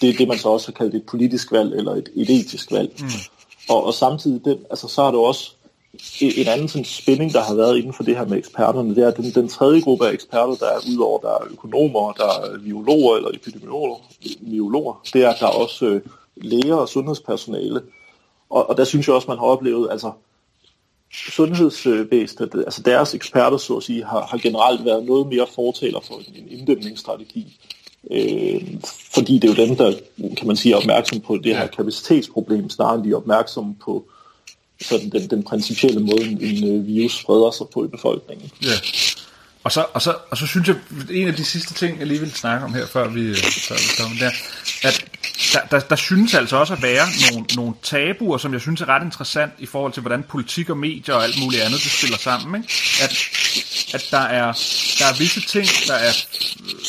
det, 0.02 0.18
det 0.18 0.28
man 0.28 0.38
så 0.38 0.50
også 0.50 0.68
har 0.68 0.74
kaldt 0.74 0.96
et 0.96 1.04
politisk 1.04 1.52
valg 1.52 1.74
eller 1.74 1.92
et, 1.92 2.10
et 2.16 2.30
etisk 2.30 2.72
valg. 2.72 2.92
Mm. 3.00 3.08
Og, 3.70 3.86
og 3.86 3.94
samtidig, 3.94 4.46
den, 4.46 4.58
altså, 4.70 4.88
så 4.88 5.04
har 5.04 5.12
du 5.12 5.20
også 5.20 5.52
en 6.22 6.48
anden 6.48 6.68
sådan 6.68 6.86
spænding, 6.86 7.34
der 7.34 7.44
har 7.44 7.56
været 7.56 7.78
inden 7.78 7.94
for 7.94 8.04
det 8.04 8.18
her 8.18 8.26
med 8.26 8.38
eksperterne, 8.38 8.96
det 8.96 9.04
er 9.04 9.12
den, 9.12 9.32
den 9.32 9.48
tredje 9.48 9.82
gruppe 9.82 10.08
af 10.08 10.14
eksperter, 10.14 10.56
der 10.56 10.66
er 10.66 10.80
udover, 10.94 11.20
der 11.20 11.30
er 11.30 11.52
økonomer, 11.52 12.12
der 12.12 12.26
er 12.26 12.60
biologer 12.60 13.16
eller 13.16 13.30
epidemiologer, 13.34 15.02
det 15.14 15.24
er, 15.24 15.30
at 15.30 15.40
der 15.40 15.46
er 15.46 15.52
også 15.52 15.86
øh, 15.86 16.02
læger 16.36 16.76
og 16.76 16.90
sundhedspersonale. 16.90 17.82
Og, 18.50 18.70
og 18.70 18.78
der 18.78 18.84
synes 18.84 19.08
jeg 19.08 19.16
også, 19.16 19.28
man 19.28 19.38
har 19.38 19.46
oplevet, 19.46 19.92
altså 19.92 20.12
sundhedsvæsenet, 21.14 22.50
altså 22.56 22.82
deres 22.82 23.14
eksperter, 23.14 23.58
så 23.58 23.78
at 23.78 23.84
sige, 23.84 24.06
har, 24.06 24.28
har 24.32 24.38
generelt 24.38 24.86
været 24.86 25.06
noget 25.06 25.28
mere 25.28 25.48
fortaler 25.56 26.00
for 26.08 26.14
en, 26.16 26.36
en 26.36 26.60
inddæmningsstrategi. 26.60 27.60
Øh, 28.12 28.62
fordi 29.14 29.34
det 29.40 29.50
er 29.50 29.54
jo 29.54 29.68
dem, 29.68 29.76
der, 29.76 29.94
kan 30.38 30.48
man 30.48 30.56
sige, 30.56 30.74
er 30.74 30.78
opmærksom 30.78 31.22
på 31.22 31.38
det 31.38 31.58
her 31.58 31.68
kapacitetsproblem, 31.68 32.70
snarere 32.70 32.96
end 32.96 33.04
de 33.04 33.12
er 33.12 33.16
opmærksomme 33.16 33.76
på 33.86 34.06
sådan 34.82 35.10
den, 35.10 35.30
den 35.30 35.44
principielle 35.44 36.00
måde, 36.00 36.24
en, 36.24 36.42
en 36.42 36.88
virus 36.88 37.20
spreder 37.20 37.52
sig 37.52 37.66
på 37.74 37.86
i 37.86 37.88
befolkningen. 37.88 38.52
Ja. 38.64 38.68
Og 39.64 39.72
så, 39.72 39.86
og, 39.94 40.02
så, 40.02 40.16
og 40.30 40.38
så 40.38 40.48
synes 40.48 40.68
jeg, 40.68 40.76
en 41.12 41.28
af 41.28 41.34
de 41.34 41.46
sidste 41.46 41.74
ting, 41.74 42.00
jeg 42.00 42.08
lige 42.08 42.20
vil 42.20 42.32
snakke 42.32 42.66
om 42.66 42.74
her, 42.74 42.86
før 42.86 43.08
vi, 43.08 43.36
før 43.68 43.76
vi 43.76 43.84
stopper, 43.96 44.18
der, 44.20 44.32
at 44.88 45.06
der, 45.54 45.60
der, 45.72 45.80
der 45.80 45.96
synes 45.96 46.34
altså 46.34 46.58
også 46.58 46.74
at 46.74 46.82
være 46.82 47.06
nogle, 47.32 47.48
nogle 47.56 47.74
tabuer, 47.84 48.38
som 48.38 48.54
jeg 48.54 48.62
synes 48.62 48.82
er 48.82 48.86
ret 48.90 49.04
interessant 49.04 49.54
i 49.60 49.66
forhold 49.66 49.94
til, 49.94 50.02
hvordan 50.02 50.24
politik 50.24 50.70
og 50.70 50.78
medier 50.78 51.16
og 51.16 51.24
alt 51.24 51.40
muligt 51.44 51.62
andet, 51.62 51.84
det 51.84 51.92
spiller 51.92 52.18
sammen. 52.18 52.62
Ikke? 52.62 52.74
At, 53.04 53.12
at 53.94 54.08
der, 54.12 54.18
er, 54.18 54.46
der 55.00 55.06
er 55.06 55.18
visse 55.18 55.42
ting, 55.42 55.68
der 55.88 55.94
er, 55.94 56.12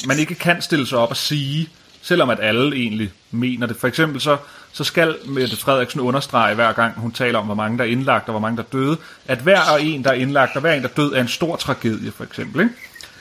man 0.07 0.19
ikke 0.19 0.35
kan 0.35 0.63
stille 0.63 0.87
sig 0.87 0.99
op 0.99 1.11
og 1.11 1.17
sige, 1.17 1.69
selvom 2.03 2.31
at 2.31 2.39
alle 2.43 2.77
egentlig 2.77 3.11
mener 3.31 3.67
det. 3.67 3.77
For 3.77 3.89
eksempel 3.89 4.21
så, 4.21 4.37
så 4.73 4.85
skal 4.85 5.17
Mette 5.25 5.57
Frederiksen 5.57 6.01
understrege 6.01 6.55
hver 6.55 6.73
gang 6.73 6.95
hun 7.01 7.13
taler 7.13 7.39
om, 7.39 7.45
hvor 7.45 7.55
mange 7.55 7.79
der 7.79 7.85
er 7.85 7.89
indlagt 7.89 8.29
og 8.29 8.33
hvor 8.33 8.41
mange 8.41 8.57
der 8.57 8.63
er 8.63 8.67
døde, 8.67 8.97
at 9.27 9.39
hver 9.39 9.61
og 9.61 9.83
en, 9.83 10.05
der 10.05 10.11
er 10.11 10.15
indlagt 10.15 10.55
og 10.55 10.61
hver 10.61 10.73
en, 10.73 10.83
der 10.83 10.89
er 10.89 10.93
død, 10.93 11.13
er 11.13 11.21
en 11.21 11.29
stor 11.29 11.57
tragedie, 11.57 12.13
for 12.13 12.25
eksempel. 12.25 12.61
Ikke? 12.61 12.75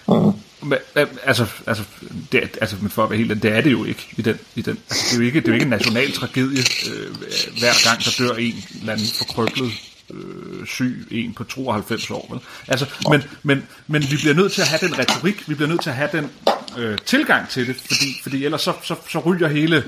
Mm. 0.08 0.34
Men, 0.64 0.78
altså, 1.24 1.46
altså, 1.68 1.84
det, 2.32 2.58
altså 2.62 2.76
for 2.90 3.04
at 3.04 3.10
være 3.10 3.18
helt 3.18 3.44
det 3.44 3.52
er 3.58 3.62
det 3.62 3.72
jo 3.72 3.84
ikke 3.84 4.08
i 4.18 4.22
den, 4.22 4.40
i 4.56 4.62
den 4.62 4.80
altså, 4.90 5.06
det, 5.10 5.14
er 5.14 5.18
jo 5.18 5.26
ikke, 5.26 5.40
det 5.40 5.48
er 5.48 5.52
jo 5.52 5.54
ikke 5.54 5.64
en 5.64 5.70
national 5.70 6.12
tragedie 6.12 6.64
øh, 6.92 7.16
hver 7.60 7.90
gang 7.90 8.06
der 8.06 8.12
dør 8.20 8.36
en 8.36 8.56
eller 8.80 8.94
anden 8.94 9.08
forkrøblet 9.18 9.72
øh, 10.14 10.68
syg 10.68 11.08
en 11.12 11.34
på 11.34 11.44
92 11.44 12.10
år. 12.10 12.28
Vel? 12.32 12.42
Altså, 12.68 12.86
men, 13.10 13.24
men, 13.44 13.68
men 13.88 14.02
vi 14.02 14.16
bliver 14.16 14.34
nødt 14.34 14.52
til 14.52 14.62
at 14.62 14.68
have 14.68 14.80
den 14.88 15.00
retorik, 15.00 15.50
vi 15.50 15.56
bliver 15.56 15.70
nødt 15.70 15.82
til 15.82 15.90
at 15.90 15.96
have 15.96 16.10
den 16.12 16.32
øh, 16.78 16.98
tilgang 17.06 17.50
til 17.50 17.68
det, 17.68 17.76
fordi, 17.76 18.20
fordi 18.24 18.46
ellers 18.46 18.62
så, 18.62 18.74
så, 18.84 18.96
så 19.10 19.20
ryger 19.20 19.48
hele 19.48 19.84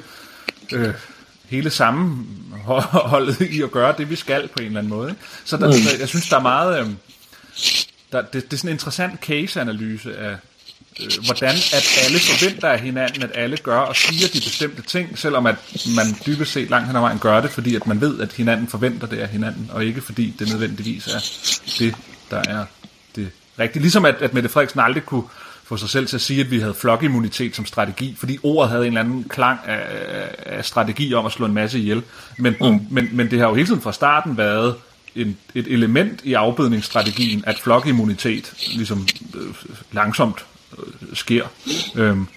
øh, 0.73 0.93
hele 1.49 1.69
sammenholdet 1.69 3.41
i 3.41 3.61
at 3.61 3.71
gøre 3.71 3.95
det, 3.97 4.09
vi 4.09 4.15
skal 4.15 4.47
på 4.47 4.59
en 4.59 4.65
eller 4.65 4.79
anden 4.79 4.93
måde. 4.93 5.09
Ikke? 5.09 5.21
Så 5.45 5.57
der, 5.57 5.67
mm. 5.67 5.99
jeg 5.99 6.07
synes, 6.07 6.29
der 6.29 6.38
er 6.38 6.41
meget... 6.41 6.79
Øh, 6.79 6.89
der, 8.11 8.21
det, 8.21 8.33
det 8.33 8.53
er 8.53 8.57
sådan 8.57 8.69
en 8.69 8.73
interessant 8.73 9.19
case-analyse 9.19 10.17
af, 10.17 10.35
øh, 11.01 11.25
hvordan 11.25 11.55
at 11.73 11.86
alle 12.05 12.19
forventer 12.19 12.69
af 12.69 12.79
hinanden, 12.79 13.23
at 13.23 13.31
alle 13.34 13.58
gør 13.58 13.79
og 13.79 13.95
siger 13.95 14.27
de 14.27 14.39
bestemte 14.39 14.81
ting, 14.81 15.17
selvom 15.19 15.45
at 15.45 15.55
man 15.95 16.05
dybest 16.25 16.51
set 16.51 16.69
langt 16.69 16.88
hen 16.88 16.95
ad 16.95 17.01
vejen 17.01 17.19
gør 17.19 17.41
det, 17.41 17.51
fordi 17.51 17.75
at 17.75 17.88
man 17.88 18.01
ved, 18.01 18.19
at 18.19 18.34
hinanden 18.34 18.67
forventer 18.67 19.08
det 19.08 19.17
af 19.17 19.27
hinanden, 19.27 19.69
og 19.73 19.86
ikke 19.86 20.01
fordi 20.01 20.34
det 20.39 20.49
nødvendigvis 20.49 21.08
er 21.08 21.19
det, 21.79 21.95
der 22.31 22.41
er 22.47 22.65
det 23.15 23.31
rigtige. 23.60 23.81
Ligesom 23.81 24.05
at, 24.05 24.15
at 24.19 24.34
Mette 24.34 24.49
Frederiksen 24.49 24.79
aldrig 24.79 25.05
kunne 25.05 25.23
få 25.63 25.77
sig 25.77 25.89
selv 25.89 26.08
til 26.08 26.15
at 26.15 26.21
sige, 26.21 26.41
at 26.41 26.51
vi 26.51 26.60
havde 26.60 26.73
flokimmunitet 26.73 27.55
som 27.55 27.65
strategi, 27.65 28.15
fordi 28.17 28.38
ordet 28.43 28.69
havde 28.69 28.84
en 28.84 28.88
eller 28.88 28.99
anden 29.01 29.23
klang 29.23 29.60
af, 29.65 30.27
af 30.45 30.65
strategi 30.65 31.13
om 31.13 31.25
at 31.25 31.31
slå 31.31 31.45
en 31.45 31.53
masse 31.53 31.79
ihjel. 31.79 32.03
Men, 32.38 32.55
mm. 32.62 32.88
men, 32.89 33.10
men 33.12 33.31
det 33.31 33.39
har 33.39 33.47
jo 33.47 33.55
hele 33.55 33.67
tiden 33.67 33.81
fra 33.81 33.93
starten 33.93 34.38
været 34.38 34.75
en, 35.15 35.38
et 35.55 35.67
element 35.67 36.21
i 36.23 36.34
afbødningsstrategien, 36.34 37.43
at 37.47 37.60
flokimmunitet 37.60 38.53
ligesom 38.75 39.08
øh, 39.36 39.41
langsomt 39.91 40.45
Øh, 40.78 41.15
sker. 41.15 41.45
Øhm, 41.95 42.28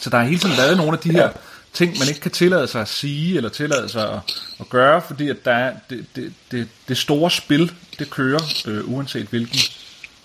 så 0.00 0.10
der 0.10 0.16
har 0.16 0.24
hele 0.24 0.38
tiden 0.38 0.56
været 0.56 0.76
nogle 0.76 0.92
af 0.92 0.98
de 0.98 1.10
her 1.10 1.30
ting, 1.72 1.98
man 1.98 2.08
ikke 2.08 2.20
kan 2.20 2.30
tillade 2.30 2.68
sig 2.68 2.80
at 2.80 2.88
sige, 2.88 3.36
eller 3.36 3.50
tillade 3.50 3.88
sig 3.88 4.12
at, 4.12 4.20
at 4.60 4.68
gøre, 4.68 5.02
fordi 5.02 5.28
at 5.28 5.44
der 5.44 5.52
er, 5.52 5.74
det, 5.90 6.06
det, 6.16 6.32
det, 6.50 6.68
det 6.88 6.98
store 6.98 7.30
spil, 7.30 7.72
det 7.98 8.10
kører, 8.10 8.40
øh, 8.66 8.94
uanset 8.94 9.26
hvilken 9.26 9.58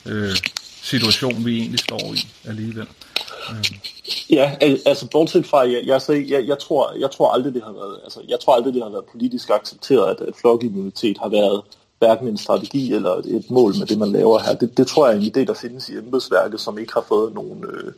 øh, 0.05 0.35
situation, 0.81 1.45
vi 1.45 1.57
egentlig 1.57 1.79
står 1.79 2.13
i 2.13 2.27
alligevel. 2.49 2.87
Øh. 3.51 3.65
Ja, 4.29 4.55
altså 4.85 5.07
bortset 5.07 5.45
fra, 5.45 5.59
jeg, 5.59 5.81
jeg, 5.85 5.93
altså, 5.93 6.13
jeg, 6.13 6.47
jeg, 6.47 6.59
tror, 6.59 6.93
jeg 6.99 7.11
tror 7.11 7.31
aldrig, 7.33 7.53
det 7.53 7.63
har 7.63 7.71
været, 7.71 7.99
altså, 8.03 8.19
jeg 8.27 8.39
tror 8.39 8.55
aldrig, 8.55 8.73
det 8.73 8.83
har 8.83 8.89
været 8.89 9.05
politisk 9.11 9.49
accepteret, 9.49 10.09
at, 10.09 10.27
at 10.27 10.33
flokimmunitet 10.41 11.17
har 11.17 11.29
været 11.29 11.61
hverken 12.01 12.27
en 12.27 12.37
strategi 12.37 12.93
eller 12.93 13.09
et, 13.09 13.25
et 13.25 13.51
mål 13.51 13.73
med 13.79 13.87
det, 13.87 13.97
man 13.97 14.11
laver 14.11 14.39
her. 14.39 14.55
Det, 14.55 14.77
det 14.77 14.87
tror 14.87 15.07
jeg 15.07 15.15
er 15.15 15.21
en 15.21 15.27
idé, 15.27 15.45
der 15.45 15.53
findes 15.53 15.89
i 15.89 15.97
embedsværket, 15.97 16.61
som 16.61 16.79
ikke 16.79 16.93
har 16.93 17.05
fået 17.07 17.33
nogen 17.33 17.63
øh, 17.63 17.93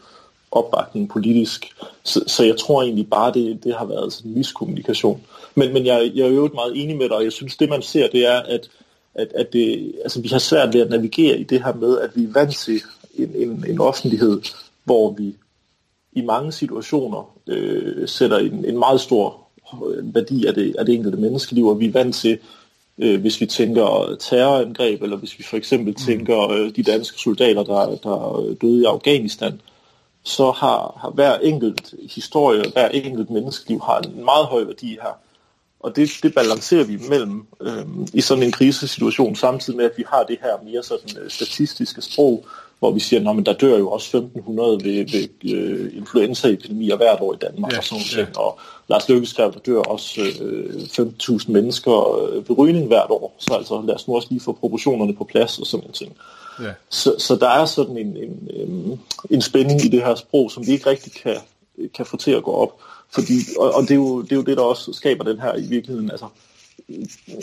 opbakning 0.51 1.09
politisk. 1.09 1.75
Så, 2.03 2.23
så 2.27 2.43
jeg 2.43 2.57
tror 2.57 2.83
egentlig 2.83 3.09
bare, 3.09 3.33
det, 3.33 3.63
det 3.63 3.75
har 3.75 3.85
været 3.85 4.13
sådan 4.13 4.31
en 4.31 4.37
miskommunikation. 4.37 5.21
Men, 5.55 5.73
men 5.73 5.85
jeg, 5.85 6.11
jeg 6.15 6.25
er 6.25 6.31
jo 6.31 6.49
meget 6.53 6.83
enig 6.83 6.97
med 6.97 7.09
dig, 7.09 7.17
og 7.17 7.23
jeg 7.23 7.31
synes, 7.31 7.57
det 7.57 7.69
man 7.69 7.81
ser, 7.81 8.07
det 8.07 8.27
er, 8.27 8.39
at, 8.39 8.69
at, 9.15 9.27
at 9.35 9.53
det, 9.53 9.95
altså, 10.03 10.21
vi 10.21 10.27
har 10.27 10.39
svært 10.39 10.73
ved 10.73 10.81
at 10.81 10.89
navigere 10.89 11.37
i 11.37 11.43
det 11.43 11.63
her 11.63 11.73
med, 11.73 11.99
at 11.99 12.09
vi 12.15 12.23
er 12.23 12.33
vant 12.33 12.55
til 12.55 12.81
en, 13.15 13.31
en, 13.35 13.65
en 13.67 13.79
offentlighed, 13.81 14.41
hvor 14.83 15.11
vi 15.11 15.35
i 16.13 16.21
mange 16.21 16.51
situationer 16.51 17.37
øh, 17.47 18.07
sætter 18.07 18.37
en, 18.37 18.65
en 18.65 18.79
meget 18.79 19.01
stor 19.01 19.47
øh, 19.87 20.15
værdi 20.15 20.45
af 20.45 20.53
det, 20.53 20.75
af 20.79 20.85
det 20.85 20.95
enkelte 20.95 21.17
menneskeliv, 21.17 21.67
og 21.67 21.79
vi 21.79 21.87
er 21.87 21.91
vant 21.91 22.15
til 22.15 22.37
øh, 22.97 23.21
hvis 23.21 23.41
vi 23.41 23.45
tænker 23.45 24.15
terrorangreb, 24.19 25.01
eller 25.01 25.17
hvis 25.17 25.39
vi 25.39 25.43
for 25.43 25.57
eksempel 25.57 25.89
mm. 25.89 26.05
tænker 26.05 26.49
øh, 26.49 26.75
de 26.75 26.83
danske 26.83 27.19
soldater, 27.19 27.63
der, 27.63 27.95
der 27.95 28.55
døde 28.61 28.81
i 28.81 28.85
Afghanistan, 28.85 29.61
så 30.23 30.51
har, 30.51 30.99
har 31.01 31.09
hver 31.09 31.37
enkelt 31.37 31.93
historie, 32.09 32.63
hver 32.73 32.87
enkelt 32.87 33.29
menneskeliv 33.29 33.81
har 33.81 33.99
en 33.99 34.25
meget 34.25 34.45
høj 34.45 34.63
værdi 34.63 34.97
her. 35.01 35.17
Og 35.79 35.95
det, 35.95 36.09
det 36.23 36.33
balancerer 36.33 36.83
vi 36.83 36.99
mellem 37.09 37.47
øh, 37.61 37.85
i 38.13 38.21
sådan 38.21 38.43
en 38.43 38.51
krisesituation, 38.51 39.35
samtidig 39.35 39.77
med, 39.77 39.85
at 39.85 39.97
vi 39.97 40.03
har 40.07 40.23
det 40.23 40.37
her 40.41 40.63
mere 40.63 40.83
sådan 40.83 41.17
øh, 41.21 41.31
statistiske 41.31 42.01
sprog, 42.01 42.45
hvor 42.83 42.91
vi 42.91 42.99
siger, 42.99 43.29
at 43.29 43.45
der 43.45 43.53
dør 43.53 43.77
jo 43.77 43.89
også 43.89 44.17
1.500 44.17 44.51
ved, 44.61 45.05
ved 45.11 45.53
øh, 45.53 45.97
influenzaepidemier 45.97 46.95
hvert 46.95 47.19
år 47.21 47.33
i 47.33 47.37
Danmark 47.37 47.71
ja, 47.71 47.77
og 47.77 47.83
sådan 47.83 48.03
noget. 48.15 48.29
Ja. 48.35 48.39
Og 48.39 48.59
Lars 48.87 49.09
Løkke 49.09 49.25
skrev, 49.27 49.53
der 49.53 49.59
dør 49.59 49.79
også 49.79 50.21
øh, 50.41 50.75
5.000 50.75 51.51
mennesker 51.51 52.25
øh, 52.25 52.49
ved 52.49 52.57
rygning 52.57 52.87
hvert 52.87 53.09
år. 53.09 53.35
Så 53.39 53.53
altså 53.53 53.81
lad 53.81 53.95
os 53.95 54.07
nu 54.07 54.15
også 54.15 54.27
lige 54.31 54.41
få 54.41 54.51
proportionerne 54.51 55.13
på 55.15 55.23
plads 55.23 55.59
og 55.59 55.67
sådan 55.67 55.83
noget. 55.83 56.13
Ja. 56.59 56.73
Så, 56.89 57.15
så 57.17 57.35
der 57.35 57.49
er 57.49 57.65
sådan 57.65 57.97
en, 57.97 58.17
en, 58.17 58.49
en, 58.53 59.01
en 59.29 59.41
spænding 59.41 59.85
i 59.85 59.87
det 59.87 60.03
her 60.03 60.15
sprog, 60.15 60.51
som 60.51 60.67
vi 60.67 60.71
ikke 60.71 60.89
rigtig 60.89 61.11
kan, 61.11 61.37
kan 61.93 62.05
få 62.05 62.17
til 62.17 62.31
at 62.31 62.43
gå 62.43 62.51
op. 62.51 62.81
Fordi, 63.11 63.33
og, 63.59 63.75
og 63.75 63.81
det, 63.81 63.91
er 63.91 63.95
jo, 63.95 64.21
det 64.21 64.31
er 64.31 64.35
jo 64.35 64.43
det, 64.43 64.57
der 64.57 64.63
også 64.63 64.93
skaber 64.93 65.23
den 65.23 65.39
her 65.39 65.55
i 65.55 65.67
virkeligheden, 65.67 66.11
altså 66.11 66.25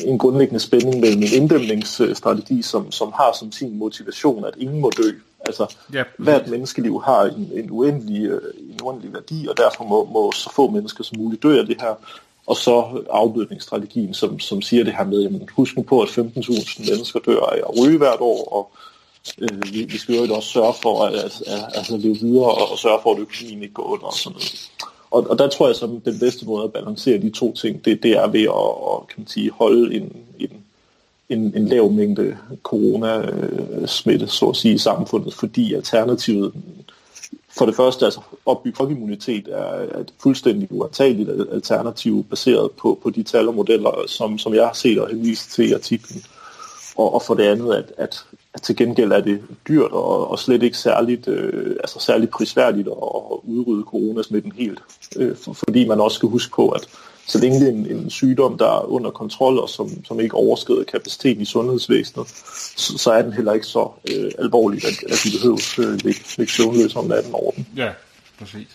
en 0.05 0.18
grundlæggende 0.18 0.61
spænding 0.61 1.00
mellem 1.00 1.22
en 1.22 1.42
inddæmningsstrategi, 1.42 2.62
som, 2.62 2.92
som 2.92 3.12
har 3.12 3.37
som 3.38 3.53
sin 3.53 3.79
motivation, 3.79 4.44
at 4.44 4.55
ingen 4.59 4.81
må 4.81 4.90
dø. 4.96 5.11
Altså, 5.46 5.74
ja, 5.92 6.03
hvert 6.18 6.48
menneskeliv 6.48 7.03
har 7.05 7.22
en, 7.22 7.50
en, 7.55 7.70
uendelig, 7.70 8.26
øh, 8.26 8.40
en 8.70 8.81
uendelig 8.83 9.12
værdi, 9.12 9.46
og 9.48 9.57
derfor 9.57 9.85
må, 9.85 10.05
må 10.05 10.33
så 10.33 10.53
få 10.55 10.70
mennesker 10.70 11.05
som 11.05 11.18
muligt 11.18 11.42
dø 11.42 11.59
af 11.61 11.66
det 11.66 11.81
her. 11.81 11.94
Og 12.46 12.57
så 12.57 13.05
afbødningsstrategien, 13.11 14.14
som, 14.14 14.40
som 14.40 14.62
siger 14.62 14.85
det 14.85 14.96
her 14.96 15.05
med, 15.05 15.22
jamen, 15.22 15.48
husk 15.57 15.76
nu 15.76 15.83
på, 15.83 16.00
at 16.00 16.09
15.000 16.09 16.90
mennesker 16.90 17.20
dør 17.20 17.40
af 17.40 17.57
at 17.57 17.81
ryge 17.81 17.98
hvert 17.98 18.20
år, 18.20 18.53
og 18.53 18.72
øh, 19.38 19.72
vi, 19.72 19.85
vi 19.85 19.98
skal 19.98 20.14
jo 20.14 20.35
også 20.35 20.48
sørge 20.48 20.74
for 20.83 21.05
at, 21.05 21.14
at, 21.14 21.42
at, 21.46 21.62
at, 21.74 21.90
at 21.90 22.00
leve 22.00 22.16
videre, 22.16 22.50
og, 22.50 22.70
og 22.70 22.79
sørge 22.79 22.98
for, 23.03 23.12
at 23.12 23.18
økonomien 23.18 23.62
ikke 23.62 23.74
går 23.74 23.83
under 23.83 24.07
og 24.07 24.14
sådan 24.14 24.33
noget. 24.33 24.70
Og, 25.11 25.31
og 25.31 25.38
der 25.38 25.48
tror 25.48 25.66
jeg, 25.66 25.76
at 25.83 26.05
den 26.05 26.18
bedste 26.18 26.46
måde 26.46 26.64
at 26.64 26.72
balancere 26.72 27.18
de 27.18 27.31
to 27.31 27.55
ting, 27.55 27.85
det, 27.85 28.03
det 28.03 28.11
er 28.11 28.29
ved 28.29 28.42
at, 28.42 28.92
at 28.92 29.09
kan 29.09 29.14
man 29.16 29.26
sige, 29.26 29.50
holde 29.50 29.94
en, 29.96 30.16
en, 30.38 30.60
en, 31.30 31.52
en 31.56 31.68
lav 31.68 31.90
mængde 31.90 32.36
coronasmitte, 32.62 34.26
så 34.28 34.46
at 34.46 34.56
sige, 34.56 34.74
i 34.74 34.78
samfundet, 34.78 35.34
fordi 35.34 35.74
alternativet, 35.74 36.52
for 37.58 37.66
det 37.66 37.76
første, 37.76 38.04
altså 38.04 38.20
opbygge 38.46 38.76
folkeimmunitet 38.76 39.48
er 39.48 39.98
et 40.00 40.12
fuldstændig 40.22 40.68
uantageligt 40.70 41.30
alternativ, 41.52 42.24
baseret 42.30 42.70
på, 42.70 42.98
på 43.02 43.10
de 43.10 43.22
tal 43.22 43.48
og 43.48 43.54
modeller, 43.54 44.04
som, 44.06 44.38
som 44.38 44.54
jeg 44.54 44.64
har 44.64 44.72
set 44.72 45.00
og 45.00 45.08
henvist 45.08 45.50
til 45.50 45.70
i 45.70 45.72
artiklen. 45.72 46.22
Og, 46.96 47.14
og 47.14 47.22
for 47.22 47.34
det 47.34 47.44
andet, 47.44 47.74
at, 47.74 47.92
at 47.96 48.24
at 48.54 48.62
til 48.62 48.76
gengæld 48.76 49.12
er 49.12 49.20
det 49.20 49.40
dyrt 49.68 49.92
og, 49.92 50.30
og 50.30 50.38
slet 50.38 50.62
ikke 50.62 50.78
særligt, 50.78 51.28
øh, 51.28 51.76
altså 51.80 52.00
særligt 52.00 52.30
prisværdigt 52.30 52.88
at, 52.88 52.92
at 53.32 53.38
udrydde 53.42 53.82
coronasmitten 53.82 54.52
helt. 54.52 54.80
Øh, 55.16 55.36
for, 55.36 55.52
fordi 55.52 55.88
man 55.88 56.00
også 56.00 56.14
skal 56.14 56.28
huske 56.28 56.52
på, 56.52 56.68
at 56.68 56.88
så 57.26 57.38
længe 57.38 57.61
det 57.61 57.68
er 57.68 57.72
en, 57.72 57.87
en 57.87 58.11
sygdom, 58.11 58.59
der 58.59 58.66
er 58.66 58.80
under 58.80 59.11
kontrol 59.11 59.59
og 59.59 59.68
som, 59.68 60.04
som 60.04 60.20
ikke 60.20 60.35
overskrider 60.35 60.85
kapaciteten 60.85 61.42
i 61.42 61.44
sundhedsvæsenet, 61.44 62.28
så, 62.76 62.98
så 62.98 63.12
er 63.12 63.22
den 63.22 63.33
heller 63.33 63.52
ikke 63.52 63.66
så 63.66 63.90
øh, 64.11 64.30
alvorlig, 64.38 64.85
at, 64.85 65.12
at 65.12 65.20
vi 65.24 65.30
behøver 65.38 65.74
øh, 65.78 66.04
ligge, 66.04 66.20
ligge 66.38 66.52
søvnløs 66.52 66.96
om 66.96 67.06
natten 67.06 67.35
over 67.35 67.50
den. 67.50 67.66
Ja, 67.76 67.90
præcis. 68.38 68.68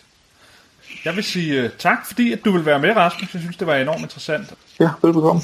Jeg 1.05 1.15
vil 1.15 1.23
sige 1.23 1.63
uh, 1.63 1.69
tak, 1.79 2.07
fordi 2.07 2.33
at 2.33 2.45
du 2.45 2.51
vil 2.51 2.65
være 2.65 2.79
med, 2.79 2.95
Rasmus. 2.95 3.33
Jeg 3.33 3.41
synes, 3.41 3.57
det 3.57 3.67
var 3.67 3.75
enormt 3.75 4.01
interessant. 4.01 4.53
Ja, 4.79 4.89
velbekomme. 5.01 5.41